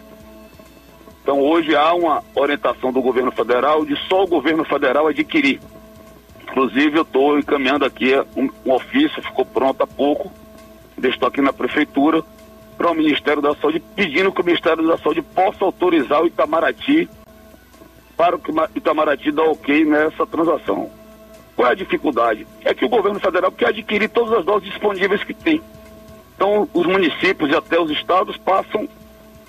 Então, 1.23 1.41
hoje 1.41 1.75
há 1.75 1.95
uma 1.95 2.23
orientação 2.35 2.93
do 2.93 3.01
governo 3.01 3.33
federal 3.33 3.87
de 3.87 3.97
só 4.09 4.25
o 4.25 4.27
governo 4.27 4.63
federal 4.63 5.07
adquirir. 5.07 5.59
Inclusive, 6.43 6.99
eu 6.99 7.03
estou 7.03 7.39
encaminhando 7.39 7.87
aqui 7.87 8.13
um, 8.37 8.51
um 8.67 8.75
ofício, 8.75 9.23
ficou 9.23 9.47
pronto 9.47 9.83
há 9.83 9.87
pouco, 9.87 10.31
estou 11.03 11.27
aqui 11.27 11.41
na 11.41 11.53
prefeitura, 11.53 12.23
para 12.77 12.91
o 12.91 12.95
Ministério 12.95 13.41
da 13.41 13.55
Saúde, 13.55 13.83
pedindo 13.97 14.31
que 14.31 14.43
o 14.43 14.45
Ministério 14.45 14.87
da 14.87 14.99
Saúde 14.99 15.23
possa 15.23 15.65
autorizar 15.65 16.23
o 16.23 16.27
Itamaraty 16.27 17.09
para 18.15 18.39
que 18.39 18.51
o 18.51 18.69
Itamaraty 18.75 19.33
dê 19.33 19.41
ok 19.41 19.87
nessa 19.87 20.27
transação. 20.27 20.91
Qual 21.57 21.69
é 21.69 21.73
a 21.73 21.77
dificuldade? 21.77 22.47
É 22.65 22.75
que 22.75 22.85
o 22.85 22.89
governo 22.89 23.21
federal 23.21 23.53
quer 23.53 23.69
adquirir 23.69 24.09
todas 24.09 24.39
as 24.39 24.45
doses 24.45 24.69
disponíveis 24.69 25.23
que 25.23 25.35
tem. 25.35 25.63
Então, 26.35 26.69
os 26.75 26.87
municípios 26.87 27.51
e 27.51 27.55
até 27.55 27.81
os 27.81 27.91
estados 27.91 28.37
passam 28.37 28.89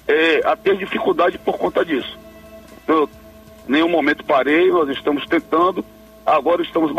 é, 0.08 0.42
a 0.46 0.56
ter 0.56 0.78
dificuldade 0.78 1.38
por 1.40 1.58
conta 1.58 1.84
disso. 1.84 2.18
Então, 2.84 3.10
nenhum 3.68 3.90
momento 3.90 4.24
parei, 4.24 4.70
nós 4.70 4.90
estamos 4.90 5.26
tentando, 5.26 5.84
agora 6.26 6.62
estamos 6.62 6.92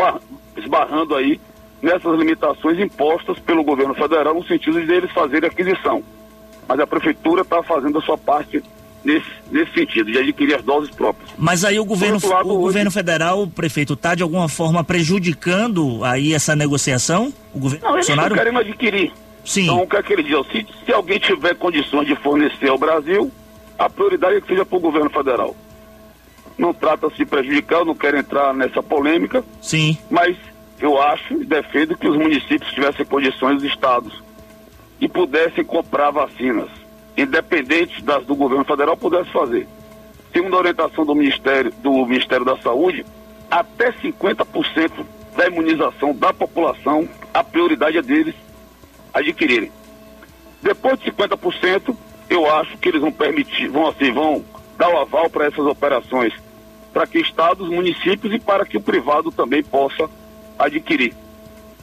esbarrando 0.57 1.15
aí 1.15 1.39
nessas 1.81 2.19
limitações 2.19 2.79
impostas 2.79 3.39
pelo 3.39 3.63
governo 3.63 3.93
federal 3.93 4.33
no 4.33 4.43
sentido 4.45 4.83
de 4.83 4.91
eles 4.91 5.11
fazerem 5.11 5.49
aquisição. 5.49 6.03
Mas 6.67 6.79
a 6.79 6.87
prefeitura 6.87 7.43
está 7.43 7.63
fazendo 7.63 7.99
a 7.99 8.01
sua 8.01 8.17
parte 8.17 8.61
nesse, 9.07 9.25
nesse 9.49 9.71
sentido, 9.71 10.11
de 10.11 10.17
adquirir 10.17 10.55
as 10.55 10.63
doses 10.63 10.93
próprias. 10.93 11.29
Mas 11.37 11.63
aí 11.63 11.79
o 11.79 11.85
governo, 11.85 12.19
lado, 12.21 12.49
o 12.49 12.51
hoje... 12.51 12.61
governo 12.63 12.91
federal, 12.91 13.43
o 13.43 13.47
prefeito, 13.47 13.93
está 13.93 14.13
de 14.13 14.21
alguma 14.21 14.49
forma 14.49 14.83
prejudicando 14.83 16.03
aí 16.03 16.33
essa 16.33 16.55
negociação? 16.55 17.33
O 17.53 17.59
governo 17.59 17.87
não, 17.87 17.95
eles 17.95 18.09
não 18.09 18.29
querem 18.29 18.57
adquirir. 18.57 19.13
Sim. 19.45 19.63
Então, 19.63 19.83
o 19.83 19.87
que 19.87 19.95
é 19.95 20.03
que 20.03 20.11
ele 20.11 20.23
diz? 20.23 20.45
Se, 20.51 20.67
se 20.85 20.91
alguém 20.91 21.17
tiver 21.19 21.55
condições 21.55 22.05
de 22.05 22.15
fornecer 22.17 22.67
ao 22.67 22.77
Brasil, 22.77 23.31
a 23.79 23.89
prioridade 23.89 24.35
é 24.35 24.41
que 24.41 24.47
seja 24.47 24.65
para 24.65 24.77
o 24.77 24.81
governo 24.81 25.09
federal. 25.09 25.55
Não 26.57 26.73
trata-se 26.73 27.15
de 27.15 27.25
prejudicar, 27.25 27.79
eu 27.79 27.85
não 27.85 27.95
quero 27.95 28.17
entrar 28.17 28.53
nessa 28.53 28.83
polêmica. 28.83 29.41
Sim. 29.61 29.97
Mas 30.09 30.35
eu 30.81 31.01
acho 31.01 31.33
e 31.35 31.45
defendo 31.45 31.95
que 31.95 32.09
os 32.09 32.17
municípios 32.17 32.73
tivessem 32.73 33.05
condições, 33.05 33.57
os 33.57 33.63
estados, 33.63 34.21
e 34.99 35.07
pudessem 35.07 35.63
comprar 35.63 36.11
vacinas, 36.11 36.69
independente 37.17 38.01
das 38.03 38.25
do 38.25 38.35
governo 38.35 38.63
federal, 38.63 38.95
pudesse 38.95 39.31
fazer. 39.31 39.67
Segundo 40.31 40.55
a 40.55 40.59
orientação 40.59 41.03
do 41.03 41.15
Ministério, 41.15 41.73
do 41.81 42.05
Ministério 42.05 42.45
da 42.45 42.57
Saúde, 42.57 43.05
até 43.49 43.91
50% 43.91 44.91
da 45.35 45.47
imunização 45.47 46.13
da 46.13 46.31
população, 46.31 47.09
a 47.33 47.43
prioridade 47.43 47.97
é 47.97 48.01
deles 48.01 48.35
adquirirem. 49.13 49.71
Depois 50.61 50.99
de 50.99 51.11
50%, 51.11 51.95
eu 52.29 52.51
acho 52.55 52.77
que 52.77 52.89
eles 52.89 53.01
vão 53.01 53.11
permitir, 53.11 53.67
vão 53.67 53.87
assim, 53.87 54.11
vão 54.11 54.43
dar 54.77 54.89
o 54.89 54.97
aval 54.99 55.29
para 55.29 55.45
essas 55.45 55.65
operações, 55.65 56.33
para 56.93 57.07
que 57.07 57.19
estados, 57.19 57.69
municípios 57.69 58.33
e 58.33 58.39
para 58.39 58.65
que 58.65 58.77
o 58.77 58.81
privado 58.81 59.31
também 59.31 59.63
possa 59.63 60.09
adquirir. 60.59 61.13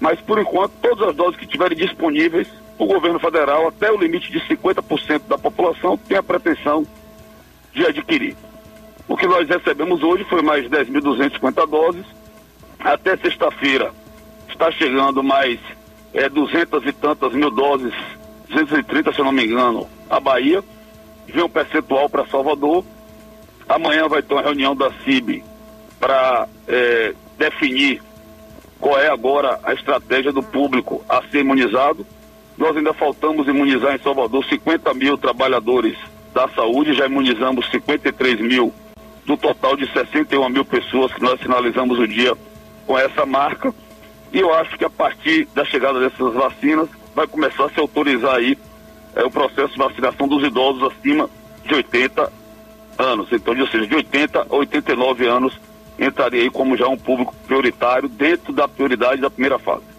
Mas 0.01 0.21
por 0.21 0.39
enquanto, 0.39 0.73
todas 0.83 1.09
as 1.09 1.17
doses 1.17 1.37
que 1.37 1.47
tiverem 1.47 1.77
disponíveis, 1.77 2.49
o 2.79 2.87
governo 2.87 3.19
federal, 3.19 3.69
até 3.69 3.91
o 3.91 3.99
limite 3.99 4.31
de 4.31 4.41
50% 4.41 5.23
da 5.29 5.39
população, 5.39 5.97
tem 5.97 6.17
a 6.17 6.23
pretensão 6.23 6.87
de 7.73 7.87
adquirir. 7.87 8.37
O 9.07 9.17
que 9.17 9.27
nós 9.27 9.49
recebemos 9.49 10.03
hoje 10.03 10.25
foi 10.25 10.43
mais 10.43 10.69
10.250 10.69 11.69
doses. 11.69 12.07
Até 12.81 13.17
sexta-feira 13.17 13.93
está 14.49 14.71
chegando 14.71 15.23
mais 15.23 15.59
é, 16.13 16.29
200 16.29 16.87
e 16.87 16.93
tantas 16.93 17.33
mil 17.33 17.51
doses, 17.51 17.95
230 18.49 19.13
se 19.13 19.19
eu 19.19 19.25
não 19.25 19.33
me 19.33 19.45
engano, 19.45 19.89
a 20.09 20.21
Bahia. 20.21 20.63
Vem 21.27 21.43
um 21.43 21.49
percentual 21.49 22.09
para 22.09 22.27
Salvador. 22.27 22.85
Amanhã 23.69 24.09
vai 24.09 24.23
ter 24.23 24.35
uma 24.35 24.43
reunião 24.43 24.77
da 24.77 24.91
CIB 25.05 25.43
para 25.99 26.47
é, 26.69 27.15
definir 27.39 28.03
qual 28.79 28.99
é 28.99 29.09
agora 29.09 29.59
a 29.63 29.73
estratégia 29.73 30.33
do 30.33 30.43
público 30.43 31.03
a 31.09 31.23
ser 31.29 31.41
imunizado. 31.41 32.07
Nós 32.57 32.77
ainda 32.77 32.95
faltamos 32.95 33.49
imunizar 33.49 33.95
em 33.95 33.99
Salvador 33.99 34.45
50 34.45 34.95
mil 34.95 35.19
trabalhadores 35.19 35.97
da 36.33 36.49
saúde, 36.49 36.95
já 36.95 37.07
imunizamos 37.07 37.69
53 37.71 38.41
mil 38.41 38.73
do 39.25 39.37
total 39.37 39.77
de 39.77 39.91
61 39.93 40.49
mil 40.49 40.65
pessoas 40.65 41.13
que 41.13 41.23
nós 41.23 41.41
finalizamos 41.41 41.99
o 41.99 42.07
dia 42.07 42.35
com 42.87 42.99
essa 42.99 43.25
marca. 43.25 43.75
E 44.33 44.41
eu 44.41 44.53
acho 44.55 44.77
que 44.77 44.85
a 44.85 44.91
partir 44.91 45.47
da 45.55 45.65
chegada 45.65 46.01
dessas 46.01 46.35
vacinas 46.35 46.89
vai 47.15 47.27
começar 47.27 47.67
a 47.67 47.71
se 47.71 47.81
autorizar 47.81 48.35
aí 48.35 48.59
é, 49.15 49.23
o 49.25 49.31
processo 49.31 49.73
de 49.73 49.79
vacinação 49.79 50.27
dos 50.27 50.45
idosos 50.45 50.93
acima 50.93 51.31
de 51.65 51.75
80 51.75 52.33
anos. 52.99 53.29
Então, 53.33 53.59
ou 53.59 53.67
seja, 53.69 53.87
de 53.87 53.95
80 53.95 54.47
a 54.51 54.55
89 54.55 55.27
anos 55.27 55.59
entraria 55.99 56.43
aí 56.43 56.51
como 56.51 56.77
já 56.77 56.89
um 56.89 56.97
público 56.97 57.35
prioritário 57.47 58.09
dentro 58.09 58.53
da 58.53 58.67
prioridade 58.67 59.21
da 59.21 59.31
primeira 59.31 59.59
fase. 59.59 59.94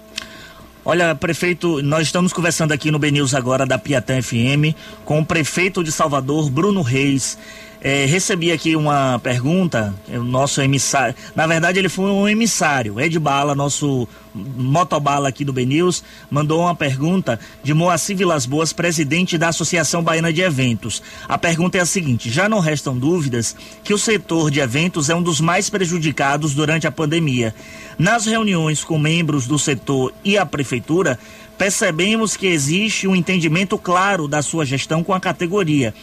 Olha, 0.87 1.15
prefeito, 1.15 1.81
nós 1.81 2.03
estamos 2.03 2.31
conversando 2.31 2.71
aqui 2.71 2.91
no 2.91 2.99
BNews 2.99 3.33
agora 3.33 3.65
da 3.65 3.75
Piatã 3.75 4.21
FM 4.21 4.77
com 5.03 5.19
o 5.19 5.25
prefeito 5.25 5.83
de 5.83 5.91
Salvador, 5.91 6.47
Bruno 6.47 6.83
Reis. 6.83 7.39
É, 7.87 8.03
recebi 8.07 8.51
aqui 8.51 8.75
uma 8.75 9.19
pergunta, 9.19 9.93
o 10.07 10.23
nosso 10.23 10.59
emissário, 10.59 11.13
na 11.35 11.45
verdade 11.45 11.77
ele 11.77 11.87
foi 11.87 12.09
um 12.09 12.27
emissário, 12.27 12.99
Ed 12.99 13.19
Bala, 13.19 13.53
nosso 13.53 14.07
motobala 14.33 15.29
aqui 15.29 15.45
do 15.45 15.53
BNews, 15.53 16.03
mandou 16.27 16.61
uma 16.61 16.73
pergunta 16.73 17.39
de 17.63 17.75
Moacir 17.75 18.17
Vilas 18.17 18.47
Boas, 18.47 18.73
presidente 18.73 19.37
da 19.37 19.49
Associação 19.49 20.01
Baiana 20.01 20.33
de 20.33 20.41
Eventos. 20.41 20.99
A 21.29 21.37
pergunta 21.37 21.77
é 21.77 21.81
a 21.81 21.85
seguinte: 21.85 22.27
já 22.27 22.49
não 22.49 22.59
restam 22.59 22.97
dúvidas 22.97 23.55
que 23.83 23.93
o 23.93 23.99
setor 23.99 24.49
de 24.49 24.61
eventos 24.61 25.07
é 25.07 25.13
um 25.13 25.21
dos 25.21 25.39
mais 25.39 25.69
prejudicados 25.69 26.55
durante 26.55 26.87
a 26.87 26.91
pandemia. 26.91 27.53
Nas 27.99 28.25
reuniões 28.25 28.83
com 28.83 28.97
membros 28.97 29.45
do 29.45 29.59
setor 29.59 30.11
e 30.23 30.39
a 30.39 30.45
prefeitura, 30.45 31.19
percebemos 31.55 32.35
que 32.35 32.47
existe 32.47 33.07
um 33.07 33.15
entendimento 33.15 33.77
claro 33.77 34.27
da 34.27 34.41
sua 34.41 34.65
gestão 34.65 35.03
com 35.03 35.13
a 35.13 35.19
categoria 35.19 35.93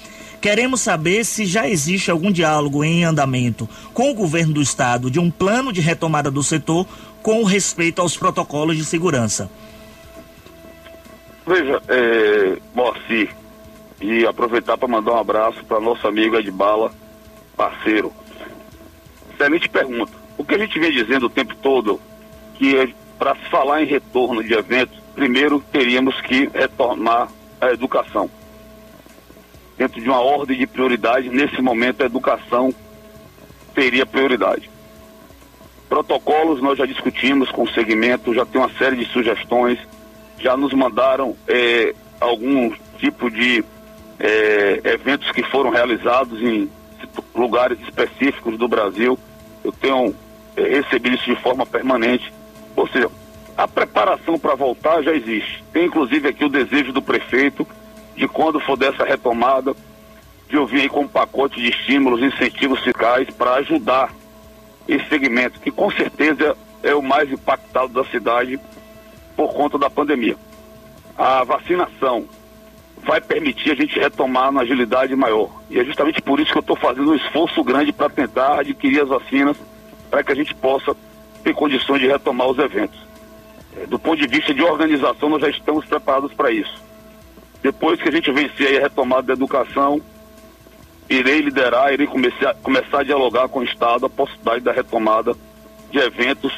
Queremos 0.42 0.80
saber 0.80 1.24
se 1.24 1.46
já 1.46 1.68
existe 1.68 2.10
algum 2.10 2.32
diálogo 2.32 2.82
em 2.82 3.04
andamento 3.04 3.68
com 3.94 4.10
o 4.10 4.14
governo 4.14 4.54
do 4.54 4.60
estado 4.60 5.08
de 5.08 5.20
um 5.20 5.30
plano 5.30 5.72
de 5.72 5.80
retomada 5.80 6.32
do 6.32 6.42
setor 6.42 6.84
com 7.22 7.44
respeito 7.44 8.02
aos 8.02 8.16
protocolos 8.16 8.76
de 8.76 8.84
segurança. 8.84 9.48
Veja, 11.46 11.80
é, 11.86 12.58
Moacir, 12.74 13.30
e 14.00 14.26
aproveitar 14.26 14.76
para 14.76 14.88
mandar 14.88 15.12
um 15.12 15.18
abraço 15.18 15.64
para 15.64 15.78
nosso 15.78 16.08
amigo 16.08 16.36
Edbala, 16.36 16.90
parceiro. 17.56 18.12
Excelente 19.32 19.68
pergunta. 19.68 20.12
O 20.36 20.44
que 20.44 20.56
a 20.56 20.58
gente 20.58 20.76
vem 20.76 20.90
dizendo 20.90 21.26
o 21.26 21.30
tempo 21.30 21.54
todo, 21.62 22.00
que 22.56 22.92
para 23.16 23.36
se 23.36 23.48
falar 23.48 23.80
em 23.80 23.86
retorno 23.86 24.42
de 24.42 24.54
eventos, 24.54 24.98
primeiro 25.14 25.62
teríamos 25.70 26.20
que 26.22 26.50
retornar 26.52 27.28
a 27.60 27.70
educação 27.70 28.28
dentro 29.76 30.00
de 30.00 30.08
uma 30.08 30.20
ordem 30.20 30.58
de 30.58 30.66
prioridade, 30.66 31.28
nesse 31.28 31.60
momento 31.60 32.02
a 32.02 32.06
educação 32.06 32.74
teria 33.74 34.06
prioridade. 34.06 34.70
Protocolos 35.88 36.62
nós 36.62 36.78
já 36.78 36.86
discutimos 36.86 37.50
com 37.50 37.62
o 37.62 37.70
segmento, 37.70 38.34
já 38.34 38.46
tem 38.46 38.60
uma 38.60 38.72
série 38.78 38.96
de 38.96 39.04
sugestões, 39.06 39.78
já 40.38 40.56
nos 40.56 40.72
mandaram 40.72 41.36
é, 41.46 41.94
algum 42.20 42.72
tipo 42.98 43.30
de 43.30 43.64
é, 44.18 44.80
eventos 44.84 45.30
que 45.32 45.42
foram 45.42 45.70
realizados 45.70 46.40
em 46.40 46.70
lugares 47.34 47.78
específicos 47.80 48.56
do 48.56 48.68
Brasil. 48.68 49.18
Eu 49.62 49.72
tenho 49.72 50.14
é, 50.56 50.62
recebido 50.62 51.16
isso 51.16 51.24
de 51.24 51.36
forma 51.42 51.66
permanente. 51.66 52.32
Ou 52.74 52.88
seja, 52.88 53.10
a 53.56 53.68
preparação 53.68 54.38
para 54.38 54.54
voltar 54.54 55.02
já 55.02 55.12
existe. 55.12 55.62
Tem 55.72 55.86
inclusive 55.86 56.28
aqui 56.28 56.44
o 56.44 56.48
desejo 56.48 56.92
do 56.92 57.02
prefeito 57.02 57.66
de 58.16 58.28
quando 58.28 58.60
for 58.60 58.76
dessa 58.76 59.04
retomada, 59.04 59.74
de 60.48 60.56
eu 60.56 60.66
vir 60.66 60.82
aí 60.82 60.88
com 60.88 61.00
um 61.00 61.08
pacote 61.08 61.60
de 61.60 61.70
estímulos, 61.70 62.22
incentivos 62.22 62.80
fiscais 62.80 63.28
para 63.30 63.54
ajudar 63.54 64.12
esse 64.86 65.08
segmento, 65.08 65.60
que 65.60 65.70
com 65.70 65.90
certeza 65.90 66.56
é 66.82 66.94
o 66.94 67.02
mais 67.02 67.30
impactado 67.30 67.92
da 67.92 68.04
cidade 68.04 68.58
por 69.36 69.52
conta 69.54 69.78
da 69.78 69.88
pandemia. 69.88 70.36
A 71.16 71.44
vacinação 71.44 72.26
vai 73.04 73.20
permitir 73.20 73.72
a 73.72 73.74
gente 73.74 73.98
retomar 73.98 74.52
na 74.52 74.62
agilidade 74.62 75.14
maior. 75.16 75.50
E 75.70 75.78
é 75.78 75.84
justamente 75.84 76.20
por 76.22 76.38
isso 76.38 76.52
que 76.52 76.58
eu 76.58 76.60
estou 76.60 76.76
fazendo 76.76 77.10
um 77.10 77.14
esforço 77.14 77.62
grande 77.64 77.92
para 77.92 78.08
tentar 78.08 78.60
adquirir 78.60 79.02
as 79.02 79.08
vacinas 79.08 79.56
para 80.10 80.22
que 80.22 80.32
a 80.32 80.34
gente 80.34 80.54
possa 80.54 80.94
ter 81.42 81.54
condições 81.54 82.00
de 82.00 82.06
retomar 82.06 82.46
os 82.48 82.58
eventos. 82.58 82.98
É, 83.76 83.86
do 83.86 83.98
ponto 83.98 84.20
de 84.20 84.26
vista 84.26 84.52
de 84.52 84.62
organização, 84.62 85.28
nós 85.28 85.40
já 85.40 85.48
estamos 85.48 85.84
preparados 85.84 86.32
para 86.34 86.50
isso. 86.50 86.82
Depois 87.62 88.00
que 88.00 88.08
a 88.08 88.12
gente 88.12 88.30
vencer 88.30 88.78
a 88.78 88.80
retomada 88.82 89.28
da 89.28 89.32
educação, 89.34 90.00
irei 91.08 91.40
liderar, 91.40 91.92
irei 91.92 92.06
começar, 92.06 92.54
começar 92.62 93.00
a 93.00 93.04
dialogar 93.04 93.48
com 93.48 93.60
o 93.60 93.64
Estado 93.64 94.06
a 94.06 94.10
possibilidade 94.10 94.60
da 94.64 94.72
retomada 94.72 95.34
de 95.90 95.98
eventos, 95.98 96.52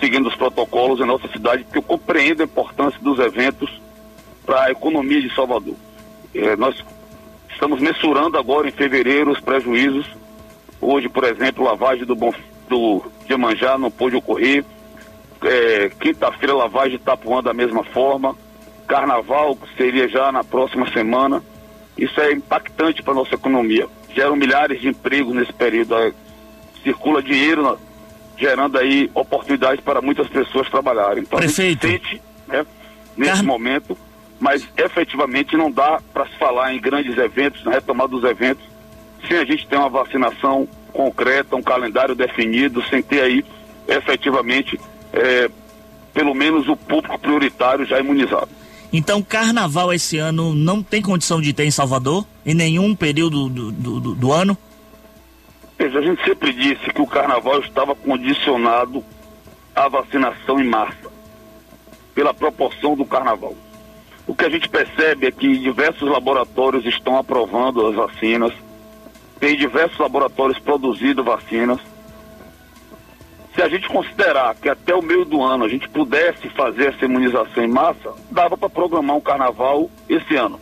seguindo 0.00 0.28
os 0.28 0.34
protocolos 0.34 1.00
em 1.00 1.06
nossa 1.06 1.28
cidade, 1.28 1.64
porque 1.64 1.78
eu 1.78 1.82
compreendo 1.82 2.42
a 2.42 2.44
importância 2.44 2.98
dos 3.00 3.18
eventos 3.18 3.70
para 4.44 4.64
a 4.64 4.70
economia 4.70 5.22
de 5.22 5.32
Salvador. 5.34 5.76
Eh, 6.34 6.56
nós 6.56 6.74
estamos 7.50 7.80
mensurando 7.80 8.36
agora 8.36 8.68
em 8.68 8.72
fevereiro 8.72 9.30
os 9.30 9.40
prejuízos. 9.40 10.06
Hoje, 10.80 11.08
por 11.08 11.24
exemplo, 11.24 11.64
lavagem 11.64 12.04
do, 12.04 12.16
Bom, 12.16 12.32
do 12.68 13.02
Iemanjá 13.28 13.78
não 13.78 13.90
pôde 13.90 14.16
ocorrer. 14.16 14.64
Eh, 15.42 15.90
Quinta-feira, 16.00 16.54
lavagem 16.54 16.96
de 16.96 16.96
Itapuã 16.96 17.42
da 17.42 17.54
mesma 17.54 17.84
forma. 17.84 18.36
Carnaval, 18.90 19.54
que 19.54 19.76
seria 19.76 20.08
já 20.08 20.32
na 20.32 20.42
próxima 20.42 20.90
semana. 20.90 21.40
Isso 21.96 22.20
é 22.20 22.32
impactante 22.32 23.02
para 23.04 23.12
a 23.12 23.16
nossa 23.16 23.36
economia. 23.36 23.86
Geram 24.12 24.34
milhares 24.34 24.80
de 24.80 24.88
empregos 24.88 25.32
nesse 25.32 25.52
período. 25.52 25.94
Circula 26.82 27.22
dinheiro, 27.22 27.62
na- 27.62 27.76
gerando 28.36 28.76
aí 28.78 29.08
oportunidades 29.14 29.80
para 29.84 30.02
muitas 30.02 30.26
pessoas 30.28 30.68
trabalharem. 30.68 31.22
Então, 31.22 31.38
Prefeito. 31.38 31.86
a 31.86 31.90
gente 31.90 32.08
sente, 32.08 32.22
né, 32.48 32.66
nesse 33.16 33.44
momento, 33.44 33.96
mas 34.40 34.66
efetivamente 34.76 35.56
não 35.56 35.70
dá 35.70 36.00
para 36.12 36.26
se 36.26 36.36
falar 36.36 36.74
em 36.74 36.80
grandes 36.80 37.16
eventos, 37.16 37.62
na 37.64 37.70
retomada 37.70 38.08
dos 38.08 38.24
eventos, 38.24 38.64
sem 39.28 39.36
a 39.36 39.44
gente 39.44 39.68
ter 39.68 39.76
uma 39.76 39.88
vacinação 39.90 40.66
concreta, 40.92 41.54
um 41.54 41.62
calendário 41.62 42.14
definido, 42.16 42.82
sem 42.88 43.02
ter 43.02 43.20
aí 43.20 43.44
efetivamente 43.86 44.80
eh, 45.12 45.48
pelo 46.12 46.34
menos 46.34 46.66
o 46.68 46.76
público 46.76 47.18
prioritário 47.18 47.84
já 47.84 48.00
imunizado. 48.00 48.48
Então, 48.92 49.22
carnaval 49.22 49.92
esse 49.92 50.18
ano 50.18 50.54
não 50.54 50.82
tem 50.82 51.00
condição 51.00 51.40
de 51.40 51.52
ter 51.52 51.64
em 51.64 51.70
Salvador? 51.70 52.26
Em 52.44 52.54
nenhum 52.54 52.94
período 52.94 53.48
do, 53.48 53.70
do, 53.72 54.14
do- 54.14 54.32
ano? 54.32 54.58
Veja, 55.78 55.98
a 55.98 56.02
gente 56.02 56.22
sempre 56.24 56.52
disse 56.52 56.92
que 56.92 57.00
o 57.00 57.06
carnaval 57.06 57.60
estava 57.60 57.94
condicionado 57.94 59.04
à 59.74 59.88
vacinação 59.88 60.60
em 60.60 60.68
massa, 60.68 61.10
pela 62.14 62.34
proporção 62.34 62.96
do 62.96 63.04
carnaval. 63.04 63.54
O 64.26 64.34
que 64.34 64.44
a 64.44 64.50
gente 64.50 64.68
percebe 64.68 65.26
é 65.26 65.30
que 65.30 65.56
diversos 65.58 66.08
laboratórios 66.10 66.84
estão 66.84 67.16
aprovando 67.16 67.86
as 67.86 67.94
vacinas, 67.94 68.52
tem 69.38 69.56
diversos 69.56 69.98
laboratórios 69.98 70.58
produzindo 70.58 71.24
vacinas. 71.24 71.78
Se 73.54 73.62
a 73.62 73.68
gente 73.68 73.88
considerar 73.88 74.54
que 74.54 74.68
até 74.68 74.94
o 74.94 75.02
meio 75.02 75.24
do 75.24 75.42
ano 75.42 75.64
a 75.64 75.68
gente 75.68 75.88
pudesse 75.88 76.48
fazer 76.50 76.94
essa 76.94 77.04
imunização 77.04 77.64
em 77.64 77.68
massa, 77.68 78.14
dava 78.30 78.56
para 78.56 78.70
programar 78.70 79.16
um 79.16 79.20
carnaval 79.20 79.90
esse 80.08 80.36
ano. 80.36 80.60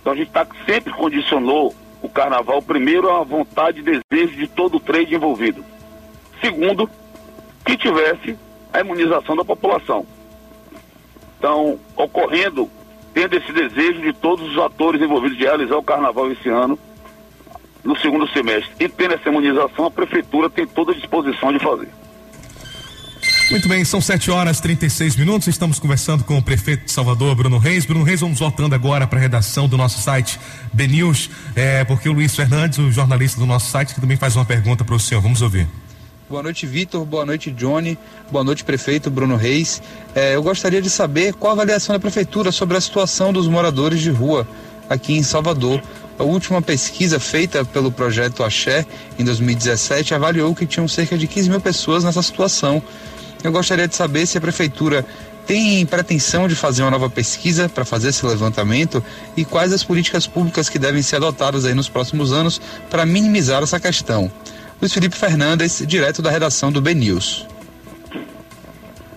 Então 0.00 0.12
a 0.12 0.16
gente 0.16 0.30
tá, 0.30 0.46
sempre 0.66 0.92
condicionou 0.92 1.72
o 2.02 2.08
carnaval, 2.08 2.60
primeiro, 2.60 3.08
a 3.08 3.22
vontade 3.22 3.80
e 3.80 4.00
desejo 4.00 4.36
de 4.36 4.48
todo 4.48 4.76
o 4.76 4.80
trade 4.80 5.14
envolvido. 5.14 5.64
Segundo, 6.40 6.90
que 7.64 7.76
tivesse 7.76 8.36
a 8.72 8.80
imunização 8.80 9.36
da 9.36 9.44
população. 9.44 10.04
Então, 11.38 11.78
ocorrendo, 11.96 12.68
tendo 13.14 13.36
esse 13.36 13.52
desejo 13.52 14.00
de 14.00 14.12
todos 14.12 14.50
os 14.50 14.58
atores 14.58 15.00
envolvidos 15.00 15.38
de 15.38 15.44
realizar 15.44 15.76
o 15.76 15.82
carnaval 15.82 16.30
esse 16.32 16.48
ano, 16.48 16.76
no 17.84 17.96
segundo 17.98 18.28
semestre, 18.28 18.70
e 18.78 18.88
tendo 18.88 19.14
essa 19.14 19.28
imunização, 19.28 19.86
a 19.86 19.90
prefeitura 19.90 20.48
tem 20.48 20.66
toda 20.66 20.92
a 20.92 20.94
disposição 20.94 21.52
de 21.52 21.58
fazer. 21.58 21.88
Muito 23.50 23.68
bem, 23.68 23.84
são 23.84 24.00
7 24.00 24.30
horas 24.30 24.58
e 24.58 24.62
36 24.62 25.16
minutos. 25.16 25.46
Estamos 25.46 25.78
conversando 25.78 26.24
com 26.24 26.38
o 26.38 26.42
prefeito 26.42 26.86
de 26.86 26.92
Salvador, 26.92 27.34
Bruno 27.34 27.58
Reis. 27.58 27.84
Bruno 27.84 28.04
Reis, 28.04 28.20
vamos 28.20 28.38
voltando 28.38 28.74
agora 28.74 29.06
para 29.06 29.18
a 29.18 29.22
redação 29.22 29.68
do 29.68 29.76
nosso 29.76 30.00
site 30.00 30.40
BNews, 30.72 31.28
é, 31.54 31.84
porque 31.84 32.08
o 32.08 32.12
Luiz 32.12 32.34
Fernandes, 32.34 32.78
o 32.78 32.90
jornalista 32.90 33.38
do 33.38 33.46
nosso 33.46 33.70
site, 33.70 33.94
que 33.94 34.00
também 34.00 34.16
faz 34.16 34.36
uma 34.36 34.44
pergunta 34.44 34.84
para 34.84 34.94
o 34.94 34.98
senhor. 34.98 35.20
Vamos 35.20 35.42
ouvir. 35.42 35.68
Boa 36.30 36.42
noite, 36.42 36.66
Vitor. 36.66 37.04
Boa 37.04 37.26
noite, 37.26 37.50
Johnny. 37.50 37.98
Boa 38.30 38.42
noite, 38.42 38.64
prefeito 38.64 39.10
Bruno 39.10 39.36
Reis. 39.36 39.82
É, 40.14 40.34
eu 40.34 40.42
gostaria 40.42 40.80
de 40.80 40.88
saber 40.88 41.34
qual 41.34 41.50
a 41.50 41.54
avaliação 41.54 41.94
da 41.94 42.00
prefeitura 42.00 42.50
sobre 42.50 42.78
a 42.78 42.80
situação 42.80 43.34
dos 43.34 43.46
moradores 43.48 44.00
de 44.00 44.10
rua 44.10 44.48
aqui 44.88 45.12
em 45.12 45.22
Salvador. 45.22 45.82
A 46.18 46.22
última 46.24 46.60
pesquisa 46.62 47.18
feita 47.18 47.64
pelo 47.64 47.90
projeto 47.90 48.44
Axé, 48.44 48.86
em 49.18 49.24
2017, 49.24 50.14
avaliou 50.14 50.54
que 50.54 50.66
tinham 50.66 50.86
cerca 50.86 51.16
de 51.18 51.26
15 51.26 51.50
mil 51.50 51.60
pessoas 51.60 52.04
nessa 52.04 52.22
situação. 52.22 52.82
Eu 53.42 53.50
gostaria 53.50 53.88
de 53.88 53.96
saber 53.96 54.26
se 54.26 54.38
a 54.38 54.40
prefeitura 54.40 55.04
tem 55.46 55.84
pretensão 55.86 56.46
de 56.46 56.54
fazer 56.54 56.82
uma 56.82 56.90
nova 56.92 57.10
pesquisa 57.10 57.68
para 57.68 57.84
fazer 57.84 58.10
esse 58.10 58.24
levantamento 58.24 59.02
e 59.36 59.44
quais 59.44 59.72
as 59.72 59.82
políticas 59.82 60.26
públicas 60.26 60.68
que 60.68 60.78
devem 60.78 61.02
ser 61.02 61.16
adotadas 61.16 61.64
aí 61.64 61.74
nos 61.74 61.88
próximos 61.88 62.32
anos 62.32 62.60
para 62.88 63.04
minimizar 63.04 63.60
essa 63.62 63.80
questão. 63.80 64.30
Luiz 64.80 64.92
Felipe 64.92 65.16
Fernandes, 65.16 65.82
direto 65.86 66.22
da 66.22 66.30
redação 66.30 66.70
do 66.70 66.80
B 66.80 66.94
News. 66.94 67.46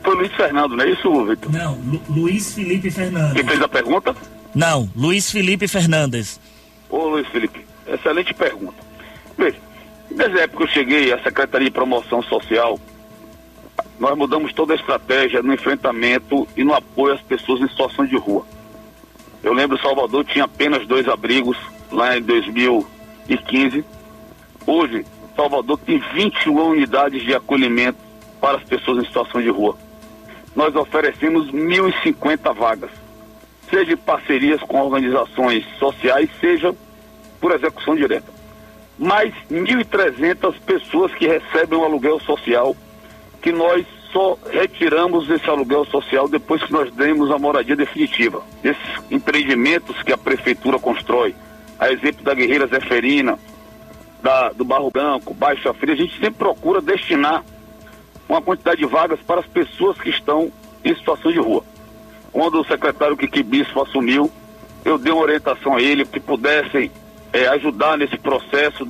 Foi 0.03 0.15
Luiz 0.15 0.31
Fernando, 0.33 0.75
não 0.75 0.83
é 0.83 0.89
isso, 0.91 1.25
Vitor? 1.25 1.51
Não, 1.51 1.75
Lu- 1.85 2.01
Luiz 2.09 2.53
Felipe 2.53 2.89
Fernandes. 2.89 3.33
Quem 3.33 3.43
fez 3.47 3.61
a 3.61 3.67
pergunta? 3.67 4.15
Não, 4.53 4.89
Luiz 4.95 5.29
Felipe 5.31 5.67
Fernandes. 5.67 6.39
Ô 6.89 7.07
Luiz 7.09 7.27
Felipe, 7.27 7.65
excelente 7.87 8.33
pergunta. 8.33 8.83
Veja, 9.37 9.57
desde 10.09 10.39
a 10.39 10.43
época 10.43 10.57
que 10.57 10.63
eu 10.63 10.73
cheguei 10.73 11.13
à 11.13 11.19
Secretaria 11.21 11.67
de 11.67 11.73
Promoção 11.73 12.21
Social, 12.23 12.79
nós 13.99 14.17
mudamos 14.17 14.53
toda 14.53 14.73
a 14.73 14.75
estratégia 14.75 15.41
no 15.41 15.53
enfrentamento 15.53 16.47
e 16.55 16.63
no 16.63 16.73
apoio 16.73 17.13
às 17.13 17.21
pessoas 17.21 17.61
em 17.61 17.67
situação 17.67 18.05
de 18.05 18.17
rua. 18.17 18.45
Eu 19.43 19.53
lembro 19.53 19.79
Salvador 19.79 20.25
tinha 20.25 20.45
apenas 20.45 20.87
dois 20.87 21.07
abrigos 21.07 21.57
lá 21.91 22.17
em 22.17 22.21
2015. 22.21 23.85
Hoje, 24.65 25.05
Salvador 25.35 25.77
tem 25.79 25.99
21 26.13 26.69
unidades 26.69 27.23
de 27.23 27.35
acolhimento 27.35 27.97
para 28.41 28.57
as 28.57 28.63
pessoas 28.63 29.03
em 29.03 29.07
situação 29.07 29.41
de 29.41 29.49
rua. 29.49 29.77
Nós 30.55 30.75
oferecemos 30.75 31.51
1.050 31.51 32.53
vagas, 32.55 32.91
seja 33.69 33.97
parcerias 33.97 34.61
com 34.61 34.79
organizações 34.81 35.65
sociais, 35.77 36.29
seja 36.39 36.75
por 37.39 37.51
execução 37.51 37.95
direta. 37.95 38.33
Mais 38.97 39.33
1.300 39.51 40.55
pessoas 40.65 41.13
que 41.13 41.27
recebem 41.27 41.77
um 41.77 41.83
aluguel 41.83 42.19
social, 42.21 42.75
que 43.41 43.51
nós 43.51 43.85
só 44.11 44.37
retiramos 44.49 45.29
esse 45.29 45.49
aluguel 45.49 45.83
social 45.85 46.29
depois 46.29 46.63
que 46.63 46.71
nós 46.71 46.89
demos 46.93 47.29
a 47.31 47.37
moradia 47.37 47.75
definitiva. 47.75 48.41
Esses 48.63 49.11
empreendimentos 49.11 50.01
que 50.03 50.13
a 50.13 50.17
prefeitura 50.17 50.79
constrói, 50.79 51.35
a 51.77 51.91
exemplo 51.91 52.23
da 52.23 52.33
Guerreira 52.33 52.67
Zeferina, 52.67 53.37
da, 54.23 54.49
do 54.49 54.63
Barro 54.63 54.89
Branco, 54.89 55.33
Baixa 55.33 55.73
Fria, 55.73 55.93
a 55.93 55.97
gente 55.97 56.13
sempre 56.13 56.39
procura 56.39 56.81
destinar 56.81 57.43
uma 58.27 58.41
quantidade 58.41 58.77
de 58.77 58.85
vagas 58.85 59.19
para 59.19 59.41
as 59.41 59.47
pessoas 59.47 59.97
que 59.99 60.09
estão 60.09 60.51
em 60.83 60.95
situação 60.95 61.31
de 61.31 61.39
rua. 61.39 61.63
Quando 62.35 62.59
o 62.59 62.65
secretário 62.65 63.15
Kiki 63.15 63.41
Bispo 63.41 63.81
assumiu, 63.81 64.29
eu 64.83 64.97
dei 64.97 65.13
uma 65.13 65.21
orientação 65.21 65.77
a 65.77 65.81
ele 65.81 66.03
que 66.03 66.19
pudessem 66.19 66.91
eh, 67.31 67.47
ajudar 67.47 67.97
nesse 67.97 68.17
processo 68.17 68.85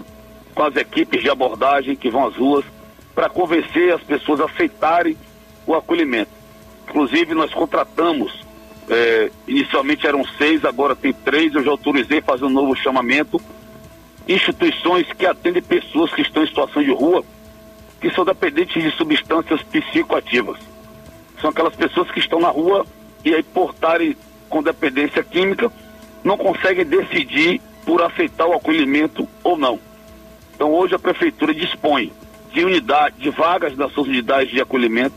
com 0.56 0.64
as 0.64 0.76
equipes 0.76 1.22
de 1.22 1.30
abordagem 1.30 1.96
que 1.96 2.10
vão 2.10 2.26
às 2.26 2.36
ruas 2.36 2.66
para 3.14 3.30
convencer 3.30 3.94
as 3.94 4.02
pessoas 4.02 4.42
a 4.42 4.46
aceitarem 4.46 5.16
o 5.68 5.76
acolhimento. 5.76 6.32
Inclusive, 6.90 7.36
nós 7.36 7.54
contratamos, 7.54 8.34
eh, 8.90 9.30
inicialmente 9.48 10.08
eram 10.08 10.26
seis, 10.40 10.66
agora 10.66 10.96
tem 10.96 11.14
três, 11.14 11.54
eu 11.54 11.64
já 11.64 11.70
autorizei 11.70 12.22
fazer 12.22 12.46
um 12.46 12.50
novo 12.50 12.76
chamamento, 12.76 13.40
instituições 14.28 15.06
que 15.14 15.28
atendem 15.28 15.62
pessoas 15.62 16.12
que 16.12 16.24
estão 16.24 16.44
em 16.44 16.48
situação 16.48 16.82
de 16.82 16.92
rua, 16.92 17.24
que 18.02 18.10
são 18.10 18.26
dependentes 18.26 18.82
de 18.82 18.90
substâncias 18.98 19.62
psicoativas. 19.62 20.58
São 21.40 21.52
aquelas 21.52 21.76
pessoas 21.76 22.10
que 22.10 22.20
estão 22.20 22.40
na 22.40 22.50
rua 22.50 22.84
e 23.26 23.34
aí 23.34 23.44
por 23.44 23.72
estarem 23.72 24.16
com 24.48 24.62
dependência 24.64 25.24
química, 25.24 25.72
não 26.24 26.38
conseguem 26.38 26.86
decidir 26.86 27.60
por 27.84 28.02
aceitar 28.02 28.46
o 28.46 28.54
acolhimento 28.54 29.28
ou 29.44 29.58
não. 29.58 29.80
Então 30.56 30.72
hoje 30.72 30.96
a 30.96 31.00
prefeitura 31.00 31.54
dispõe 31.54 32.14
de 32.54 32.64
unidade, 32.64 33.18
de 33.18 33.30
vagas 33.32 33.76
nas 33.76 33.92
suas 33.92 34.08
unidades 34.08 34.52
de 34.52 34.62
acolhimento, 34.62 35.16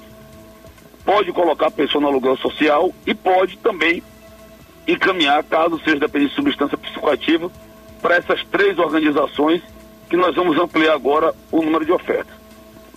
pode 1.05 1.33
colocar 1.33 1.69
a 1.69 1.71
pessoa 1.71 2.03
no 2.03 2.09
aluguel 2.09 2.37
social 2.39 2.93
e 3.07 3.15
pode 3.15 3.57
também 3.59 4.03
encaminhar, 4.87 5.45
caso 5.45 5.79
seja 5.85 6.01
dependente 6.01 6.31
de 6.31 6.37
substância 6.37 6.77
psicoativa, 6.77 7.51
para 8.01 8.17
essas 8.17 8.43
três 8.47 8.79
organizações 8.79 9.63
que 10.09 10.17
nós 10.17 10.35
vamos 10.35 10.59
ampliar 10.59 10.95
agora 10.95 11.35
o 11.53 11.63
número 11.63 11.85
de 11.85 11.93
ofertas. 11.93 12.35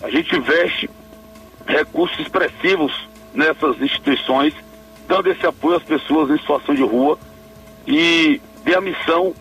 A 0.02 0.10
gente 0.10 0.34
investe 0.34 0.88
recursos 1.66 2.18
expressivos 2.18 2.92
nessas 3.34 3.80
instituições, 3.80 4.54
dando 5.06 5.30
esse 5.30 5.46
apoio 5.46 5.76
às 5.76 5.82
pessoas 5.82 6.30
em 6.30 6.38
situação 6.38 6.74
de 6.74 6.82
rua 6.82 7.18
e 7.86 8.40
dei 8.64 8.74
a 8.74 8.80
missão 8.80 9.34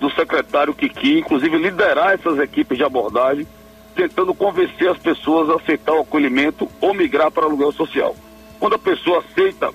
do 0.00 0.10
secretário 0.10 0.74
Kiki, 0.74 1.18
inclusive 1.18 1.56
liderar 1.56 2.12
essas 2.14 2.38
equipes 2.38 2.76
de 2.76 2.84
abordagem, 2.84 3.46
tentando 3.94 4.34
convencer 4.34 4.88
as 4.88 4.98
pessoas 4.98 5.48
a 5.48 5.54
aceitar 5.54 5.94
o 5.94 6.00
acolhimento 6.00 6.68
ou 6.80 6.92
migrar 6.92 7.30
para 7.30 7.44
aluguel 7.44 7.72
social. 7.72 8.14
Quando 8.58 8.74
a 8.74 8.78
pessoa 8.78 9.20
aceita 9.20 9.70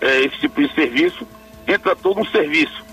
eh, 0.00 0.22
esse 0.22 0.38
tipo 0.38 0.60
de 0.60 0.72
serviço, 0.74 1.26
entra 1.66 1.94
todo 1.94 2.20
um 2.20 2.24
serviço, 2.26 2.84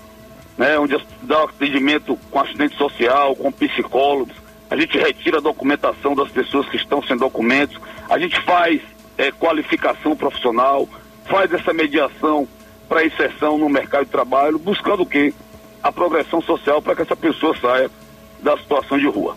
né, 0.56 0.78
onde 0.78 0.96
dá 1.22 1.44
atendimento 1.44 2.18
com 2.30 2.40
assistente 2.40 2.76
social, 2.76 3.34
com 3.34 3.50
psicólogos, 3.50 4.36
a 4.70 4.76
gente 4.76 4.98
retira 4.98 5.38
a 5.38 5.42
documentação 5.42 6.14
das 6.14 6.30
pessoas 6.30 6.68
que 6.68 6.76
estão 6.76 7.02
sem 7.02 7.16
documentos, 7.16 7.78
a 8.08 8.18
gente 8.18 8.40
faz 8.42 8.80
eh, 9.16 9.32
qualificação 9.32 10.16
profissional, 10.16 10.88
faz 11.28 11.52
essa 11.52 11.72
mediação 11.72 12.46
para 12.88 13.04
inserção 13.04 13.58
no 13.58 13.68
mercado 13.68 14.06
de 14.06 14.10
trabalho, 14.10 14.58
buscando 14.58 15.02
o 15.02 15.06
quê? 15.06 15.32
A 15.82 15.92
progressão 15.92 16.40
social 16.40 16.82
para 16.82 16.96
que 16.96 17.02
essa 17.02 17.16
pessoa 17.16 17.56
saia 17.60 17.90
da 18.42 18.56
situação 18.56 18.98
de 18.98 19.06
rua. 19.06 19.36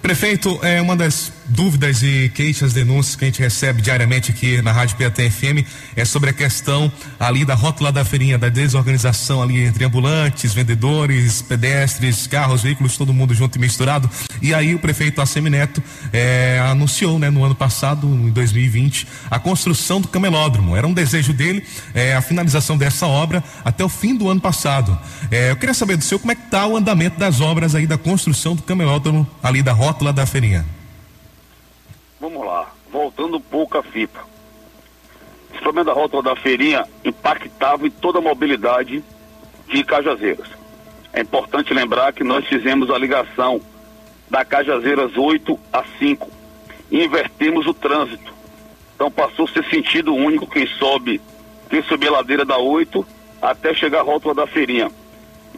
Prefeito, 0.00 0.58
é 0.62 0.80
uma 0.80 0.96
das 0.96 1.32
dúvidas 1.50 2.02
e 2.02 2.30
queixas, 2.32 2.72
denúncias 2.72 3.16
que 3.16 3.24
a 3.24 3.28
gente 3.28 3.40
recebe 3.40 3.82
diariamente 3.82 4.30
aqui 4.30 4.62
na 4.62 4.72
Rádio 4.72 4.96
PAT 4.96 5.18
FM 5.30 5.66
é 5.96 6.04
sobre 6.04 6.30
a 6.30 6.32
questão 6.32 6.90
ali 7.18 7.44
da 7.44 7.54
rótula 7.54 7.90
da 7.90 8.04
feirinha, 8.04 8.38
da 8.38 8.48
desorganização 8.48 9.42
ali 9.42 9.64
entre 9.64 9.84
ambulantes, 9.84 10.54
vendedores, 10.54 11.42
pedestres, 11.42 12.26
carros, 12.26 12.62
veículos, 12.62 12.96
todo 12.96 13.12
mundo 13.12 13.34
junto 13.34 13.56
e 13.56 13.58
misturado. 13.60 14.08
E 14.40 14.54
aí 14.54 14.74
o 14.74 14.78
prefeito 14.78 15.20
Assemineto 15.20 15.82
é, 16.12 16.60
anunciou, 16.70 17.18
né, 17.18 17.30
no 17.30 17.44
ano 17.44 17.54
passado, 17.54 18.06
em 18.06 18.30
2020, 18.30 19.06
a 19.30 19.38
construção 19.38 20.00
do 20.00 20.08
camelódromo. 20.08 20.76
Era 20.76 20.86
um 20.86 20.94
desejo 20.94 21.32
dele, 21.32 21.64
é, 21.92 22.14
a 22.14 22.22
finalização 22.22 22.78
dessa 22.78 23.06
obra 23.06 23.42
até 23.64 23.84
o 23.84 23.88
fim 23.88 24.14
do 24.14 24.28
ano 24.28 24.40
passado. 24.40 24.96
É, 25.30 25.50
eu 25.50 25.56
queria 25.56 25.74
saber 25.74 25.96
do 25.96 26.04
senhor 26.04 26.20
como 26.20 26.32
é 26.32 26.34
que 26.34 26.44
está 26.44 26.66
o 26.66 26.76
andamento 26.76 27.18
das 27.18 27.40
obras 27.40 27.74
aí 27.74 27.86
da 27.86 27.98
construção 27.98 28.54
do 28.54 28.62
camelódromo 28.62 29.26
ali 29.42 29.62
da 29.62 29.72
rótula 29.72 30.12
da 30.12 30.24
feirinha. 30.24 30.64
Voltando 32.90 33.36
um 33.36 33.40
pouco 33.40 33.78
à 33.78 33.82
fita. 33.82 34.20
Esse 35.52 35.62
problema 35.62 35.84
da 35.84 35.92
rótula 35.92 36.22
da 36.22 36.36
feirinha 36.36 36.84
impactava 37.04 37.86
em 37.86 37.90
toda 37.90 38.18
a 38.18 38.22
mobilidade 38.22 39.02
de 39.68 39.84
Cajazeiras. 39.84 40.48
É 41.12 41.20
importante 41.20 41.74
lembrar 41.74 42.12
que 42.12 42.24
nós 42.24 42.46
fizemos 42.46 42.90
a 42.90 42.98
ligação 42.98 43.60
da 44.28 44.44
Cajazeiras 44.44 45.16
8 45.16 45.58
a 45.72 45.84
5 45.98 46.30
e 46.90 47.04
invertemos 47.04 47.66
o 47.66 47.74
trânsito. 47.74 48.32
Então 48.94 49.10
passou 49.10 49.46
a 49.46 49.48
ser 49.48 49.64
sentido 49.68 50.14
único 50.14 50.46
quem 50.46 50.66
sobe, 50.66 51.20
quem 51.68 51.82
subir 51.82 52.08
a 52.08 52.12
ladeira 52.12 52.44
da 52.44 52.58
8 52.58 53.06
até 53.40 53.74
chegar 53.74 54.00
à 54.00 54.02
rótula 54.02 54.34
da 54.34 54.46
feirinha. 54.46 54.90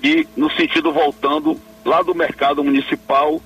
E 0.03 0.27
no 0.37 0.51
sentido 0.53 0.93
voltando 0.93 1.61
lá 1.85 2.03
do 2.03 2.15
mercado 2.15 2.63
municipal 2.63 3.41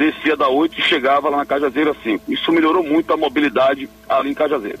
descia 0.00 0.34
da 0.34 0.48
8 0.48 0.80
e 0.80 0.82
chegava 0.82 1.28
lá 1.28 1.36
na 1.36 1.44
Cajazeira 1.44 1.94
5. 2.02 2.32
Isso 2.32 2.50
melhorou 2.50 2.82
muito 2.82 3.12
a 3.12 3.18
mobilidade 3.18 3.86
ali 4.08 4.30
em 4.30 4.34
Cajazeiras. 4.34 4.80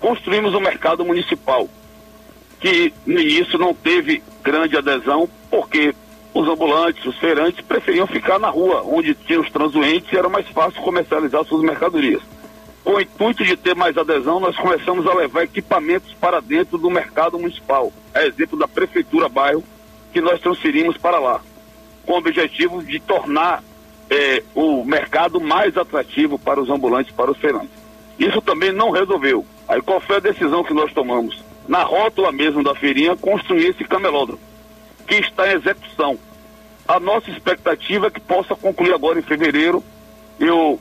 Construímos 0.00 0.52
o 0.52 0.58
um 0.58 0.60
mercado 0.60 1.04
municipal, 1.04 1.68
que 2.58 2.92
no 3.06 3.20
início 3.20 3.56
não 3.56 3.72
teve 3.72 4.20
grande 4.42 4.76
adesão, 4.76 5.28
porque 5.48 5.94
os 6.34 6.48
ambulantes, 6.48 7.04
os 7.04 7.16
feirantes 7.18 7.64
preferiam 7.64 8.06
ficar 8.08 8.40
na 8.40 8.48
rua, 8.48 8.82
onde 8.84 9.14
tinha 9.14 9.40
os 9.40 9.50
transuentes 9.50 10.12
e 10.12 10.16
era 10.16 10.28
mais 10.28 10.48
fácil 10.48 10.82
comercializar 10.82 11.44
suas 11.44 11.62
mercadorias. 11.62 12.22
Com 12.82 12.94
o 12.94 13.00
intuito 13.00 13.44
de 13.44 13.56
ter 13.56 13.76
mais 13.76 13.96
adesão, 13.96 14.40
nós 14.40 14.56
começamos 14.56 15.06
a 15.06 15.14
levar 15.14 15.44
equipamentos 15.44 16.12
para 16.14 16.40
dentro 16.40 16.78
do 16.78 16.90
mercado 16.90 17.38
municipal. 17.38 17.92
É 18.12 18.26
exemplo 18.26 18.58
da 18.58 18.66
Prefeitura 18.66 19.28
Bairro, 19.28 19.62
que 20.12 20.20
nós 20.20 20.40
transferimos 20.40 20.96
para 20.96 21.20
lá, 21.20 21.40
com 22.04 22.14
o 22.14 22.18
objetivo 22.18 22.82
de 22.82 22.98
tornar 22.98 23.62
é, 24.10 24.42
o 24.54 24.84
mercado 24.84 25.40
mais 25.40 25.76
atrativo 25.76 26.38
para 26.38 26.60
os 26.60 26.70
ambulantes, 26.70 27.14
para 27.14 27.30
os 27.30 27.38
feirantes. 27.38 27.70
Isso 28.18 28.40
também 28.40 28.72
não 28.72 28.90
resolveu. 28.90 29.44
Aí 29.68 29.80
qual 29.82 30.00
foi 30.00 30.16
a 30.16 30.20
decisão 30.20 30.64
que 30.64 30.74
nós 30.74 30.92
tomamos? 30.92 31.42
Na 31.68 31.82
rótula 31.82 32.32
mesmo 32.32 32.62
da 32.62 32.74
feirinha, 32.74 33.16
construir 33.16 33.68
esse 33.68 33.84
camelódromo, 33.84 34.40
que 35.06 35.16
está 35.16 35.46
em 35.48 35.56
execução. 35.56 36.18
A 36.86 36.98
nossa 36.98 37.30
expectativa 37.30 38.06
é 38.06 38.10
que 38.10 38.20
possa 38.20 38.54
concluir 38.56 38.94
agora 38.94 39.18
em 39.18 39.22
fevereiro. 39.22 39.84
Eu 40.40 40.80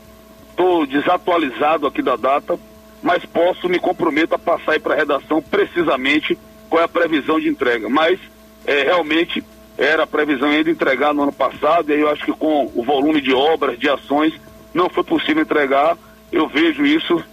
estou 0.49 0.85
desatualizado 0.87 1.85
aqui 1.85 2.01
da 2.01 2.15
data, 2.15 2.57
mas 3.03 3.25
posso 3.25 3.67
me 3.67 3.77
comprometo 3.77 4.33
a 4.33 4.39
passar 4.39 4.71
aí 4.71 4.79
para 4.79 4.93
a 4.93 4.97
redação 4.97 5.41
precisamente 5.41 6.37
qual 6.69 6.81
é 6.81 6.85
a 6.85 6.89
previsão 6.89 7.39
de 7.39 7.49
entrega. 7.49 7.89
Mas 7.89 8.19
é, 8.65 8.83
realmente 8.83 9.43
era 9.77 10.03
a 10.03 10.07
previsão 10.07 10.49
ainda 10.49 10.71
entregar 10.71 11.13
no 11.13 11.23
ano 11.23 11.31
passado, 11.31 11.89
e 11.89 11.93
aí 11.93 12.01
eu 12.01 12.09
acho 12.09 12.25
que 12.25 12.31
com 12.31 12.71
o 12.73 12.83
volume 12.83 13.21
de 13.21 13.33
obras, 13.33 13.77
de 13.77 13.87
ações, 13.87 14.33
não 14.73 14.89
foi 14.89 15.03
possível 15.03 15.43
entregar. 15.43 15.95
Eu 16.31 16.47
vejo 16.47 16.85
isso 16.85 17.23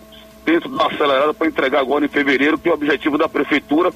dentro 0.45 0.69
da 0.69 0.87
acelerada 0.87 1.33
para 1.33 1.47
entregar 1.47 1.81
agora 1.81 2.05
em 2.05 2.09
fevereiro, 2.09 2.59
que 2.59 2.69
o 2.69 2.75
objetivo 2.75 3.17
da 3.17 3.29
prefeitura 3.29 3.91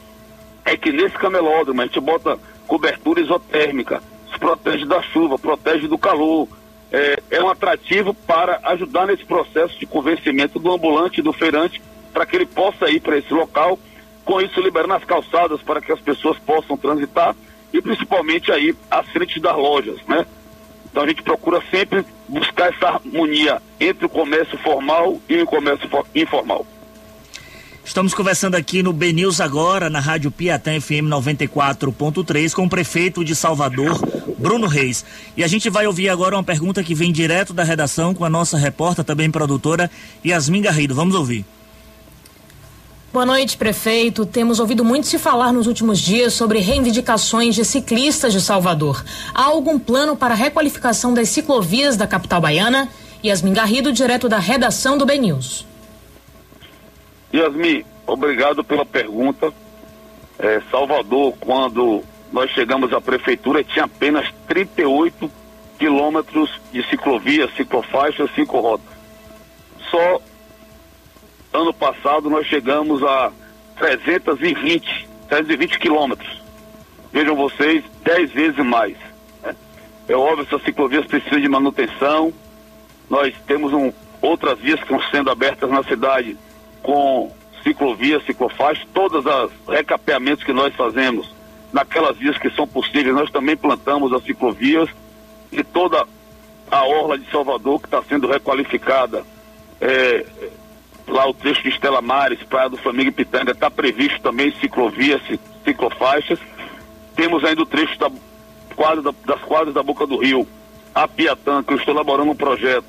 é 0.64 0.76
que 0.76 0.90
nesse 0.90 1.16
camelódromo 1.16 1.82
a 1.82 1.84
gente 1.84 2.00
bota 2.00 2.38
cobertura 2.66 3.20
isotérmica, 3.20 4.02
se 4.32 4.38
protege 4.38 4.86
da 4.86 5.02
chuva, 5.02 5.38
protege 5.38 5.86
do 5.86 5.98
calor. 5.98 6.48
É, 6.90 7.22
é 7.30 7.42
um 7.42 7.50
atrativo 7.50 8.14
para 8.14 8.60
ajudar 8.64 9.06
nesse 9.06 9.24
processo 9.24 9.78
de 9.78 9.84
convencimento 9.84 10.58
do 10.58 10.72
ambulante 10.72 11.20
do 11.20 11.34
feirante 11.34 11.82
para 12.14 12.24
que 12.24 12.34
ele 12.34 12.46
possa 12.46 12.88
ir 12.90 13.00
para 13.00 13.18
esse 13.18 13.32
local, 13.32 13.78
com 14.24 14.40
isso 14.40 14.58
liberando 14.60 14.94
as 14.94 15.04
calçadas 15.04 15.60
para 15.60 15.82
que 15.82 15.92
as 15.92 16.00
pessoas 16.00 16.38
possam 16.38 16.78
transitar 16.78 17.36
e 17.72 17.80
principalmente 17.80 18.50
aí 18.50 18.74
à 18.90 19.02
frente 19.02 19.40
das 19.40 19.56
lojas, 19.56 19.98
né? 20.06 20.26
Então 20.90 21.02
a 21.02 21.06
gente 21.06 21.22
procura 21.22 21.62
sempre 21.70 22.04
buscar 22.28 22.72
essa 22.72 22.88
harmonia 22.88 23.60
entre 23.78 24.06
o 24.06 24.08
comércio 24.08 24.58
formal 24.58 25.20
e 25.28 25.40
o 25.40 25.46
comércio 25.46 25.88
informal. 26.14 26.66
Estamos 27.84 28.12
conversando 28.12 28.54
aqui 28.54 28.82
no 28.82 28.92
BNews 28.92 29.40
agora, 29.40 29.88
na 29.88 29.98
Rádio 29.98 30.30
Piatã 30.30 30.78
FM 30.78 31.08
94.3, 31.08 32.52
com 32.52 32.66
o 32.66 32.68
prefeito 32.68 33.24
de 33.24 33.34
Salvador, 33.34 33.98
Bruno 34.38 34.66
Reis. 34.66 35.04
E 35.34 35.42
a 35.42 35.46
gente 35.46 35.70
vai 35.70 35.86
ouvir 35.86 36.10
agora 36.10 36.36
uma 36.36 36.44
pergunta 36.44 36.84
que 36.84 36.94
vem 36.94 37.10
direto 37.10 37.54
da 37.54 37.64
redação 37.64 38.12
com 38.12 38.26
a 38.26 38.30
nossa 38.30 38.58
repórter, 38.58 39.04
também 39.06 39.30
produtora, 39.30 39.90
Yasmin 40.24 40.60
Garrido. 40.60 40.94
Vamos 40.94 41.14
ouvir. 41.14 41.46
Boa 43.10 43.24
noite, 43.24 43.56
prefeito. 43.56 44.26
Temos 44.26 44.60
ouvido 44.60 44.84
muito 44.84 45.06
se 45.06 45.18
falar 45.18 45.50
nos 45.50 45.66
últimos 45.66 45.98
dias 45.98 46.34
sobre 46.34 46.58
reivindicações 46.58 47.54
de 47.54 47.64
ciclistas 47.64 48.34
de 48.34 48.40
Salvador. 48.40 49.02
Há 49.34 49.44
algum 49.44 49.78
plano 49.78 50.14
para 50.14 50.34
a 50.34 50.36
requalificação 50.36 51.14
das 51.14 51.30
ciclovias 51.30 51.96
da 51.96 52.06
capital 52.06 52.38
baiana? 52.38 52.86
Yasmin 53.24 53.54
Garrido, 53.54 53.94
direto 53.94 54.28
da 54.28 54.38
redação 54.38 54.98
do 54.98 55.06
BNews. 55.06 55.64
Yasmin, 57.32 57.82
obrigado 58.06 58.62
pela 58.62 58.84
pergunta. 58.84 59.54
É, 60.38 60.60
Salvador, 60.70 61.32
quando 61.40 62.04
nós 62.30 62.50
chegamos 62.50 62.92
à 62.92 63.00
prefeitura, 63.00 63.64
tinha 63.64 63.86
apenas 63.86 64.26
38 64.46 65.30
quilômetros 65.78 66.60
de 66.70 66.86
ciclovia, 66.90 67.48
ciclofaixa, 67.56 68.28
cinco 68.34 68.60
rodas. 68.60 68.86
Só 69.90 70.20
ano 71.52 71.72
passado 71.72 72.28
nós 72.28 72.46
chegamos 72.46 73.02
a 73.02 73.32
320, 73.76 75.08
320 75.28 75.78
quilômetros. 75.78 76.42
Vejam 77.12 77.34
vocês, 77.36 77.84
10 78.04 78.32
vezes 78.32 78.64
mais. 78.64 78.96
Né? 79.42 79.54
É 80.08 80.14
óbvio 80.14 80.46
que 80.46 80.54
essas 80.54 80.64
ciclovias 80.64 81.06
precisam 81.06 81.40
de 81.40 81.48
manutenção. 81.48 82.32
Nós 83.08 83.34
temos 83.46 83.72
um, 83.72 83.92
outras 84.20 84.58
vias 84.58 84.78
que 84.80 84.84
estão 84.84 85.00
sendo 85.10 85.30
abertas 85.30 85.70
na 85.70 85.82
cidade 85.82 86.36
com 86.82 87.32
ciclovias, 87.62 88.24
ciclofaixas, 88.24 88.86
todos 88.92 89.24
os 89.24 89.52
recapeamentos 89.68 90.44
que 90.44 90.52
nós 90.52 90.74
fazemos 90.74 91.34
naquelas 91.72 92.16
vias 92.16 92.38
que 92.38 92.50
são 92.50 92.66
possíveis, 92.66 93.14
nós 93.14 93.30
também 93.30 93.56
plantamos 93.56 94.12
as 94.12 94.22
ciclovias 94.24 94.88
e 95.52 95.62
toda 95.62 96.06
a 96.70 96.84
orla 96.84 97.18
de 97.18 97.30
Salvador 97.30 97.80
que 97.80 97.86
está 97.86 98.02
sendo 98.02 98.26
requalificada 98.26 99.24
é, 99.80 100.24
lá 101.08 101.28
o 101.28 101.34
trecho 101.34 101.62
de 101.62 101.68
Estela 101.68 102.00
Mares, 102.00 102.42
Praia 102.44 102.68
do 102.68 102.76
Flamengo 102.76 103.08
e 103.08 103.12
Pitanga, 103.12 103.52
está 103.52 103.70
previsto 103.70 104.20
também 104.20 104.54
ciclovias, 104.60 105.20
ciclofaixas. 105.64 106.38
Temos 107.16 107.44
ainda 107.44 107.62
o 107.62 107.66
trecho 107.66 107.98
da 107.98 108.10
quadra, 108.76 109.12
das 109.24 109.40
quadras 109.42 109.74
da 109.74 109.82
Boca 109.82 110.06
do 110.06 110.18
Rio, 110.18 110.46
a 110.94 111.08
Piatã, 111.08 111.62
que 111.62 111.72
eu 111.72 111.76
estou 111.76 111.94
elaborando 111.94 112.30
um 112.30 112.36
projeto 112.36 112.86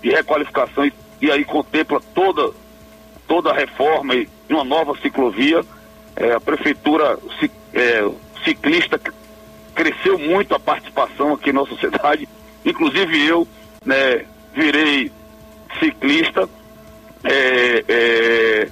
de 0.00 0.10
requalificação 0.10 0.86
e, 0.86 0.92
e 1.20 1.30
aí 1.30 1.44
contempla 1.44 2.00
toda, 2.14 2.50
toda 3.26 3.50
a 3.50 3.54
reforma 3.54 4.14
e 4.14 4.28
uma 4.50 4.64
nova 4.64 4.96
ciclovia. 5.00 5.64
É, 6.14 6.32
a 6.32 6.40
prefeitura 6.40 7.18
é, 7.72 8.10
ciclista 8.44 9.00
cresceu 9.74 10.18
muito 10.18 10.54
a 10.54 10.60
participação 10.60 11.32
aqui 11.32 11.52
na 11.52 11.60
nossa 11.60 11.74
cidade, 11.80 12.28
inclusive 12.64 13.26
eu 13.26 13.46
né, 13.84 14.24
virei 14.54 15.10
ciclista 15.78 16.48
é, 17.24 17.84
é, 17.88 18.68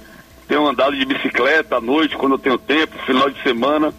tenho 0.47 0.67
andado 0.67 0.95
de 0.95 1.05
bicicleta 1.05 1.77
à 1.77 1.81
noite, 1.81 2.15
quando 2.15 2.33
eu 2.33 2.39
tenho 2.39 2.57
tempo, 2.57 2.97
final 3.05 3.29
de 3.29 3.41
semana. 3.41 3.93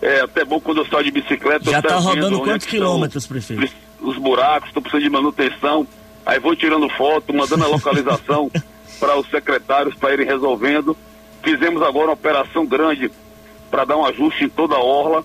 É 0.00 0.20
até 0.20 0.44
bom 0.44 0.60
quando 0.60 0.78
eu 0.78 0.86
saio 0.86 1.04
de 1.04 1.10
bicicleta. 1.10 1.70
Já 1.70 1.82
tá 1.82 1.96
vendo 1.96 2.04
rodando 2.04 2.36
é 2.36 2.38
quantos 2.38 2.66
estão 2.66 2.70
quilômetros, 2.70 3.26
prefeito? 3.26 3.72
Os 4.00 4.16
buracos, 4.16 4.68
estou 4.68 4.80
precisando 4.80 5.04
de 5.04 5.10
manutenção. 5.10 5.86
Aí 6.24 6.38
vou 6.38 6.54
tirando 6.54 6.88
foto, 6.90 7.34
mandando 7.34 7.64
a 7.64 7.68
localização 7.68 8.50
para 9.00 9.18
os 9.18 9.28
secretários 9.28 9.94
para 9.94 10.12
irem 10.12 10.26
resolvendo. 10.26 10.96
Fizemos 11.42 11.82
agora 11.82 12.06
uma 12.06 12.14
operação 12.14 12.64
grande 12.64 13.10
para 13.70 13.84
dar 13.84 13.96
um 13.96 14.04
ajuste 14.04 14.44
em 14.44 14.48
toda 14.48 14.76
a 14.76 14.80
orla, 14.80 15.24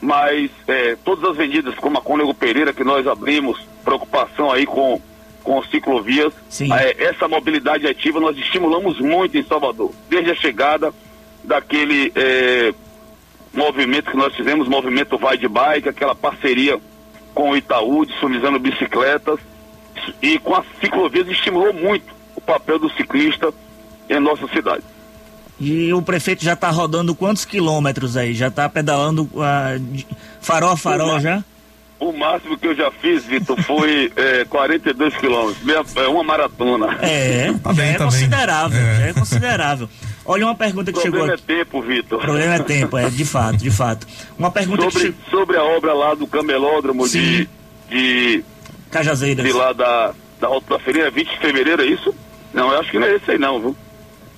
mas 0.00 0.50
é, 0.66 0.96
todas 1.04 1.24
as 1.24 1.30
avenidas, 1.30 1.74
como 1.76 1.98
a 1.98 2.02
Cônego 2.02 2.34
Pereira, 2.34 2.72
que 2.72 2.84
nós 2.84 3.06
abrimos, 3.06 3.58
preocupação 3.84 4.50
aí 4.50 4.64
com, 4.66 5.00
com 5.44 5.62
ciclovias, 5.64 6.32
é, 6.72 7.04
essa 7.04 7.28
mobilidade 7.28 7.86
ativa 7.86 8.18
nós 8.18 8.36
estimulamos 8.36 8.98
muito 8.98 9.36
em 9.36 9.44
Salvador, 9.44 9.92
desde 10.08 10.30
a 10.30 10.34
chegada 10.34 10.92
daquele 11.44 12.10
é, 12.16 12.72
movimento 13.52 14.10
que 14.10 14.16
nós 14.16 14.34
fizemos, 14.34 14.66
movimento 14.66 15.18
Vai 15.18 15.36
de 15.36 15.46
Bike, 15.46 15.88
aquela 15.88 16.14
parceria 16.14 16.80
com 17.34 17.50
o 17.50 17.56
Itaú, 17.56 18.06
disponibilizando 18.06 18.58
bicicletas, 18.58 19.38
e 20.22 20.38
com 20.38 20.54
as 20.54 20.64
ciclovias 20.80 21.28
estimulou 21.28 21.72
muito 21.72 22.06
o 22.34 22.40
papel 22.40 22.78
do 22.78 22.90
ciclista 22.92 23.52
em 24.08 24.18
nossa 24.18 24.48
cidade. 24.48 24.82
E 25.60 25.92
o 25.92 26.02
prefeito 26.02 26.42
já 26.42 26.56
tá 26.56 26.68
rodando 26.70 27.14
quantos 27.14 27.44
quilômetros 27.44 28.16
aí? 28.16 28.34
Já 28.34 28.50
tá 28.50 28.68
pedalando 28.68 29.28
de- 29.80 30.06
farol 30.40 30.70
a 30.70 30.76
farol 30.76 31.20
já? 31.20 31.44
O 32.04 32.12
máximo 32.12 32.58
que 32.58 32.66
eu 32.66 32.74
já 32.74 32.90
fiz, 32.90 33.24
Vitor, 33.24 33.56
foi 33.62 34.12
é, 34.14 34.44
42 34.44 35.16
quilômetros, 35.16 35.62
meia- 35.64 35.82
é 35.96 36.08
uma 36.08 36.22
maratona. 36.22 36.98
É, 37.00 37.50
já 37.74 37.84
é 37.84 37.94
considerável, 37.94 38.78
já 38.78 39.06
é 39.06 39.12
considerável. 39.14 39.88
Olha 40.26 40.44
uma 40.46 40.54
pergunta 40.54 40.92
que 40.92 40.98
O 40.98 41.02
chegou 41.02 41.20
problema 41.20 41.34
aqui. 41.42 41.52
é 41.52 41.56
tempo, 41.64 41.80
Vitor. 41.82 42.18
O 42.18 42.22
problema 42.22 42.54
é 42.54 42.58
tempo, 42.58 42.98
é, 42.98 43.08
de 43.08 43.24
fato, 43.24 43.56
de 43.56 43.70
fato. 43.70 44.06
Uma 44.38 44.50
pergunta 44.50 44.84
que 44.86 44.92
sobre, 44.92 45.06
chegou. 45.08 45.30
sobre 45.30 45.56
a 45.56 45.62
obra 45.64 45.94
lá 45.94 46.14
do 46.14 46.26
camelódromo 46.26 47.08
de, 47.08 47.48
de. 47.88 48.44
Cajazeiras. 48.90 49.44
De 49.44 49.52
lá 49.52 49.72
da, 49.72 50.12
da 50.40 50.48
Rota 50.48 50.74
da 50.74 50.78
Feirinha, 50.80 51.10
20 51.10 51.28
de 51.28 51.38
fevereiro, 51.38 51.82
é 51.82 51.86
isso? 51.86 52.14
Não, 52.52 52.70
eu 52.70 52.80
acho 52.80 52.90
que 52.90 52.98
não 52.98 53.06
é 53.06 53.14
esse 53.16 53.30
aí 53.30 53.38
não, 53.38 53.60
viu? 53.60 53.76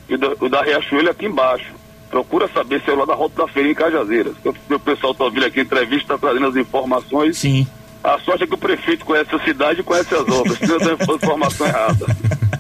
E 0.09 0.17
do- 0.17 0.37
o 0.41 0.49
da 0.49 0.63
Riachuelo 0.63 1.09
é 1.09 1.11
aqui 1.11 1.27
embaixo. 1.27 1.67
Procura 2.11 2.49
saber 2.53 2.81
se 2.83 2.91
é 2.91 2.95
lá 2.95 3.05
da 3.05 3.15
Rota 3.15 3.43
da 3.45 3.49
Feirinha 3.49 3.73
em 3.73 3.77
Cajazeiras. 3.77 4.35
O 4.45 4.55
meu 4.69 4.79
pessoal 4.81 5.15
tá 5.15 5.25
ouvindo 5.25 5.45
aqui 5.45 5.61
a 5.61 5.63
entrevista, 5.63 6.15
tá 6.15 6.19
trazendo 6.19 6.47
as 6.47 6.57
informações. 6.57 7.37
Sim. 7.39 7.67
A 8.05 8.19
sorte 8.21 8.45
é 8.45 8.47
que 8.47 8.55
o 8.55 8.59
prefeito 8.59 9.05
conhece 9.05 9.35
a 9.35 9.39
cidade 9.45 9.81
e 9.81 9.83
conhece 9.83 10.15
as 10.15 10.29
obras, 10.29 10.57
senão 10.59 10.79
dou 10.79 11.17
informação 11.17 11.67
errada. 11.67 12.07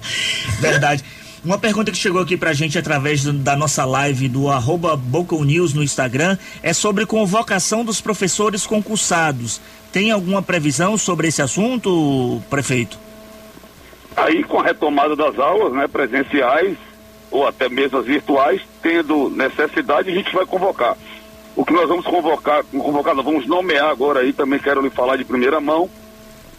Verdade. 0.61 1.05
Uma 1.44 1.59
pergunta 1.59 1.92
que 1.92 1.97
chegou 1.97 2.20
aqui 2.20 2.36
pra 2.36 2.53
gente 2.53 2.76
através 2.76 3.22
do- 3.22 3.32
da 3.32 3.55
nossa 3.55 3.84
live 3.84 4.28
do 4.28 4.51
arroba 4.51 4.97
Bocal 4.97 5.44
News 5.44 5.72
no 5.72 5.82
Instagram 5.84 6.36
é 6.61 6.72
sobre 6.72 7.07
convocação 7.07 7.84
dos 7.84 8.01
professores 8.01 8.66
concursados. 8.66 9.61
Tem 9.92 10.11
alguma 10.11 10.42
previsão 10.42 10.99
sobre 10.99 11.28
esse 11.28 11.40
assunto, 11.40 12.42
prefeito? 12.51 12.99
Aí, 14.16 14.42
com 14.42 14.59
a 14.59 14.64
retomada 14.64 15.14
das 15.14 15.38
aulas, 15.38 15.72
né, 15.74 15.86
presenciais 15.86 16.76
ou 17.31 17.47
até 17.47 17.68
mesmo 17.68 17.99
as 17.99 18.07
virtuais, 18.07 18.62
tendo 18.83 19.31
necessidade, 19.31 20.11
a 20.11 20.14
gente 20.14 20.35
vai 20.35 20.47
convocar. 20.47 20.97
O 21.55 21.64
que 21.64 21.72
nós 21.72 21.89
vamos 21.89 22.05
convocar, 22.05 22.64
convocar, 22.64 23.14
nós 23.14 23.24
vamos 23.24 23.47
nomear 23.47 23.91
agora 23.91 24.20
aí, 24.20 24.33
também 24.33 24.59
quero 24.59 24.83
lhe 24.83 24.91
falar 24.91 25.16
de 25.16 25.24
primeira 25.24 25.61
mão, 25.61 25.89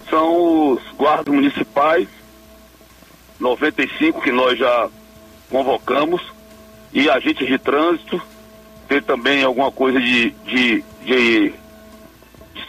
são 0.09 0.71
os 0.73 0.81
guardas 0.97 1.33
municipais, 1.33 2.07
95 3.39 4.21
que 4.21 4.31
nós 4.31 4.57
já 4.57 4.89
convocamos, 5.49 6.21
e 6.93 7.09
agentes 7.09 7.47
de 7.47 7.57
trânsito, 7.57 8.21
tem 8.87 9.01
também 9.01 9.43
alguma 9.43 9.71
coisa 9.71 9.99
de, 9.99 10.31
de, 10.45 10.83
de 11.03 11.53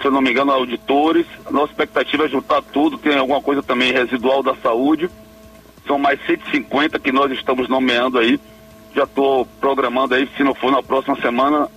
se 0.01 0.05
eu 0.05 0.11
não 0.11 0.21
me 0.21 0.31
engano, 0.31 0.53
auditores. 0.53 1.27
A 1.47 1.51
nossa 1.51 1.73
expectativa 1.73 2.25
é 2.25 2.29
juntar 2.29 2.63
tudo, 2.63 2.99
tem 2.99 3.17
alguma 3.17 3.41
coisa 3.41 3.63
também 3.63 3.93
residual 3.93 4.43
da 4.43 4.55
saúde. 4.57 5.09
São 5.89 5.99
mais 5.99 6.21
150 6.27 7.01
que 7.01 7.11
nós 7.11 7.33
estamos 7.33 7.69
nomeando 7.69 8.19
aí. 8.19 8.39
Já 8.95 9.03
estou 9.03 9.45
programando 9.61 10.15
aí, 10.15 10.29
se 10.37 10.45
não 10.45 10.55
for 10.55 10.71
na 10.71 10.83
próxima 10.83 11.21
semana, 11.21 11.69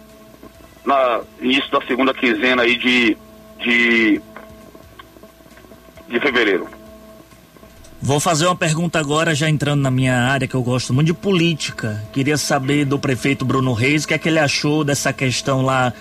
na 0.86 1.22
início 1.42 1.72
da 1.72 1.82
segunda 1.88 2.14
quinzena 2.14 2.62
aí 2.62 2.78
de, 2.78 3.18
de, 3.60 4.22
de 6.10 6.20
fevereiro. 6.20 6.68
Vou 8.04 8.20
fazer 8.20 8.48
uma 8.48 8.56
pergunta 8.56 9.00
agora, 9.00 9.36
já 9.36 9.48
entrando 9.48 9.82
na 9.82 9.92
minha 9.92 10.18
área, 10.18 10.48
que 10.48 10.56
eu 10.56 10.64
gosto 10.64 10.94
muito 10.94 11.08
de 11.08 11.14
política. 11.14 12.04
Queria 12.12 12.36
saber 12.36 12.84
do 12.84 12.98
prefeito 12.98 13.46
Bruno 13.46 13.74
Reis 13.74 14.04
o 14.04 14.08
que 14.08 14.14
é 14.16 14.18
que 14.18 14.28
ele 14.28 14.40
achou 14.40 14.84
dessa 14.84 15.14
questão 15.14 15.62
lá 15.62 15.94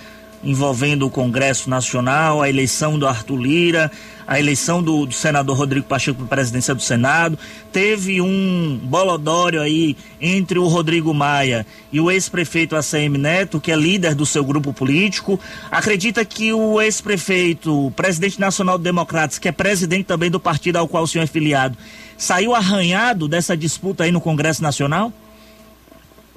envolvendo 0.43 1.07
o 1.07 1.11
Congresso 1.11 1.69
Nacional, 1.69 2.41
a 2.41 2.49
eleição 2.49 2.99
do 2.99 3.07
Arthur 3.07 3.37
Lira, 3.37 3.91
a 4.27 4.39
eleição 4.39 4.83
do, 4.83 5.07
do 5.07 5.13
senador 5.13 5.57
Rodrigo 5.57 5.87
Pacheco 5.87 6.19
para 6.19 6.25
a 6.25 6.29
presidência 6.29 6.75
do 6.75 6.81
Senado. 6.81 7.39
Teve 7.73 8.21
um 8.21 8.79
bolodório 8.83 9.61
aí 9.61 9.97
entre 10.21 10.59
o 10.59 10.67
Rodrigo 10.67 11.13
Maia 11.13 11.67
e 11.93 12.01
o 12.01 12.11
ex-prefeito 12.11 12.77
ACM 12.77 13.19
Neto, 13.19 13.61
que 13.61 13.73
é 13.73 13.77
líder 13.77 14.15
do 14.15 14.25
seu 14.25 14.45
grupo 14.45 14.73
político. 14.73 15.39
Acredita 15.71 16.25
que 16.25 16.53
o 16.53 16.81
ex-prefeito, 16.81 17.93
presidente 17.97 18.41
nacional 18.41 18.79
do 18.79 18.85
Democratas, 18.85 19.39
que 19.39 19.49
é 19.49 19.53
presidente 19.53 20.05
também 20.05 20.31
do 20.31 20.41
partido 20.41 20.77
ao 20.77 20.89
qual 20.89 21.03
o 21.03 21.09
senhor 21.09 21.25
é 21.25 21.27
filiado, 21.27 21.77
saiu 22.17 22.55
arranhado 22.55 23.27
dessa 23.27 23.57
disputa 23.57 24.05
aí 24.05 24.13
no 24.13 24.21
Congresso 24.21 24.63
Nacional? 24.63 25.13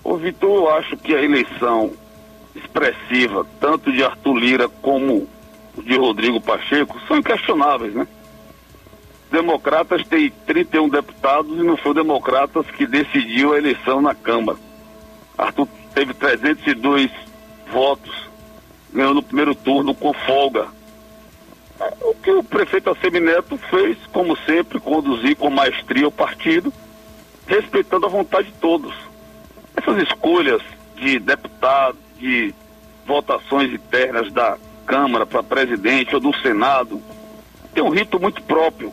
Ô 0.04 0.18
Vitor, 0.18 0.50
eu 0.50 0.70
acho 0.70 0.98
que 0.98 1.16
a 1.16 1.22
eleição 1.22 1.92
expressiva, 2.56 3.46
tanto 3.60 3.92
de 3.92 4.04
Arthur 4.04 4.36
Lira 4.36 4.70
como 4.70 5.28
de 5.82 5.98
Rodrigo 5.98 6.40
Pacheco, 6.40 7.00
são 7.08 7.18
inquestionáveis, 7.18 7.94
né? 7.94 8.08
Democratas 9.32 10.06
têm 10.08 10.32
31 10.46 10.90
deputados 10.90 11.58
e 11.58 11.64
não 11.64 11.76
foi 11.76 11.96
Democratas 11.96 12.68
que 12.68 12.86
decidiu 12.86 13.54
a 13.54 13.58
eleição 13.58 14.00
na 14.00 14.14
Câmara. 14.14 14.60
Arthur 15.36 15.68
teve 15.96 16.14
302 16.14 17.10
votos, 17.72 18.14
ganhou 18.94 19.16
no 19.16 19.24
primeiro 19.24 19.56
turno 19.56 19.96
com 19.96 20.14
folga. 20.14 20.68
O 22.02 22.14
que 22.14 22.32
o 22.32 22.44
prefeito 22.44 22.92
Assemi 22.92 23.20
Neto 23.20 23.58
fez, 23.58 23.98
como 24.12 24.38
sempre, 24.38 24.80
conduzir 24.80 25.36
com 25.36 25.50
maestria 25.50 26.08
o 26.08 26.12
partido, 26.12 26.72
respeitando 27.48 28.06
a 28.06 28.10
vontade 28.10 28.50
de 28.50 28.54
todos. 28.54 28.94
Essas 29.76 29.98
escolhas 30.04 30.62
de 30.96 31.18
deputado, 31.20 31.98
de 32.24 32.56
votações 33.06 33.74
internas 33.74 34.32
da 34.32 34.58
Câmara 34.86 35.26
para 35.26 35.44
presidente 35.44 36.16
ou 36.16 36.22
do 36.22 36.34
Senado, 36.38 37.02
tem 37.74 37.84
um 37.84 37.90
rito 37.90 38.18
muito 38.18 38.42
próprio. 38.44 38.92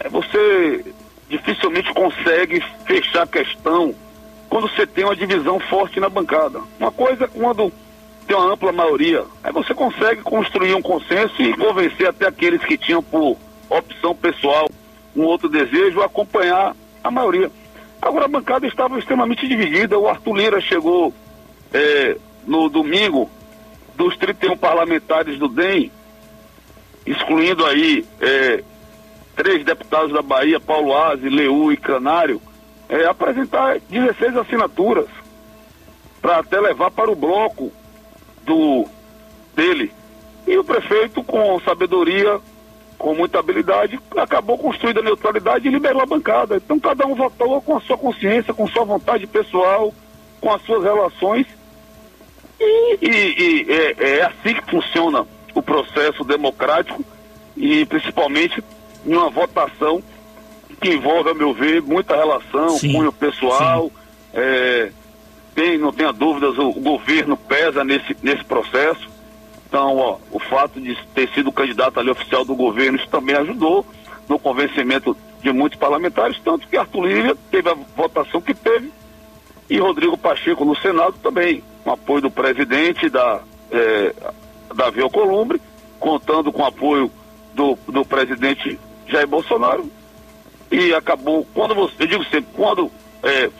É, 0.00 0.08
você 0.08 0.84
dificilmente 1.28 1.92
consegue 1.94 2.60
fechar 2.84 3.22
a 3.22 3.26
questão 3.26 3.94
quando 4.48 4.68
você 4.68 4.84
tem 4.84 5.04
uma 5.04 5.14
divisão 5.14 5.60
forte 5.60 6.00
na 6.00 6.08
bancada. 6.08 6.60
Uma 6.78 6.90
coisa 6.90 7.24
é 7.26 7.28
quando 7.28 7.72
tem 8.26 8.36
uma 8.36 8.52
ampla 8.52 8.72
maioria, 8.72 9.24
aí 9.44 9.52
você 9.52 9.72
consegue 9.72 10.22
construir 10.22 10.74
um 10.74 10.82
consenso 10.82 11.40
e 11.40 11.56
convencer 11.56 12.08
até 12.08 12.26
aqueles 12.26 12.64
que 12.64 12.76
tinham 12.76 13.02
por 13.02 13.36
opção 13.68 14.14
pessoal 14.14 14.68
um 15.14 15.22
outro 15.22 15.48
desejo 15.48 16.02
acompanhar 16.02 16.74
a 17.02 17.10
maioria. 17.10 17.50
Agora 18.02 18.24
a 18.24 18.28
bancada 18.28 18.66
estava 18.66 18.98
extremamente 18.98 19.46
dividida. 19.46 19.98
O 19.98 20.08
Arthur 20.08 20.36
Lira 20.36 20.60
chegou 20.60 21.12
é, 21.72 22.16
no 22.46 22.68
domingo 22.68 23.30
dos 23.94 24.16
31 24.16 24.56
parlamentares 24.56 25.38
do 25.38 25.48
DEM, 25.48 25.90
excluindo 27.06 27.64
aí 27.66 28.04
é, 28.20 28.62
três 29.36 29.64
deputados 29.64 30.12
da 30.12 30.22
Bahia, 30.22 30.60
Paulo 30.60 30.96
Aze, 30.96 31.28
Leu 31.28 31.72
e 31.72 31.76
Canário, 31.76 32.40
é, 32.88 33.04
apresentar 33.04 33.78
16 33.88 34.36
assinaturas 34.36 35.06
para 36.20 36.38
até 36.38 36.60
levar 36.60 36.90
para 36.90 37.10
o 37.10 37.16
bloco 37.16 37.72
do 38.44 38.86
dele. 39.54 39.92
E 40.46 40.56
o 40.58 40.64
prefeito, 40.64 41.22
com 41.22 41.60
sabedoria, 41.60 42.40
com 42.98 43.14
muita 43.14 43.38
habilidade, 43.38 43.98
acabou 44.16 44.58
construindo 44.58 45.00
a 45.00 45.02
neutralidade 45.02 45.66
e 45.66 45.70
liberou 45.70 46.02
a 46.02 46.06
bancada. 46.06 46.56
Então 46.56 46.78
cada 46.78 47.06
um 47.06 47.14
votou 47.14 47.60
com 47.62 47.76
a 47.76 47.80
sua 47.80 47.96
consciência, 47.96 48.52
com 48.52 48.68
sua 48.68 48.84
vontade 48.84 49.26
pessoal, 49.26 49.94
com 50.40 50.52
as 50.52 50.62
suas 50.62 50.82
relações. 50.82 51.46
E, 52.60 52.98
e- 53.00 53.66
e 53.68 53.72
é, 53.72 54.18
é 54.18 54.22
assim 54.24 54.54
que 54.54 54.70
funciona 54.70 55.26
o 55.54 55.62
processo 55.62 56.22
democrático 56.24 57.04
e 57.56 57.84
principalmente 57.86 58.62
em 59.06 59.14
uma 59.14 59.30
votação 59.30 60.02
que 60.80 60.90
envolve, 60.90 61.30
a 61.30 61.34
meu 61.34 61.52
ver, 61.52 61.82
muita 61.82 62.16
relação, 62.16 62.78
cunho 62.92 63.12
pessoal. 63.12 63.90
É, 64.32 64.90
tem, 65.54 65.76
não 65.78 65.92
tenha 65.92 66.12
dúvidas, 66.12 66.56
o, 66.58 66.68
o 66.68 66.80
governo 66.80 67.36
pesa 67.36 67.82
nesse, 67.84 68.16
nesse 68.22 68.44
processo. 68.44 69.08
Então, 69.68 69.96
ó, 69.96 70.16
o 70.30 70.38
fato 70.38 70.80
de 70.80 70.96
ter 71.14 71.28
sido 71.30 71.52
candidato 71.52 71.98
ali 72.00 72.10
oficial 72.10 72.44
do 72.44 72.54
governo, 72.54 72.98
isso 72.98 73.08
também 73.08 73.36
ajudou 73.36 73.84
no 74.28 74.38
convencimento 74.38 75.16
de 75.42 75.52
muitos 75.52 75.78
parlamentares, 75.78 76.38
tanto 76.44 76.66
que 76.68 76.76
Arthur 76.76 77.04
Lira 77.06 77.36
teve 77.50 77.68
a 77.70 77.74
votação 77.96 78.40
que 78.40 78.52
teve 78.54 78.92
e 79.68 79.78
Rodrigo 79.78 80.16
Pacheco 80.18 80.64
no 80.64 80.76
Senado 80.76 81.14
também, 81.22 81.62
com 81.84 81.92
apoio 81.92 82.22
do 82.22 82.30
presidente 82.30 83.08
da, 83.08 83.40
é, 83.70 84.14
Davi 84.74 85.00
Alcolumbre, 85.00 85.60
contando 85.98 86.52
com 86.52 86.64
apoio 86.64 87.10
do, 87.54 87.78
do 87.88 88.04
presidente 88.04 88.78
Jair 89.06 89.26
Bolsonaro. 89.26 89.90
E 90.70 90.94
acabou, 90.94 91.46
quando 91.52 91.74
você, 91.74 91.94
eu 92.04 92.06
digo 92.06 92.24
sempre, 92.24 92.52
quando 92.54 92.90
é, 93.22 93.50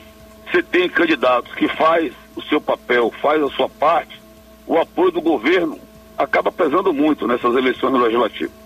você 0.49 0.63
tem 0.63 0.89
candidatos 0.89 1.53
que 1.55 1.67
faz 1.67 2.13
o 2.35 2.41
seu 2.43 2.61
papel, 2.61 3.11
faz 3.21 3.41
a 3.41 3.49
sua 3.49 3.67
parte, 3.67 4.21
o 4.65 4.77
apoio 4.77 5.11
do 5.11 5.21
governo 5.21 5.77
acaba 6.17 6.51
pesando 6.51 6.93
muito 6.93 7.27
nessas 7.27 7.55
eleições 7.55 7.99
legislativas. 7.99 8.60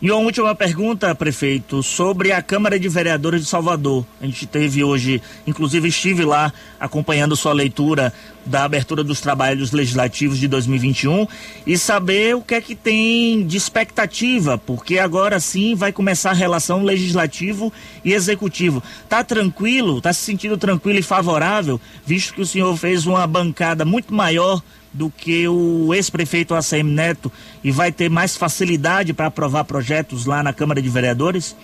E 0.00 0.10
uma 0.10 0.20
última 0.20 0.54
pergunta, 0.54 1.14
prefeito, 1.14 1.82
sobre 1.82 2.30
a 2.30 2.42
Câmara 2.42 2.78
de 2.78 2.86
Vereadores 2.86 3.40
de 3.40 3.46
Salvador. 3.46 4.04
A 4.20 4.26
gente 4.26 4.46
teve 4.46 4.84
hoje, 4.84 5.22
inclusive 5.46 5.88
estive 5.88 6.22
lá 6.22 6.52
acompanhando 6.78 7.34
sua 7.34 7.54
leitura 7.54 8.12
da 8.44 8.64
abertura 8.64 9.02
dos 9.02 9.22
trabalhos 9.22 9.72
legislativos 9.72 10.36
de 10.36 10.46
2021 10.48 11.26
e 11.66 11.78
saber 11.78 12.36
o 12.36 12.42
que 12.42 12.54
é 12.54 12.60
que 12.60 12.74
tem 12.74 13.46
de 13.46 13.56
expectativa, 13.56 14.58
porque 14.58 14.98
agora 14.98 15.40
sim 15.40 15.74
vai 15.74 15.92
começar 15.92 16.32
a 16.32 16.34
relação 16.34 16.82
legislativo 16.82 17.72
e 18.04 18.12
executivo. 18.12 18.82
Tá 19.08 19.24
tranquilo? 19.24 20.02
Tá 20.02 20.12
se 20.12 20.20
sentindo 20.20 20.58
tranquilo 20.58 20.98
e 20.98 21.02
favorável, 21.02 21.80
visto 22.04 22.34
que 22.34 22.42
o 22.42 22.46
senhor 22.46 22.76
fez 22.76 23.06
uma 23.06 23.26
bancada 23.26 23.82
muito 23.82 24.12
maior 24.12 24.62
do 24.96 25.10
que 25.10 25.46
o 25.46 25.92
ex-prefeito 25.92 26.54
ACM 26.54 26.90
Neto 26.90 27.30
e 27.62 27.70
vai 27.70 27.92
ter 27.92 28.08
mais 28.08 28.36
facilidade 28.36 29.12
para 29.12 29.26
aprovar 29.26 29.64
projetos 29.64 30.24
lá 30.24 30.42
na 30.42 30.52
Câmara 30.52 30.80
de 30.80 30.88
Vereadores? 30.88 31.54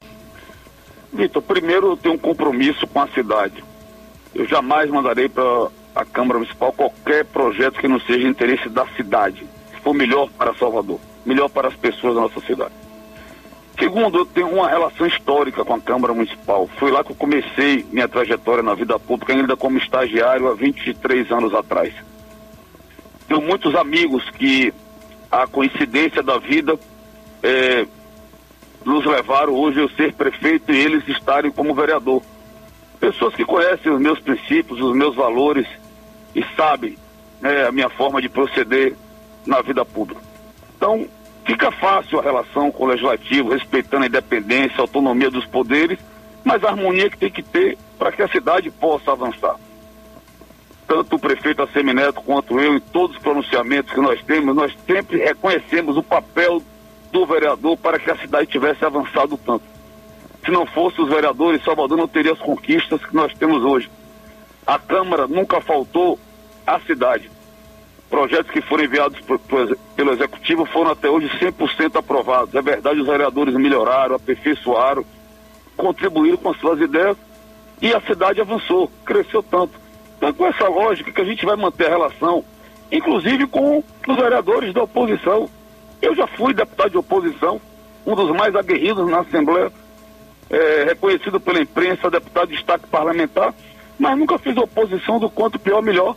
Vitor, 1.12 1.42
primeiro 1.42 1.92
eu 1.92 1.96
tenho 1.96 2.14
um 2.14 2.18
compromisso 2.18 2.86
com 2.86 3.00
a 3.00 3.08
cidade. 3.08 3.64
Eu 4.34 4.46
jamais 4.46 4.90
mandarei 4.90 5.28
para 5.28 5.68
a 5.94 6.04
Câmara 6.04 6.38
Municipal 6.38 6.72
qualquer 6.72 7.24
projeto 7.24 7.80
que 7.80 7.88
não 7.88 8.00
seja 8.00 8.28
interesse 8.28 8.68
da 8.68 8.86
cidade, 8.96 9.46
se 9.70 9.80
for 9.80 9.94
melhor 9.94 10.28
para 10.30 10.54
Salvador, 10.54 11.00
melhor 11.24 11.48
para 11.48 11.68
as 11.68 11.74
pessoas 11.74 12.14
da 12.14 12.20
nossa 12.22 12.40
cidade. 12.40 12.74
Segundo, 13.78 14.18
eu 14.18 14.26
tenho 14.26 14.48
uma 14.48 14.68
relação 14.68 15.06
histórica 15.06 15.64
com 15.64 15.74
a 15.74 15.80
Câmara 15.80 16.12
Municipal. 16.12 16.68
Foi 16.78 16.90
lá 16.90 17.02
que 17.02 17.12
eu 17.12 17.16
comecei 17.16 17.84
minha 17.90 18.06
trajetória 18.06 18.62
na 18.62 18.74
vida 18.74 18.98
pública, 18.98 19.32
ainda 19.32 19.56
como 19.56 19.78
estagiário 19.78 20.48
há 20.48 20.54
23 20.54 21.30
anos 21.32 21.54
atrás 21.54 21.92
tenho 23.32 23.40
muitos 23.40 23.74
amigos 23.74 24.28
que 24.30 24.74
a 25.30 25.46
coincidência 25.46 26.22
da 26.22 26.36
vida 26.36 26.78
é, 27.42 27.86
nos 28.84 29.06
levaram 29.06 29.54
hoje 29.54 29.80
eu 29.80 29.88
ser 29.90 30.12
prefeito 30.12 30.70
e 30.70 30.78
eles 30.78 31.08
estarem 31.08 31.50
como 31.50 31.74
vereador. 31.74 32.22
Pessoas 33.00 33.34
que 33.34 33.42
conhecem 33.42 33.90
os 33.90 33.98
meus 33.98 34.20
princípios, 34.20 34.78
os 34.78 34.94
meus 34.94 35.16
valores 35.16 35.66
e 36.34 36.44
sabem 36.54 36.98
né, 37.40 37.66
a 37.66 37.72
minha 37.72 37.88
forma 37.88 38.20
de 38.20 38.28
proceder 38.28 38.94
na 39.46 39.62
vida 39.62 39.82
pública. 39.82 40.20
Então, 40.76 41.08
fica 41.46 41.70
fácil 41.70 42.20
a 42.20 42.22
relação 42.22 42.70
com 42.70 42.84
o 42.84 42.88
legislativo, 42.88 43.48
respeitando 43.48 44.04
a 44.04 44.08
independência, 44.08 44.76
a 44.76 44.82
autonomia 44.82 45.30
dos 45.30 45.46
poderes, 45.46 45.98
mas 46.44 46.62
a 46.62 46.68
harmonia 46.68 47.08
que 47.08 47.16
tem 47.16 47.30
que 47.30 47.42
ter 47.42 47.78
para 47.98 48.12
que 48.12 48.20
a 48.20 48.28
cidade 48.28 48.70
possa 48.70 49.12
avançar 49.12 49.56
tanto 50.86 51.16
o 51.16 51.18
prefeito 51.18 51.62
Assemineto 51.62 52.20
quanto 52.22 52.58
eu, 52.60 52.76
em 52.76 52.80
todos 52.80 53.16
os 53.16 53.22
pronunciamentos 53.22 53.92
que 53.92 54.00
nós 54.00 54.22
temos, 54.24 54.54
nós 54.54 54.74
sempre 54.86 55.18
reconhecemos 55.18 55.96
o 55.96 56.02
papel 56.02 56.62
do 57.10 57.26
vereador 57.26 57.76
para 57.76 57.98
que 57.98 58.10
a 58.10 58.16
cidade 58.16 58.50
tivesse 58.50 58.84
avançado 58.84 59.36
tanto. 59.36 59.64
Se 60.44 60.50
não 60.50 60.66
fossem 60.66 61.04
os 61.04 61.10
vereadores, 61.10 61.62
Salvador 61.62 61.96
não 61.96 62.08
teria 62.08 62.32
as 62.32 62.38
conquistas 62.38 63.04
que 63.04 63.14
nós 63.14 63.32
temos 63.34 63.62
hoje. 63.62 63.90
A 64.66 64.78
Câmara 64.78 65.26
nunca 65.26 65.60
faltou 65.60 66.18
à 66.66 66.80
cidade. 66.80 67.30
Projetos 68.10 68.50
que 68.50 68.60
foram 68.60 68.84
enviados 68.84 69.20
por, 69.20 69.38
por, 69.38 69.76
pelo 69.94 70.12
Executivo 70.12 70.66
foram 70.66 70.90
até 70.90 71.08
hoje 71.08 71.28
100% 71.38 71.96
aprovados. 71.96 72.54
É 72.54 72.60
verdade, 72.60 73.00
os 73.00 73.06
vereadores 73.06 73.54
melhoraram, 73.54 74.16
aperfeiçoaram, 74.16 75.04
contribuíram 75.76 76.36
com 76.36 76.50
as 76.50 76.58
suas 76.58 76.80
ideias 76.80 77.16
e 77.80 77.92
a 77.94 78.00
cidade 78.00 78.40
avançou, 78.40 78.90
cresceu 79.04 79.42
tanto. 79.42 79.81
Então, 80.22 80.32
com 80.32 80.46
essa 80.46 80.68
lógica 80.68 81.10
que 81.10 81.20
a 81.20 81.24
gente 81.24 81.44
vai 81.44 81.56
manter 81.56 81.86
a 81.86 81.90
relação, 81.90 82.44
inclusive 82.92 83.44
com 83.48 83.82
os 84.06 84.16
vereadores 84.16 84.72
da 84.72 84.84
oposição. 84.84 85.50
Eu 86.00 86.14
já 86.14 86.28
fui 86.28 86.54
deputado 86.54 86.90
de 86.90 86.96
oposição, 86.96 87.60
um 88.06 88.14
dos 88.14 88.30
mais 88.30 88.54
aguerridos 88.54 89.10
na 89.10 89.18
Assembleia, 89.18 89.72
é, 90.48 90.84
reconhecido 90.84 91.40
pela 91.40 91.60
imprensa, 91.60 92.08
deputado 92.08 92.50
de 92.50 92.54
destaque 92.54 92.86
parlamentar, 92.86 93.52
mas 93.98 94.16
nunca 94.16 94.38
fiz 94.38 94.56
oposição 94.56 95.18
do 95.18 95.28
quanto 95.28 95.58
pior 95.58 95.82
melhor. 95.82 96.14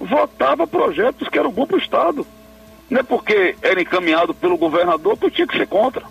Votava 0.00 0.66
projetos 0.66 1.28
que 1.28 1.38
eram 1.38 1.52
bom 1.52 1.66
para 1.66 1.76
o 1.76 1.80
Estado. 1.80 2.26
Não 2.88 3.00
é 3.00 3.02
porque 3.02 3.56
era 3.60 3.80
encaminhado 3.80 4.32
pelo 4.32 4.56
governador 4.56 5.18
que 5.18 5.26
eu 5.26 5.30
tinha 5.30 5.46
que 5.46 5.58
ser 5.58 5.66
contra. 5.66 6.02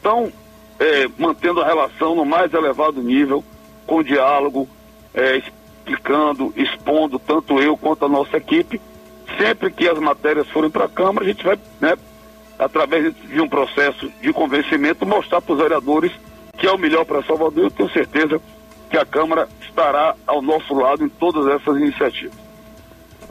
Então, 0.00 0.32
é, 0.80 1.08
mantendo 1.16 1.60
a 1.60 1.66
relação 1.66 2.16
no 2.16 2.24
mais 2.24 2.52
elevado 2.52 3.00
nível, 3.00 3.44
com 3.86 4.02
diálogo, 4.02 4.68
é, 5.14 5.40
explicando, 5.84 6.52
expondo, 6.56 7.18
tanto 7.18 7.60
eu 7.60 7.76
quanto 7.76 8.04
a 8.04 8.08
nossa 8.08 8.36
equipe. 8.36 8.80
Sempre 9.38 9.70
que 9.70 9.88
as 9.88 9.98
matérias 9.98 10.48
forem 10.48 10.70
para 10.70 10.84
a 10.84 10.88
Câmara, 10.88 11.24
a 11.24 11.28
gente 11.28 11.44
vai, 11.44 11.58
né, 11.80 11.96
através 12.58 13.14
de 13.14 13.40
um 13.40 13.48
processo 13.48 14.10
de 14.20 14.32
convencimento, 14.32 15.04
mostrar 15.04 15.40
para 15.40 15.52
os 15.52 15.58
vereadores 15.58 16.12
que 16.56 16.66
é 16.66 16.70
o 16.70 16.78
melhor 16.78 17.04
para 17.04 17.22
Salvador. 17.24 17.64
Eu 17.64 17.70
tenho 17.70 17.90
certeza 17.90 18.40
que 18.90 18.96
a 18.96 19.04
Câmara 19.04 19.48
estará 19.60 20.14
ao 20.26 20.40
nosso 20.40 20.72
lado 20.74 21.04
em 21.04 21.08
todas 21.08 21.46
essas 21.48 21.76
iniciativas. 21.76 22.36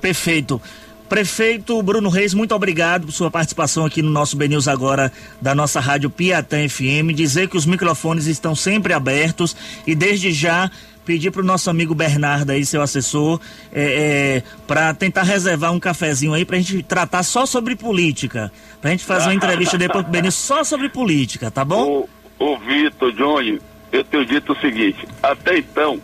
Perfeito. 0.02 0.62
Prefeito 1.08 1.82
Bruno 1.84 2.10
Reis, 2.10 2.34
muito 2.34 2.56
obrigado 2.56 3.06
por 3.06 3.12
sua 3.12 3.30
participação 3.30 3.86
aqui 3.86 4.02
no 4.02 4.10
nosso 4.10 4.36
BNews 4.36 4.68
agora 4.68 5.12
da 5.40 5.54
nossa 5.54 5.80
rádio 5.80 6.10
Piatã 6.10 6.68
FM. 6.68 7.14
Dizer 7.14 7.48
que 7.48 7.56
os 7.56 7.66
microfones 7.66 8.26
estão 8.26 8.56
sempre 8.56 8.94
abertos 8.94 9.56
e 9.86 9.94
desde 9.94 10.32
já 10.32 10.72
pedir 11.06 11.32
para 11.32 11.42
o 11.42 11.46
nosso 11.46 11.70
amigo 11.70 11.94
Bernardo 11.94 12.52
aí, 12.52 12.66
seu 12.66 12.82
assessor, 12.82 13.40
é, 13.72 14.42
é, 14.42 14.44
para 14.68 14.94
tentar 14.94 15.24
reservar 15.24 15.72
um 15.72 15.80
cafezinho 15.80 16.34
aí 16.34 16.46
para 16.46 16.58
a 16.58 16.60
gente 16.60 16.84
tratar 16.84 17.24
só 17.24 17.46
sobre 17.46 17.76
política. 17.76 18.52
Para 18.82 18.90
a 18.90 18.92
gente 18.92 19.06
fazer 19.06 19.28
uma 19.28 19.36
entrevista 19.36 19.78
depois 19.78 20.04
pro 20.04 20.12
Benil 20.12 20.32
só 20.32 20.64
sobre 20.64 20.90
política, 20.90 21.52
tá 21.52 21.64
bom? 21.64 22.08
Ô, 22.40 22.46
ô 22.46 22.58
Vitor, 22.60 23.12
Johnny, 23.14 23.60
eu 23.92 24.04
tenho 24.04 24.26
dito 24.26 24.54
o 24.54 24.60
seguinte, 24.60 25.08
até 25.22 25.58
então, 25.58 26.00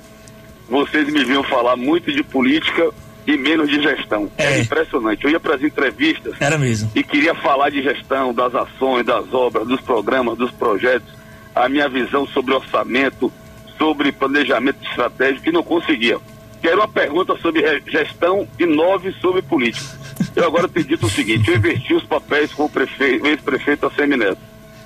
vocês 0.70 1.12
me 1.12 1.24
viam 1.26 1.44
falar 1.44 1.76
muito 1.76 2.12
de 2.12 2.24
política 2.24 2.92
e 3.26 3.38
menos 3.38 3.70
de 3.70 3.82
gestão. 3.82 4.30
É. 4.38 4.44
Era 4.44 4.60
impressionante. 4.60 5.24
Eu 5.24 5.32
ia 5.32 5.40
para 5.40 5.56
as 5.56 5.62
entrevistas 5.62 6.34
Era 6.40 6.58
mesmo. 6.58 6.92
e 6.96 7.04
queria 7.04 7.36
falar 7.36 7.70
de 7.70 7.82
gestão, 7.84 8.34
das 8.34 8.54
ações, 8.56 9.06
das 9.06 9.32
obras, 9.34 9.68
dos 9.68 9.82
programas, 9.82 10.38
dos 10.38 10.52
projetos, 10.52 11.10
a 11.56 11.70
minha 11.70 11.88
visão 11.88 12.26
sobre 12.28 12.54
orçamento, 12.54 13.32
sobre 13.80 14.12
planejamento 14.12 14.86
estratégico 14.86 15.50
e 15.50 15.52
não 15.54 15.64
conseguia. 15.64 16.20
Que 16.62 16.68
era 16.68 16.76
uma 16.76 16.88
pergunta 16.88 17.36
sobre 17.38 17.64
gestão 17.88 18.46
e 18.60 18.66
nove 18.66 19.14
sobre 19.14 19.42
política. 19.42 19.98
Eu 20.36 20.46
agora 20.46 20.68
tenho 20.68 20.86
dito 20.86 21.06
o 21.06 21.10
seguinte, 21.10 21.50
eu 21.50 21.56
investi 21.56 21.94
os 21.94 22.04
papéis 22.04 22.54
com 22.54 22.66
o 22.66 22.70
prefeito, 22.70 23.26
ex-prefeito 23.26 23.86
Assemi 23.86 24.18
Neto. 24.18 24.42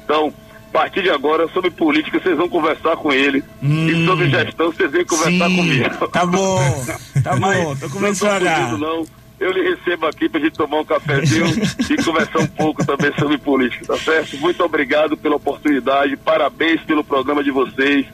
Então, 0.05 0.31
a 0.69 0.71
partir 0.71 1.01
de 1.01 1.09
agora, 1.09 1.47
sobre 1.47 1.71
política, 1.71 2.19
vocês 2.19 2.37
vão 2.37 2.47
conversar 2.47 2.95
com 2.95 3.11
ele. 3.11 3.43
Hum, 3.61 3.87
e 3.87 4.05
sobre 4.05 4.29
gestão, 4.29 4.71
vocês 4.71 4.91
vêm 4.91 5.03
conversar 5.03 5.49
sim, 5.49 5.55
comigo. 5.55 6.07
Tá 6.09 6.25
bom, 6.25 6.85
tá 7.23 7.35
bom, 7.35 7.75
tô 7.75 7.89
começando 7.89 8.43
não 8.43 8.69
tô 8.69 8.77
não. 8.77 9.05
Eu 9.39 9.51
lhe 9.51 9.61
recebo 9.71 10.05
aqui 10.05 10.29
pra 10.29 10.39
gente 10.39 10.53
tomar 10.53 10.79
um 10.79 10.85
cafezinho 10.85 11.47
e 11.89 12.03
conversar 12.03 12.39
um 12.39 12.47
pouco 12.47 12.85
também 12.85 13.11
sobre 13.19 13.37
política, 13.39 13.87
tá 13.87 13.97
certo? 13.97 14.37
Muito 14.37 14.63
obrigado 14.63 15.17
pela 15.17 15.35
oportunidade, 15.35 16.15
parabéns 16.15 16.81
pelo 16.81 17.03
programa 17.03 17.43
de 17.43 17.51
vocês 17.51 18.05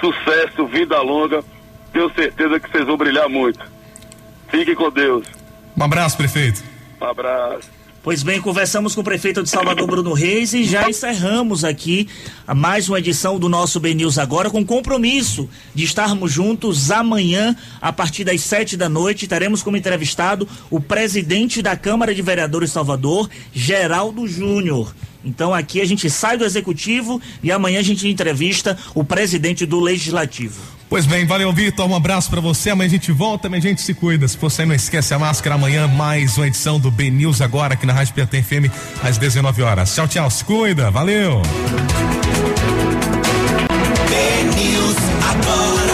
sucesso, 0.00 0.66
vida 0.66 1.00
longa. 1.00 1.44
Tenho 1.92 2.12
certeza 2.14 2.58
que 2.58 2.70
vocês 2.70 2.86
vão 2.86 2.96
brilhar 2.96 3.28
muito. 3.28 3.60
Fiquem 4.48 4.74
com 4.74 4.90
Deus. 4.90 5.26
Um 5.76 5.84
abraço, 5.84 6.16
prefeito. 6.16 6.62
Um 7.00 7.04
abraço. 7.04 7.80
Pois 8.02 8.22
bem, 8.22 8.40
conversamos 8.40 8.94
com 8.94 9.02
o 9.02 9.04
prefeito 9.04 9.42
de 9.42 9.50
Salvador, 9.50 9.86
Bruno 9.86 10.14
Reis, 10.14 10.54
e 10.54 10.64
já 10.64 10.88
encerramos 10.88 11.64
aqui 11.64 12.08
a 12.46 12.54
mais 12.54 12.88
uma 12.88 12.98
edição 12.98 13.38
do 13.38 13.46
nosso 13.46 13.78
Ben 13.78 13.94
News 13.94 14.16
agora, 14.16 14.48
com 14.48 14.64
compromisso 14.64 15.46
de 15.74 15.84
estarmos 15.84 16.32
juntos 16.32 16.90
amanhã, 16.90 17.54
a 17.78 17.92
partir 17.92 18.24
das 18.24 18.40
sete 18.40 18.74
da 18.74 18.88
noite. 18.88 19.28
Teremos 19.28 19.62
como 19.62 19.76
entrevistado 19.76 20.48
o 20.70 20.80
presidente 20.80 21.60
da 21.60 21.76
Câmara 21.76 22.14
de 22.14 22.22
Vereadores 22.22 22.70
de 22.70 22.74
Salvador, 22.74 23.28
Geraldo 23.52 24.26
Júnior. 24.26 24.94
Então 25.24 25.52
aqui 25.52 25.80
a 25.80 25.84
gente 25.84 26.08
sai 26.08 26.36
do 26.36 26.44
executivo 26.44 27.20
e 27.42 27.52
amanhã 27.52 27.80
a 27.80 27.82
gente 27.82 28.08
entrevista 28.08 28.76
o 28.94 29.04
presidente 29.04 29.66
do 29.66 29.80
legislativo. 29.80 30.60
Pois 30.88 31.06
bem, 31.06 31.24
valeu, 31.24 31.52
Vitor. 31.52 31.88
Um 31.88 31.94
abraço 31.94 32.28
para 32.28 32.40
você. 32.40 32.70
Amanhã 32.70 32.88
a 32.88 32.90
gente 32.90 33.12
volta, 33.12 33.46
amanhã 33.46 33.60
a 33.60 33.62
gente 33.68 33.80
se 33.80 33.94
cuida. 33.94 34.26
Se 34.26 34.36
você 34.36 34.66
não 34.66 34.74
esquece 34.74 35.14
a 35.14 35.18
máscara, 35.20 35.54
amanhã 35.54 35.86
mais 35.86 36.36
uma 36.36 36.48
edição 36.48 36.80
do 36.80 36.90
B 36.90 37.10
News 37.10 37.40
agora 37.40 37.74
aqui 37.74 37.86
na 37.86 37.92
Rádio 37.92 38.14
Piatã 38.14 38.42
FM 38.42 38.72
às 39.02 39.16
19 39.16 39.62
horas. 39.62 39.94
Tchau, 39.94 40.08
tchau. 40.08 40.28
Se 40.28 40.44
cuida. 40.44 40.90
Valeu. 40.90 41.40
B 44.08 44.60
News 44.60 44.96
agora. 45.22 45.89